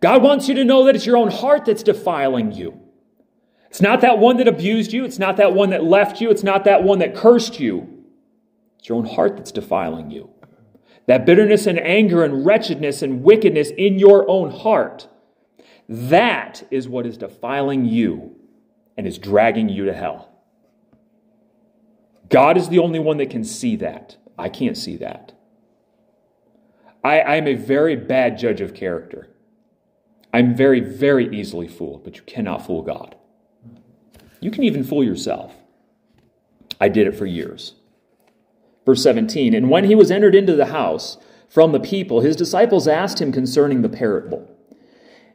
God 0.00 0.22
wants 0.22 0.48
you 0.48 0.54
to 0.56 0.64
know 0.64 0.84
that 0.84 0.96
it's 0.96 1.06
your 1.06 1.16
own 1.16 1.30
heart 1.30 1.64
that's 1.64 1.82
defiling 1.82 2.52
you. 2.52 2.78
It's 3.70 3.80
not 3.80 4.02
that 4.02 4.18
one 4.18 4.36
that 4.36 4.48
abused 4.48 4.92
you. 4.92 5.04
It's 5.04 5.18
not 5.18 5.38
that 5.38 5.54
one 5.54 5.70
that 5.70 5.84
left 5.84 6.20
you. 6.20 6.28
It's 6.30 6.42
not 6.42 6.64
that 6.64 6.82
one 6.82 6.98
that 6.98 7.14
cursed 7.14 7.58
you. 7.58 8.04
It's 8.78 8.88
your 8.88 8.98
own 8.98 9.06
heart 9.06 9.36
that's 9.36 9.52
defiling 9.52 10.10
you. 10.10 10.28
That 11.06 11.24
bitterness 11.24 11.66
and 11.66 11.78
anger 11.78 12.24
and 12.24 12.44
wretchedness 12.44 13.00
and 13.00 13.22
wickedness 13.22 13.70
in 13.70 13.98
your 13.98 14.28
own 14.28 14.50
heart. 14.50 15.08
That 15.88 16.64
is 16.70 16.88
what 16.88 17.06
is 17.06 17.16
defiling 17.16 17.86
you 17.86 18.36
and 18.96 19.06
is 19.06 19.18
dragging 19.18 19.68
you 19.68 19.86
to 19.86 19.94
hell. 19.94 20.31
God 22.32 22.56
is 22.56 22.70
the 22.70 22.78
only 22.78 22.98
one 22.98 23.18
that 23.18 23.28
can 23.28 23.44
see 23.44 23.76
that. 23.76 24.16
I 24.38 24.48
can't 24.48 24.76
see 24.76 24.96
that. 24.96 25.32
I, 27.04 27.36
am 27.36 27.46
a 27.46 27.54
very 27.54 27.94
bad 27.94 28.38
judge 28.38 28.60
of 28.62 28.74
character. 28.74 29.28
I'm 30.32 30.54
very, 30.56 30.80
very 30.80 31.38
easily 31.38 31.68
fooled, 31.68 32.04
but 32.04 32.16
you 32.16 32.22
cannot 32.22 32.64
fool 32.64 32.82
God. 32.82 33.16
You 34.40 34.50
can 34.50 34.64
even 34.64 34.82
fool 34.82 35.04
yourself. 35.04 35.54
I 36.80 36.88
did 36.88 37.06
it 37.06 37.14
for 37.16 37.26
years. 37.26 37.74
Verse 38.86 39.02
17 39.02 39.52
And 39.52 39.68
when 39.68 39.84
he 39.84 39.94
was 39.94 40.10
entered 40.10 40.34
into 40.34 40.56
the 40.56 40.66
house 40.66 41.18
from 41.50 41.72
the 41.72 41.80
people, 41.80 42.22
his 42.22 42.34
disciples 42.34 42.88
asked 42.88 43.20
him 43.20 43.30
concerning 43.30 43.82
the 43.82 43.90
parable. 43.90 44.48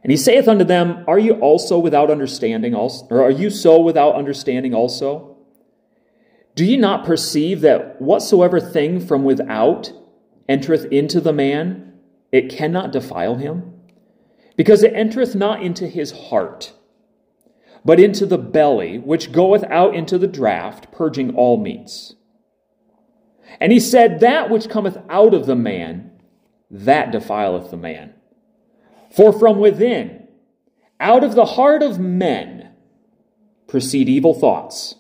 And 0.02 0.12
he 0.12 0.18
saith 0.18 0.48
unto 0.48 0.64
them, 0.64 1.04
Are 1.08 1.20
you 1.20 1.34
also 1.34 1.78
without 1.78 2.10
understanding 2.10 2.74
also, 2.74 3.06
or 3.10 3.22
are 3.22 3.32
you 3.32 3.52
so 3.52 3.80
without 3.80 4.16
understanding 4.16 4.74
also? 4.74 5.37
Do 6.58 6.66
ye 6.66 6.76
not 6.76 7.06
perceive 7.06 7.62
that 7.62 8.02
whatsoever 8.02 8.60
thing 8.60 9.00
from 9.00 9.24
without 9.24 9.94
entereth 10.50 10.86
into 10.86 11.22
the 11.22 11.32
man, 11.32 11.94
it 12.32 12.50
cannot 12.50 12.92
defile 12.92 13.36
him? 13.36 13.74
Because 14.56 14.82
it 14.82 14.96
entereth 14.96 15.36
not 15.36 15.62
into 15.62 15.86
his 15.86 16.30
heart, 16.30 16.74
but 17.86 18.00
into 18.00 18.26
the 18.26 18.40
belly, 18.40 18.98
which 18.98 19.32
goeth 19.32 19.64
out 19.66 19.94
into 19.94 20.18
the 20.18 20.28
draught, 20.28 20.92
purging 20.92 21.36
all 21.36 21.58
meats. 21.58 22.16
And 23.60 23.72
he 23.72 23.80
said, 23.80 24.20
That 24.20 24.50
which 24.50 24.68
cometh 24.68 24.98
out 25.12 25.36
of 25.36 25.46
the 25.46 25.56
man, 25.56 26.10
that 26.72 27.12
defileth 27.12 27.70
the 27.70 27.78
man. 27.78 28.16
For 29.16 29.32
from 29.32 29.60
within, 29.60 30.28
out 31.00 31.24
of 31.24 31.36
the 31.36 31.46
heart 31.46 31.84
of 31.84 32.00
men, 32.00 32.72
proceed 33.68 34.10
evil 34.10 34.34
thoughts 34.34 34.96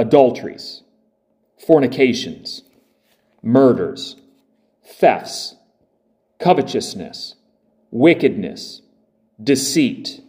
adulteries, 0.00 0.82
fornications, 1.58 2.62
murders, 3.42 4.16
thefts, 4.82 5.56
covetousness, 6.38 7.34
wickedness, 7.90 8.80
deceit, 9.42 10.22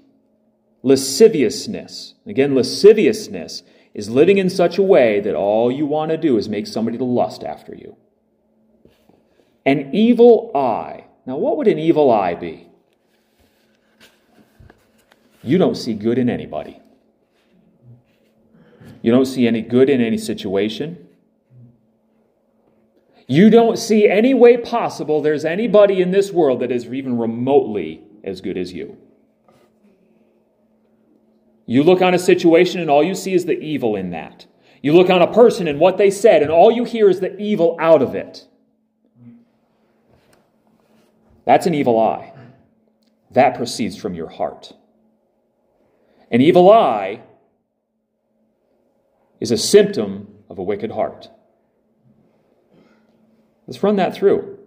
lasciviousness. 0.84 2.16
Again, 2.26 2.54
lasciviousness 2.54 3.64
is 3.94 4.10
living 4.10 4.38
in 4.38 4.50
such 4.50 4.78
a 4.78 4.84
way 4.84 5.22
that 5.22 5.36
all 5.36 5.72
you 5.72 5.86
want 5.86 6.12
to 6.12 6.18
do 6.18 6.38
is 6.38 6.50
make 6.50 6.68
somebody 6.68 6.98
to 6.98 7.06
lust 7.06 7.42
after 7.42 7.74
you. 7.74 7.96
An 9.66 9.96
evil 9.96 10.52
eye. 10.54 11.06
Now, 11.26 11.38
what 11.38 11.56
would 11.56 11.68
an 11.68 11.80
evil 11.80 12.12
eye 12.12 12.36
be? 12.36 12.68
You 15.44 15.58
don't 15.58 15.76
see 15.76 15.94
good 15.94 16.18
in 16.18 16.30
anybody. 16.30 16.81
You 19.02 19.12
don't 19.12 19.26
see 19.26 19.48
any 19.48 19.62
good 19.62 19.90
in 19.90 20.02
any 20.02 20.18
situation. 20.18 21.08
You 23.28 23.50
don't 23.50 23.78
see 23.78 24.10
any 24.10 24.34
way 24.34 24.58
possible 24.58 25.22
there's 25.22 25.46
anybody 25.46 26.02
in 26.02 26.12
this 26.12 26.32
world 26.32 26.60
that 26.60 26.72
is 26.72 26.86
even 26.86 27.18
remotely 27.18 28.04
as 28.24 28.42
good 28.42 28.58
as 28.58 28.74
you. 28.74 28.98
You 31.66 31.84
look 31.84 32.02
on 32.02 32.14
a 32.14 32.20
situation 32.20 32.82
and 32.82 32.90
all 32.90 33.04
you 33.04 33.16
see 33.16 33.34
is 33.34 33.46
the 33.46 33.58
evil 33.58 33.96
in 33.96 34.10
that. 34.12 34.46
You 34.82 34.94
look 34.94 35.10
on 35.10 35.22
a 35.22 35.32
person 35.32 35.68
and 35.68 35.80
what 35.80 35.98
they 35.98 36.12
said, 36.12 36.42
and 36.42 36.52
all 36.52 36.72
you 36.72 36.84
hear 36.84 37.10
is 37.10 37.20
the 37.20 37.40
evil 37.40 37.78
out 37.80 38.02
of 38.02 38.16
it. 38.16 38.48
That's 41.46 41.66
an 41.68 41.74
evil 41.74 42.00
eye. 42.00 42.34
That 43.32 43.56
proceeds 43.56 43.96
from 43.96 44.14
your 44.14 44.28
heart. 44.28 44.74
An 46.32 46.42
evil 46.42 46.70
eye 46.70 47.22
is 49.42 49.52
a 49.52 49.58
symptom 49.58 50.28
of 50.50 50.60
a 50.60 50.64
wicked 50.64 50.92
heart. 50.92 51.30
Let's 53.68 53.82
run 53.84 53.98
that 53.98 54.14
through. 54.14 54.60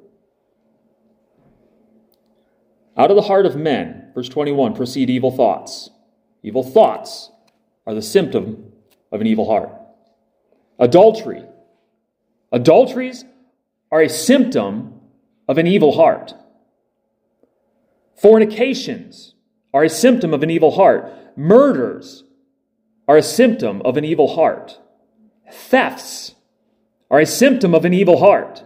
Out 2.97 3.11
of 3.11 3.17
the 3.17 3.23
heart 3.23 3.47
of 3.47 3.57
men, 3.57 4.11
verse 4.15 4.29
21, 4.29 4.75
proceed 4.75 5.09
evil 5.09 5.31
thoughts. 5.31 5.91
Evil 6.43 6.63
thoughts 6.63 7.31
are 7.87 7.95
the 7.95 8.03
symptom 8.03 8.73
of 9.13 9.21
an 9.21 9.27
evil 9.27 9.47
heart. 9.47 9.71
Adultery. 10.79 11.45
Adulteries 12.53 13.25
are 13.91 14.03
a 14.03 14.09
symptom 14.09 15.01
of 15.49 15.59
an 15.59 15.67
evil 15.67 15.93
heart. 15.93 16.35
Fornications 18.21 19.35
are 19.73 19.85
a 19.85 19.89
symptom 19.89 20.35
of 20.35 20.43
an 20.43 20.51
evil 20.51 20.73
heart. 20.73 21.13
Murders 21.37 22.24
are 23.07 23.17
a 23.17 23.23
symptom 23.23 23.83
of 23.83 23.97
an 23.97 24.05
evil 24.05 24.35
heart. 24.35 24.81
Thefts 25.51 26.35
are 27.11 27.21
a 27.21 27.27
symptom 27.27 27.75
of 27.75 27.85
an 27.85 27.93
evil 27.93 28.19
heart. 28.19 28.65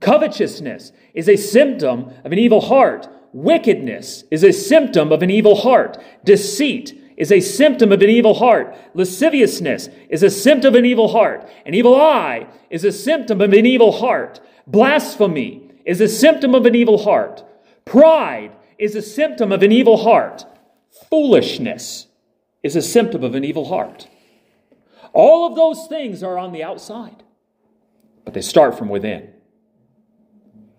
Covetousness 0.00 0.92
is 1.14 1.28
a 1.28 1.36
symptom 1.36 2.12
of 2.24 2.32
an 2.32 2.38
evil 2.38 2.62
heart. 2.62 3.08
Wickedness 3.32 4.24
is 4.30 4.42
a 4.42 4.52
symptom 4.52 5.12
of 5.12 5.22
an 5.22 5.30
evil 5.30 5.54
heart. 5.54 5.98
Deceit 6.24 6.98
is 7.16 7.30
a 7.30 7.40
symptom 7.40 7.92
of 7.92 8.00
an 8.00 8.08
evil 8.08 8.34
heart. 8.34 8.74
Lasciviousness 8.94 9.90
is 10.08 10.22
a 10.22 10.30
symptom 10.30 10.74
of 10.74 10.78
an 10.78 10.86
evil 10.86 11.08
heart. 11.08 11.46
An 11.66 11.74
evil 11.74 11.94
eye 11.94 12.46
is 12.70 12.82
a 12.82 12.90
symptom 12.90 13.40
of 13.42 13.52
an 13.52 13.66
evil 13.66 13.92
heart. 13.92 14.40
Blasphemy 14.66 15.70
is 15.84 16.00
a 16.00 16.08
symptom 16.08 16.54
of 16.54 16.64
an 16.64 16.74
evil 16.74 16.98
heart. 16.98 17.44
Pride 17.84 18.52
is 18.78 18.94
a 18.94 19.02
symptom 19.02 19.52
of 19.52 19.62
an 19.62 19.70
evil 19.70 19.98
heart. 19.98 20.46
Foolishness 21.10 22.06
is 22.62 22.76
a 22.76 22.82
symptom 22.82 23.24
of 23.24 23.34
an 23.34 23.44
evil 23.44 23.66
heart. 23.66 24.08
All 25.12 25.46
of 25.46 25.56
those 25.56 25.86
things 25.88 26.22
are 26.22 26.38
on 26.38 26.52
the 26.52 26.62
outside, 26.62 27.22
but 28.24 28.34
they 28.34 28.42
start 28.42 28.78
from 28.78 28.88
within. 28.88 29.30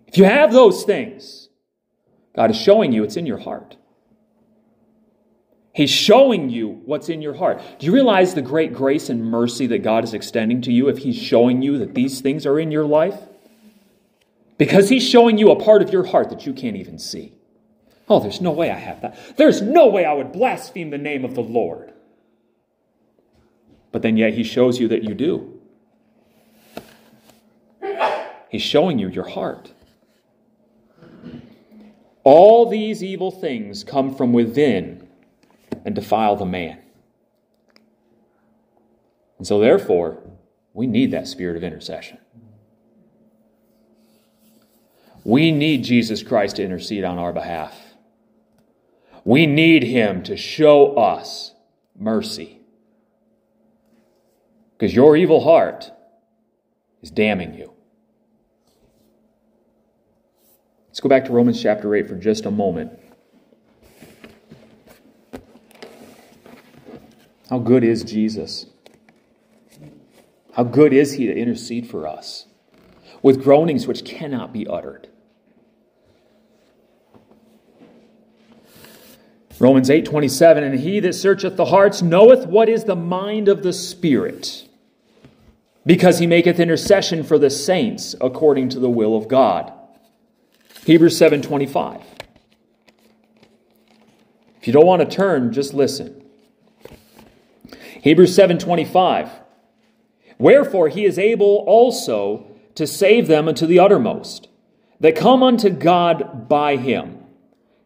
If 0.08 0.18
you 0.18 0.26
have 0.26 0.52
those 0.52 0.84
things, 0.84 1.50
God 2.36 2.52
is 2.52 2.58
showing 2.58 2.92
you 2.92 3.04
it's 3.04 3.18
in 3.18 3.26
your 3.26 3.40
heart. 3.40 3.78
He's 5.74 5.90
showing 5.90 6.50
you 6.50 6.82
what's 6.86 7.08
in 7.08 7.22
your 7.22 7.34
heart. 7.34 7.62
Do 7.80 7.86
you 7.86 7.94
realize 7.94 8.34
the 8.34 8.42
great 8.42 8.74
grace 8.74 9.10
and 9.10 9.24
mercy 9.24 9.68
that 9.68 9.84
God 9.84 10.04
is 10.04 10.14
extending 10.14 10.62
to 10.64 10.72
you 10.72 10.90
if 10.90 11.00
He's 11.00 11.16
showing 11.16 11.62
you 11.62 11.78
that 11.78 11.96
these 11.96 12.20
things 12.20 12.46
are 12.46 12.60
in 12.60 12.72
your 12.72 12.86
life? 12.86 13.18
Because 14.58 14.90
He's 14.90 15.08
showing 15.08 15.38
you 15.38 15.50
a 15.50 15.56
part 15.56 15.82
of 15.82 15.92
your 15.92 16.06
heart 16.06 16.30
that 16.30 16.46
you 16.46 16.54
can't 16.54 16.76
even 16.76 17.00
see. 17.00 17.34
Oh, 18.12 18.20
there's 18.20 18.42
no 18.42 18.52
way 18.52 18.70
I 18.70 18.78
have 18.78 19.00
that. 19.04 19.38
There's 19.38 19.62
no 19.62 19.88
way 19.88 20.04
I 20.04 20.12
would 20.12 20.34
blaspheme 20.34 20.90
the 20.90 20.98
name 20.98 21.24
of 21.24 21.34
the 21.34 21.42
Lord. 21.42 21.94
But 23.94 24.02
then 24.02 24.18
yet 24.18 24.34
He 24.34 24.44
shows 24.44 24.82
you 24.82 24.90
that 24.90 25.06
you 25.06 25.14
do. 25.14 25.62
He's 28.50 28.62
showing 28.62 29.00
you 29.00 29.08
your 29.08 29.30
heart. 29.30 29.72
All 32.26 32.70
these 32.70 33.02
evil 33.02 33.32
things 33.32 33.86
come 33.86 34.14
from 34.14 34.34
within 34.34 35.08
and 35.86 35.96
defile 35.96 36.36
the 36.36 36.46
man. 36.46 36.80
And 39.38 39.48
so, 39.48 39.58
therefore, 39.58 40.22
we 40.74 40.86
need 40.86 41.12
that 41.12 41.30
spirit 41.30 41.56
of 41.56 41.64
intercession. 41.64 42.18
We 45.24 45.54
need 45.54 45.86
Jesus 45.86 46.22
Christ 46.22 46.58
to 46.58 46.64
intercede 46.66 47.06
on 47.06 47.18
our 47.18 47.32
behalf. 47.32 47.81
We 49.24 49.46
need 49.46 49.84
him 49.84 50.24
to 50.24 50.36
show 50.36 50.96
us 50.96 51.54
mercy. 51.98 52.60
Because 54.78 54.96
your 54.96 55.16
evil 55.16 55.44
heart 55.44 55.92
is 57.02 57.12
damning 57.12 57.54
you. 57.54 57.72
Let's 60.88 61.00
go 61.00 61.08
back 61.08 61.26
to 61.26 61.32
Romans 61.32 61.62
chapter 61.62 61.94
8 61.96 62.08
for 62.08 62.16
just 62.16 62.46
a 62.46 62.52
moment. 62.52 62.98
How 67.50 67.60
good 67.60 67.84
is 67.84 68.04
Jesus? 68.04 68.66
How 70.54 70.64
good 70.64 70.94
is 70.94 71.14
he 71.14 71.28
to 71.28 71.36
intercede 71.36 71.90
for 71.90 72.08
us 72.08 72.48
with 73.22 73.44
groanings 73.44 73.88
which 73.88 74.04
cannot 74.04 74.52
be 74.52 74.66
uttered? 74.68 75.11
Romans 79.62 79.92
8:27 79.92 80.64
and 80.64 80.80
he 80.80 81.00
that 81.02 81.14
searcheth 81.14 81.56
the 81.56 81.66
hearts 81.66 82.02
knoweth 82.02 82.48
what 82.48 82.68
is 82.68 82.86
the 82.86 82.96
mind 82.96 83.48
of 83.48 83.62
the 83.62 83.72
spirit 83.72 84.68
because 85.86 86.18
he 86.18 86.26
maketh 86.26 86.60
intercession 86.60 87.22
for 87.22 87.38
the 87.38 87.52
saints 87.52 88.16
according 88.20 88.70
to 88.70 88.80
the 88.80 88.90
will 88.90 89.16
of 89.16 89.28
God. 89.28 89.72
Hebrews 90.86 91.16
7:25 91.16 92.02
If 94.60 94.66
you 94.66 94.74
don't 94.74 94.88
want 94.88 95.08
to 95.08 95.16
turn 95.16 95.54
just 95.54 95.76
listen. 95.76 96.24
Hebrews 98.02 98.36
7:25 98.36 99.30
Wherefore 100.40 100.90
he 100.90 101.06
is 101.06 101.20
able 101.20 101.58
also 101.68 102.48
to 102.74 102.88
save 102.88 103.28
them 103.28 103.48
unto 103.48 103.68
the 103.68 103.78
uttermost 103.78 104.48
that 105.00 105.16
come 105.16 105.44
unto 105.44 105.70
God 105.70 106.50
by 106.50 106.78
him 106.78 107.20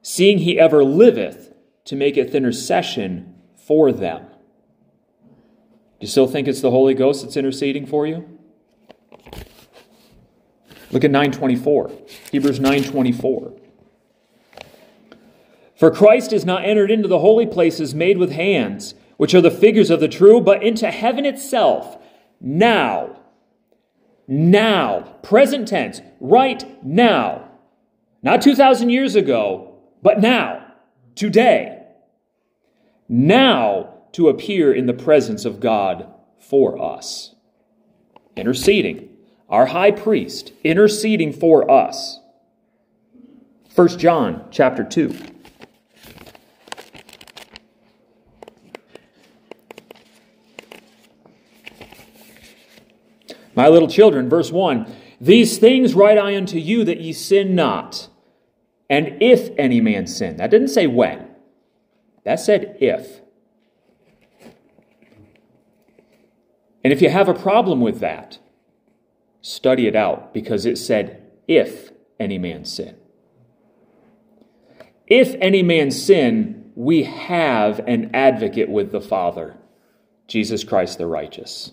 seeing 0.01 0.38
he 0.38 0.57
ever 0.57 0.82
liveth 0.82 1.45
to 1.86 1.95
make 1.95 2.15
maketh 2.15 2.36
intercession 2.36 3.36
for 3.55 3.91
them. 3.91 4.25
Do 5.99 6.01
you 6.01 6.07
still 6.07 6.27
think 6.27 6.47
it's 6.47 6.61
the 6.61 6.71
Holy 6.71 6.93
Ghost 6.93 7.23
that's 7.23 7.38
interceding 7.38 7.86
for 7.86 8.05
you? 8.05 8.27
Look 10.91 11.03
at 11.03 11.11
924. 11.11 11.91
Hebrews 12.31 12.59
924. 12.59 13.53
For 15.77 15.91
Christ 15.91 16.31
is 16.31 16.45
not 16.45 16.65
entered 16.65 16.91
into 16.91 17.07
the 17.07 17.19
holy 17.19 17.45
places 17.45 17.95
made 17.95 18.17
with 18.17 18.31
hands 18.31 18.93
which 19.17 19.33
are 19.33 19.41
the 19.41 19.51
figures 19.51 19.89
of 19.89 19.99
the 19.99 20.07
true, 20.07 20.41
but 20.41 20.63
into 20.63 20.91
heaven 20.91 21.25
itself, 21.25 21.97
now. 22.41 23.17
Now. 24.27 25.01
Present 25.23 25.67
tense, 25.67 26.01
right 26.19 26.83
now. 26.83 27.49
Not 28.21 28.41
2,000 28.41 28.89
years 28.89 29.15
ago, 29.15 29.75
but 30.01 30.19
now. 30.19 30.65
Today. 31.15 31.74
Now 33.08 33.93
to 34.14 34.30
appear 34.30 34.74
in 34.74 34.86
the 34.86 34.93
presence 34.93 35.45
of 35.45 35.60
God 35.60 36.12
for 36.39 36.82
us. 36.82 37.36
Interceding. 38.36 39.10
Our 39.49 39.68
high 39.68 39.91
priest 39.91 40.53
interceding 40.64 41.32
for 41.32 41.70
us. 41.70 42.20
1 43.76 43.99
John 43.99 44.47
chapter 44.51 44.84
2. 44.84 45.16
My 53.56 53.70
little 53.70 53.88
children, 53.88 54.30
verse 54.30 54.51
1 54.51 54.86
These 55.20 55.58
things 55.58 55.93
write 55.93 56.18
I 56.18 56.36
unto 56.36 56.58
you 56.58 56.84
that 56.84 56.99
ye 56.99 57.14
sin 57.14 57.56
not. 57.56 58.10
And 58.89 59.18
if 59.22 59.49
any 59.58 59.82
man 59.82 60.06
sin, 60.08 60.38
that 60.38 60.51
didn't 60.51 60.68
say 60.68 60.86
when, 60.86 61.24
that 62.26 62.39
said 62.39 62.78
if. 62.82 63.21
And 66.84 66.91
if 66.91 67.01
you 67.01 67.09
have 67.09 67.30
a 67.30 67.34
problem 67.34 67.82
with 67.82 67.99
that, 67.99 68.39
study 69.41 69.88
it 69.88 69.95
out 69.95 70.34
because 70.34 70.65
it 70.65 70.78
said 70.78 71.32
if 71.47 71.91
any 72.19 72.38
man 72.38 72.65
sin. 72.65 72.95
If 75.07 75.36
any 75.39 75.63
man 75.63 75.91
sin, 75.91 76.71
we 76.76 77.03
have 77.03 77.80
an 77.88 78.11
advocate 78.13 78.69
with 78.69 78.91
the 78.91 79.01
Father, 79.01 79.55
Jesus 80.28 80.63
Christ 80.63 80.97
the 80.97 81.07
righteous. 81.07 81.71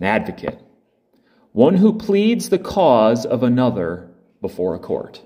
An 0.00 0.06
advocate. 0.06 0.60
One 1.52 1.76
who 1.76 1.98
pleads 1.98 2.48
the 2.48 2.58
cause 2.58 3.26
of 3.26 3.42
another 3.42 4.10
before 4.40 4.74
a 4.74 4.78
court. 4.78 5.22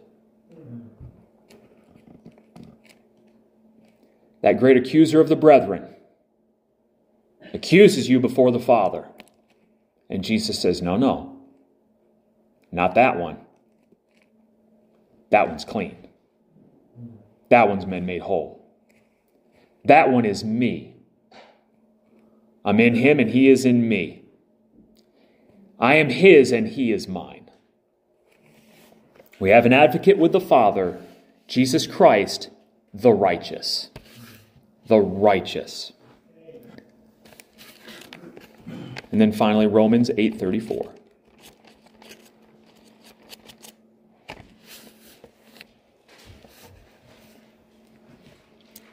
That 4.43 4.59
great 4.59 4.76
accuser 4.76 5.20
of 5.20 5.28
the 5.28 5.36
brethren 5.36 5.95
accuses 7.53 8.09
you 8.09 8.20
before 8.20 8.53
the 8.53 8.61
Father. 8.61 9.09
And 10.09 10.24
Jesus 10.24 10.61
says, 10.61 10.80
No, 10.80 10.97
no, 10.97 11.41
not 12.70 12.95
that 12.95 13.18
one. 13.18 13.39
That 15.30 15.49
one's 15.49 15.64
clean. 15.64 16.09
That 17.51 17.68
one's 17.68 17.84
been 17.84 18.07
made 18.07 18.22
whole. 18.22 18.64
That 19.84 20.11
one 20.11 20.24
is 20.24 20.45
me. 20.45 20.97
I'm 22.64 22.80
in 22.80 22.95
him 22.95 23.18
and 23.18 23.30
he 23.30 23.49
is 23.49 23.64
in 23.64 23.89
me. 23.89 24.24
I 25.78 25.95
am 25.95 26.11
his 26.11 26.53
and 26.53 26.68
he 26.68 26.93
is 26.93 27.09
mine. 27.09 27.51
We 29.41 29.51
have 29.51 29.64
an 29.64 29.72
advocate 29.72 30.18
with 30.18 30.32
the 30.32 30.41
Father, 30.41 31.01
Jesus 31.47 31.86
Christ, 31.86 32.51
the 32.93 33.12
righteous. 33.12 33.91
The 34.89 34.99
righteous. 34.99 35.93
And 39.11 39.20
then 39.20 39.32
finally 39.32 39.66
Romans 39.66 40.11
8:34. 40.11 40.93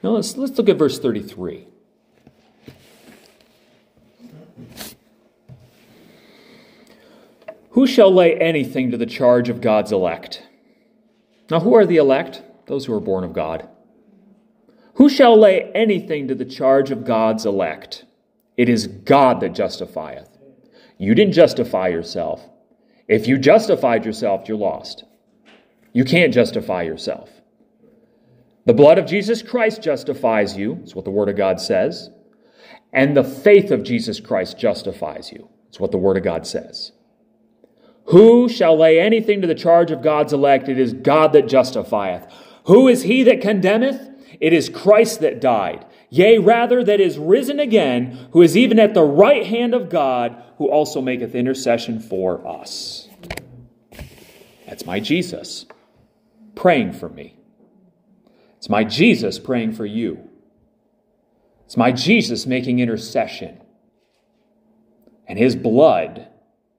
Now 0.04 0.12
let's, 0.12 0.38
let's 0.38 0.56
look 0.58 0.70
at 0.70 0.78
verse 0.78 1.00
33. 1.00 1.68
Who 7.72 7.88
shall 7.88 8.14
lay 8.14 8.36
anything 8.36 8.92
to 8.92 8.98
the 8.98 9.06
charge 9.06 9.50
of 9.50 9.62
God's 9.62 9.92
elect? 9.92 10.44
Now, 11.50 11.60
who 11.60 11.74
are 11.76 11.86
the 11.86 11.98
elect? 11.98 12.42
Those 12.68 12.86
who 12.86 12.94
are 12.94 13.00
born 13.00 13.24
of 13.24 13.34
God. 13.34 13.68
Who 14.96 15.10
shall 15.10 15.38
lay 15.38 15.72
anything 15.74 16.28
to 16.28 16.36
the 16.36 16.46
charge 16.46 16.92
of 16.92 17.06
God's 17.06 17.46
elect? 17.46 18.06
It 18.58 18.70
is 18.70 18.88
God 18.88 19.42
that 19.42 19.54
justifieth. 19.54 20.30
You 20.98 21.14
didn't 21.14 21.34
justify 21.34 21.90
yourself. 21.90 22.42
If 23.08 23.28
you 23.28 23.38
justified 23.38 24.06
yourself, 24.06 24.48
you're 24.48 24.58
lost. 24.58 25.04
You 25.94 26.06
can't 26.06 26.34
justify 26.34 26.84
yourself. 26.84 27.30
The 28.66 28.74
blood 28.74 28.98
of 28.98 29.06
Jesus 29.06 29.44
Christ 29.44 29.82
justifies 29.82 30.58
you, 30.58 30.78
that's 30.80 30.96
what 30.96 31.06
the 31.06 31.12
Word 31.12 31.30
of 31.30 31.36
God 31.36 31.60
says. 31.60 32.10
And 32.92 33.16
the 33.16 33.24
faith 33.24 33.72
of 33.72 33.84
Jesus 33.84 34.20
Christ 34.20 34.58
justifies 34.58 35.32
you. 35.32 35.50
That's 35.66 35.80
what 35.80 35.92
the 35.92 35.98
Word 35.98 36.18
of 36.18 36.24
God 36.24 36.48
says. 36.48 36.94
Who 38.06 38.48
shall 38.48 38.78
lay 38.78 39.00
anything 39.00 39.42
to 39.42 39.48
the 39.48 39.56
charge 39.56 39.92
of 39.92 40.02
God's 40.02 40.32
elect? 40.32 40.70
It 40.70 40.80
is 40.80 40.94
God 40.94 41.34
that 41.34 41.48
justifieth. 41.48 42.26
Who 42.66 42.88
is 42.88 43.04
he 43.04 43.24
that 43.24 43.42
condemneth? 43.42 44.15
It 44.40 44.54
is 44.54 44.70
Christ 44.70 45.22
that 45.22 45.42
died. 45.42 45.86
Yea, 46.10 46.38
rather, 46.38 46.84
that 46.84 47.00
is 47.00 47.18
risen 47.18 47.60
again, 47.60 48.30
who 48.32 48.42
is 48.42 48.56
even 48.56 48.80
at 48.80 48.94
the 48.94 49.04
right 49.04 49.46
hand 49.46 49.74
of 49.74 49.90
God, 49.90 50.42
who 50.58 50.70
also 50.70 51.02
maketh 51.02 51.36
intercession 51.36 52.00
for 52.00 52.46
us. 52.48 53.08
That's 54.68 54.86
my 54.86 55.00
Jesus 55.00 55.66
praying 56.56 56.94
for 56.94 57.10
me. 57.10 57.36
It's 58.58 58.70
my 58.70 58.84
Jesus 58.84 59.38
praying 59.38 59.74
for 59.74 59.86
you. 59.86 60.30
It's 61.66 61.78
my 61.78 61.92
Jesus 61.92 62.46
making 62.46 62.80
intercession. 62.80 63.62
And 65.28 65.38
his 65.38 65.56
blood 65.56 66.28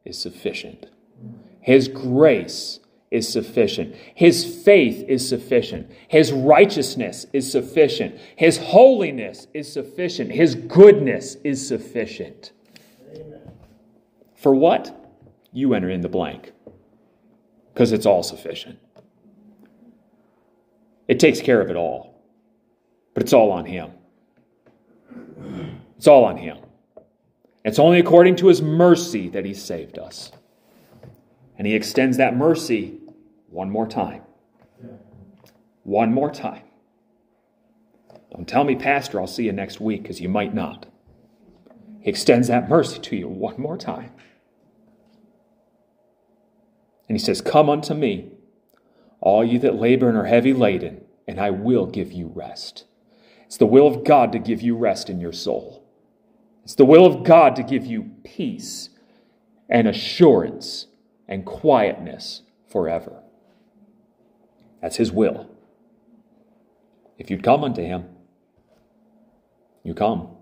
is 0.05 0.19
sufficient. 0.19 0.87
His 1.61 1.89
grace 1.89 2.81
is 3.11 3.29
sufficient. 3.29 3.95
His 4.15 4.63
faith 4.65 5.05
is 5.09 5.27
sufficient. 5.29 5.91
His 6.09 6.33
righteousness 6.33 7.27
is 7.33 7.51
sufficient. 7.51 8.19
His 8.37 8.59
holiness 8.59 9.47
is 9.55 9.73
sufficient. 9.73 10.33
His 10.33 10.55
goodness 10.55 11.37
is 11.45 11.67
sufficient. 11.67 12.53
For 14.35 14.55
what? 14.55 14.95
You 15.53 15.75
enter 15.75 15.89
in 15.91 16.01
the 16.01 16.09
blank. 16.09 16.53
Because 17.73 17.93
it's 17.93 18.07
all 18.07 18.23
sufficient. 18.23 18.79
It 21.09 21.21
takes 21.21 21.41
care 21.41 21.61
of 21.61 21.71
it 21.71 21.77
all. 21.77 22.21
But 23.15 23.23
it's 23.23 23.33
all 23.33 23.51
on 23.53 23.65
Him. 23.65 23.93
It's 25.97 26.07
all 26.07 26.25
on 26.25 26.37
Him. 26.37 26.59
It's 27.65 27.79
only 27.79 27.99
according 27.99 28.37
to 28.37 28.49
His 28.49 28.61
mercy 28.61 29.29
that 29.31 29.45
He 29.45 29.55
saved 29.55 29.99
us. 29.99 30.33
And 31.59 31.67
He 31.67 31.75
extends 31.75 32.17
that 32.17 32.37
mercy 32.37 32.99
one 33.49 33.71
more 33.71 33.87
time. 33.87 34.23
One 35.83 36.13
more 36.13 36.31
time. 36.31 36.63
Don't 38.31 38.47
tell 38.47 38.65
me, 38.65 38.77
Pastor, 38.77 39.21
I'll 39.21 39.27
see 39.27 39.45
you 39.45 39.53
next 39.53 39.81
week, 39.81 40.03
because 40.03 40.21
you 40.21 40.29
might 40.29 40.55
not. 40.55 40.87
He 42.01 42.11
extends 42.11 42.49
that 42.49 42.69
mercy 42.69 43.01
to 43.01 43.17
you 43.17 43.29
one 43.29 43.59
more 43.59 43.79
time. 43.79 44.13
And 47.09 47.17
he 47.17 47.25
says, 47.25 47.41
Come 47.41 47.71
unto 47.71 47.95
me, 47.95 48.33
all 49.21 49.45
you 49.45 49.59
that 49.61 49.77
labor 49.77 50.09
and 50.09 50.19
are 50.19 50.27
heavy 50.27 50.53
laden, 50.53 51.05
and 51.27 51.41
I 51.41 51.51
will 51.51 51.87
give 51.87 52.13
you 52.13 52.31
rest. 52.35 52.85
It's 53.47 53.57
the 53.57 53.67
will 53.67 53.87
of 53.87 54.05
God 54.05 54.33
to 54.33 54.39
give 54.39 54.61
you 54.61 54.77
rest 54.77 55.09
in 55.09 55.21
your 55.21 55.33
soul. 55.33 55.85
It's 56.65 56.75
the 56.75 56.85
will 56.85 57.07
of 57.07 57.23
God 57.23 57.55
to 57.57 57.63
give 57.63 57.87
you 57.87 58.11
peace 58.25 58.91
and 59.69 59.87
assurance 59.87 60.87
and 61.29 61.45
quietness 61.45 62.43
forever. 62.69 63.23
That's 64.81 64.97
His 64.97 65.13
will. 65.13 65.51
If 67.19 67.31
you'd 67.31 67.43
come 67.43 67.65
unto 67.65 67.83
Him, 67.83 68.07
you 69.83 69.95
come. 69.95 70.37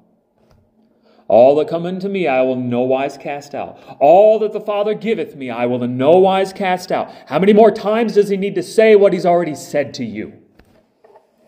All 1.27 1.57
that 1.57 1.69
come 1.69 1.87
unto 1.87 2.09
me 2.09 2.29
I 2.29 2.43
will 2.43 2.57
no 2.57 2.83
wise 2.83 3.17
cast 3.17 3.55
out. 3.55 3.79
All 3.99 4.39
that 4.41 4.53
the 4.53 4.61
Father 4.61 4.95
giveth 4.95 5.37
me 5.37 5.51
I 5.51 5.67
will 5.67 5.83
in 5.83 5.97
no 5.97 6.19
wise 6.19 6.53
cast 6.53 6.93
out. 6.93 7.11
How 7.27 7.39
many 7.39 7.53
more 7.53 7.71
times 7.71 8.15
does 8.15 8.29
he 8.29 8.37
need 8.37 8.55
to 8.57 8.63
say 8.63 8.95
what 8.95 9.13
he's 9.13 9.25
already 9.27 9.55
said 9.55 9.95
to 9.95 10.05
you? 10.05 10.35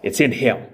It's 0.02 0.20
in 0.20 0.32
him. 0.32 0.66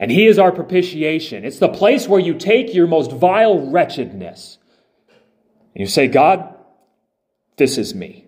And 0.00 0.10
he 0.10 0.26
is 0.26 0.38
our 0.38 0.50
propitiation. 0.50 1.44
It's 1.44 1.60
the 1.60 1.68
place 1.68 2.08
where 2.08 2.20
you 2.20 2.34
take 2.34 2.74
your 2.74 2.88
most 2.88 3.12
vile 3.12 3.70
wretchedness 3.70 4.58
and 5.74 5.80
you 5.80 5.86
say, 5.86 6.08
God, 6.08 6.53
this 7.56 7.78
is 7.78 7.94
me. 7.94 8.26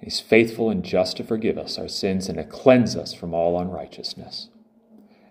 He's 0.00 0.20
faithful 0.20 0.70
and 0.70 0.82
just 0.82 1.18
to 1.18 1.24
forgive 1.24 1.58
us 1.58 1.78
our 1.78 1.88
sins 1.88 2.28
and 2.28 2.38
to 2.38 2.44
cleanse 2.44 2.96
us 2.96 3.12
from 3.12 3.34
all 3.34 3.60
unrighteousness. 3.60 4.48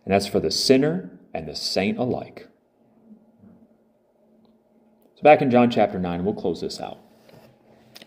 And 0.06 0.14
that's 0.14 0.28
for 0.28 0.40
the 0.40 0.52
sinner 0.52 1.10
and 1.34 1.48
the 1.48 1.56
saint 1.56 1.98
alike. 1.98 2.48
So, 5.16 5.24
back 5.24 5.42
in 5.42 5.52
John 5.52 5.70
chapter 5.70 6.00
9, 6.00 6.24
we'll 6.24 6.34
close 6.34 6.62
this 6.62 6.80
out. 6.80 7.00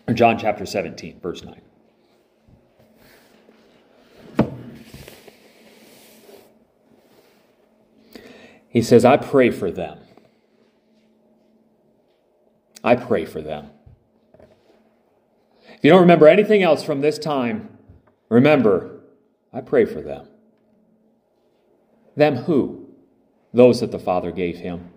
Or 0.07 0.13
John 0.13 0.37
chapter 0.39 0.65
17, 0.65 1.19
verse 1.19 1.43
9. 1.43 1.61
He 8.67 8.81
says, 8.81 9.05
I 9.05 9.17
pray 9.17 9.51
for 9.51 9.69
them. 9.69 9.99
I 12.83 12.95
pray 12.95 13.25
for 13.25 13.41
them. 13.41 13.69
If 14.37 15.83
you 15.83 15.89
don't 15.89 16.01
remember 16.01 16.27
anything 16.27 16.63
else 16.63 16.83
from 16.83 17.01
this 17.01 17.17
time, 17.17 17.77
remember, 18.29 19.01
I 19.53 19.61
pray 19.61 19.85
for 19.85 20.01
them. 20.01 20.27
Them 22.15 22.35
who? 22.35 22.89
Those 23.53 23.79
that 23.79 23.91
the 23.91 23.99
Father 23.99 24.31
gave 24.31 24.57
him. 24.57 24.89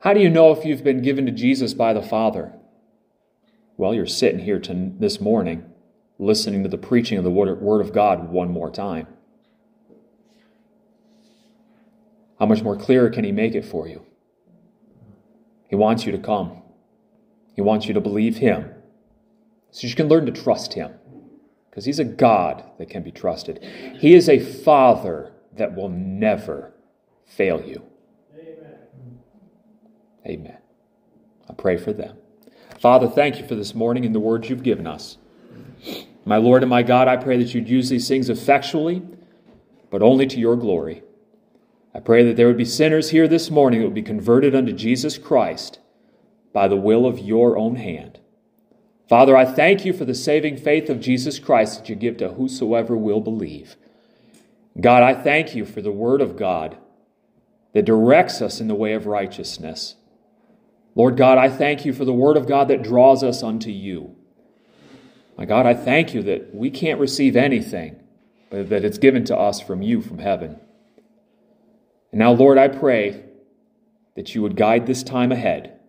How 0.00 0.12
do 0.12 0.20
you 0.20 0.28
know 0.28 0.52
if 0.52 0.64
you've 0.64 0.84
been 0.84 1.00
given 1.00 1.24
to 1.26 1.32
Jesus 1.32 1.72
by 1.72 1.92
the 1.92 2.02
Father? 2.02 2.52
Well, 3.76 3.94
you're 3.94 4.06
sitting 4.06 4.40
here 4.40 4.58
to, 4.60 4.92
this 4.98 5.20
morning 5.20 5.70
listening 6.18 6.62
to 6.62 6.68
the 6.68 6.78
preaching 6.78 7.18
of 7.18 7.24
the 7.24 7.30
Word 7.30 7.80
of 7.80 7.92
God 7.92 8.30
one 8.30 8.50
more 8.50 8.70
time. 8.70 9.06
How 12.38 12.46
much 12.46 12.62
more 12.62 12.76
clearer 12.76 13.10
can 13.10 13.24
He 13.24 13.32
make 13.32 13.54
it 13.54 13.64
for 13.64 13.88
you? 13.88 14.04
He 15.74 15.76
wants 15.76 16.06
you 16.06 16.12
to 16.12 16.18
come. 16.18 16.62
He 17.56 17.60
wants 17.60 17.86
you 17.86 17.94
to 17.94 18.00
believe 18.00 18.36
Him 18.36 18.70
so 19.72 19.88
you 19.88 19.94
can 19.96 20.06
learn 20.06 20.24
to 20.26 20.30
trust 20.30 20.74
Him 20.74 20.92
because 21.68 21.84
He's 21.84 21.98
a 21.98 22.04
God 22.04 22.62
that 22.78 22.88
can 22.88 23.02
be 23.02 23.10
trusted. 23.10 23.60
He 23.98 24.14
is 24.14 24.28
a 24.28 24.38
Father 24.38 25.32
that 25.56 25.74
will 25.74 25.88
never 25.88 26.72
fail 27.26 27.60
you. 27.60 27.82
Amen. 28.38 28.78
Amen. 30.24 30.58
I 31.50 31.54
pray 31.54 31.76
for 31.76 31.92
them. 31.92 32.18
Father, 32.78 33.08
thank 33.08 33.40
you 33.40 33.44
for 33.48 33.56
this 33.56 33.74
morning 33.74 34.06
and 34.06 34.14
the 34.14 34.20
words 34.20 34.48
you've 34.48 34.62
given 34.62 34.86
us. 34.86 35.18
My 36.24 36.36
Lord 36.36 36.62
and 36.62 36.70
my 36.70 36.84
God, 36.84 37.08
I 37.08 37.16
pray 37.16 37.36
that 37.38 37.52
you'd 37.52 37.68
use 37.68 37.88
these 37.88 38.06
things 38.06 38.30
effectually, 38.30 39.02
but 39.90 40.02
only 40.02 40.28
to 40.28 40.38
your 40.38 40.54
glory. 40.54 41.02
I 41.94 42.00
pray 42.00 42.24
that 42.24 42.36
there 42.36 42.48
would 42.48 42.56
be 42.56 42.64
sinners 42.64 43.10
here 43.10 43.28
this 43.28 43.50
morning 43.50 43.80
that 43.80 43.86
would 43.86 43.94
be 43.94 44.02
converted 44.02 44.54
unto 44.54 44.72
Jesus 44.72 45.16
Christ 45.16 45.78
by 46.52 46.66
the 46.66 46.76
will 46.76 47.06
of 47.06 47.18
your 47.18 47.56
own 47.56 47.76
hand. 47.76 48.18
Father, 49.08 49.36
I 49.36 49.44
thank 49.44 49.84
you 49.84 49.92
for 49.92 50.04
the 50.04 50.14
saving 50.14 50.56
faith 50.56 50.90
of 50.90 51.00
Jesus 51.00 51.38
Christ 51.38 51.78
that 51.78 51.88
you 51.88 51.94
give 51.94 52.16
to 52.16 52.30
whosoever 52.30 52.96
will 52.96 53.20
believe. 53.20 53.76
God, 54.80 55.02
I 55.02 55.14
thank 55.14 55.54
you 55.54 55.64
for 55.64 55.82
the 55.82 55.92
Word 55.92 56.20
of 56.20 56.36
God 56.36 56.76
that 57.74 57.84
directs 57.84 58.40
us 58.42 58.60
in 58.60 58.68
the 58.68 58.74
way 58.74 58.94
of 58.94 59.06
righteousness. 59.06 59.96
Lord 60.96 61.16
God, 61.16 61.38
I 61.38 61.48
thank 61.48 61.84
you 61.84 61.92
for 61.92 62.04
the 62.04 62.12
Word 62.12 62.36
of 62.36 62.48
God 62.48 62.68
that 62.68 62.82
draws 62.82 63.22
us 63.22 63.42
unto 63.42 63.70
you. 63.70 64.16
My 65.36 65.44
God, 65.44 65.66
I 65.66 65.74
thank 65.74 66.14
you 66.14 66.22
that 66.22 66.54
we 66.54 66.70
can't 66.70 67.00
receive 67.00 67.36
anything, 67.36 68.00
but 68.50 68.68
that 68.70 68.84
it's 68.84 68.98
given 68.98 69.24
to 69.26 69.36
us 69.36 69.60
from 69.60 69.82
you 69.82 70.00
from 70.00 70.18
heaven. 70.18 70.58
And 72.14 72.20
now, 72.20 72.30
Lord, 72.30 72.58
I 72.58 72.68
pray 72.68 73.24
that 74.14 74.36
you 74.36 74.42
would 74.42 74.54
guide 74.54 74.86
this 74.86 75.02
time 75.02 75.32
ahead. 75.32 75.80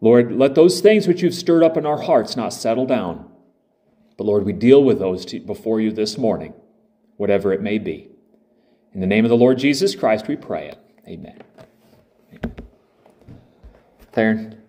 Lord, 0.00 0.32
let 0.32 0.56
those 0.56 0.80
things 0.80 1.06
which 1.06 1.22
you've 1.22 1.32
stirred 1.32 1.62
up 1.62 1.76
in 1.76 1.86
our 1.86 2.02
hearts 2.02 2.36
not 2.36 2.52
settle 2.52 2.86
down. 2.86 3.30
But 4.18 4.24
Lord, 4.24 4.44
we 4.44 4.52
deal 4.52 4.82
with 4.82 4.98
those 4.98 5.24
before 5.24 5.80
you 5.80 5.92
this 5.92 6.18
morning, 6.18 6.54
whatever 7.18 7.52
it 7.52 7.62
may 7.62 7.78
be. 7.78 8.10
In 8.94 9.00
the 9.00 9.06
name 9.06 9.24
of 9.24 9.28
the 9.28 9.36
Lord 9.36 9.58
Jesus 9.58 9.94
Christ, 9.94 10.26
we 10.26 10.34
pray 10.34 10.66
it. 10.66 10.78
Amen. 11.06 11.40
Amen. 12.32 12.54
Theron. 14.10 14.61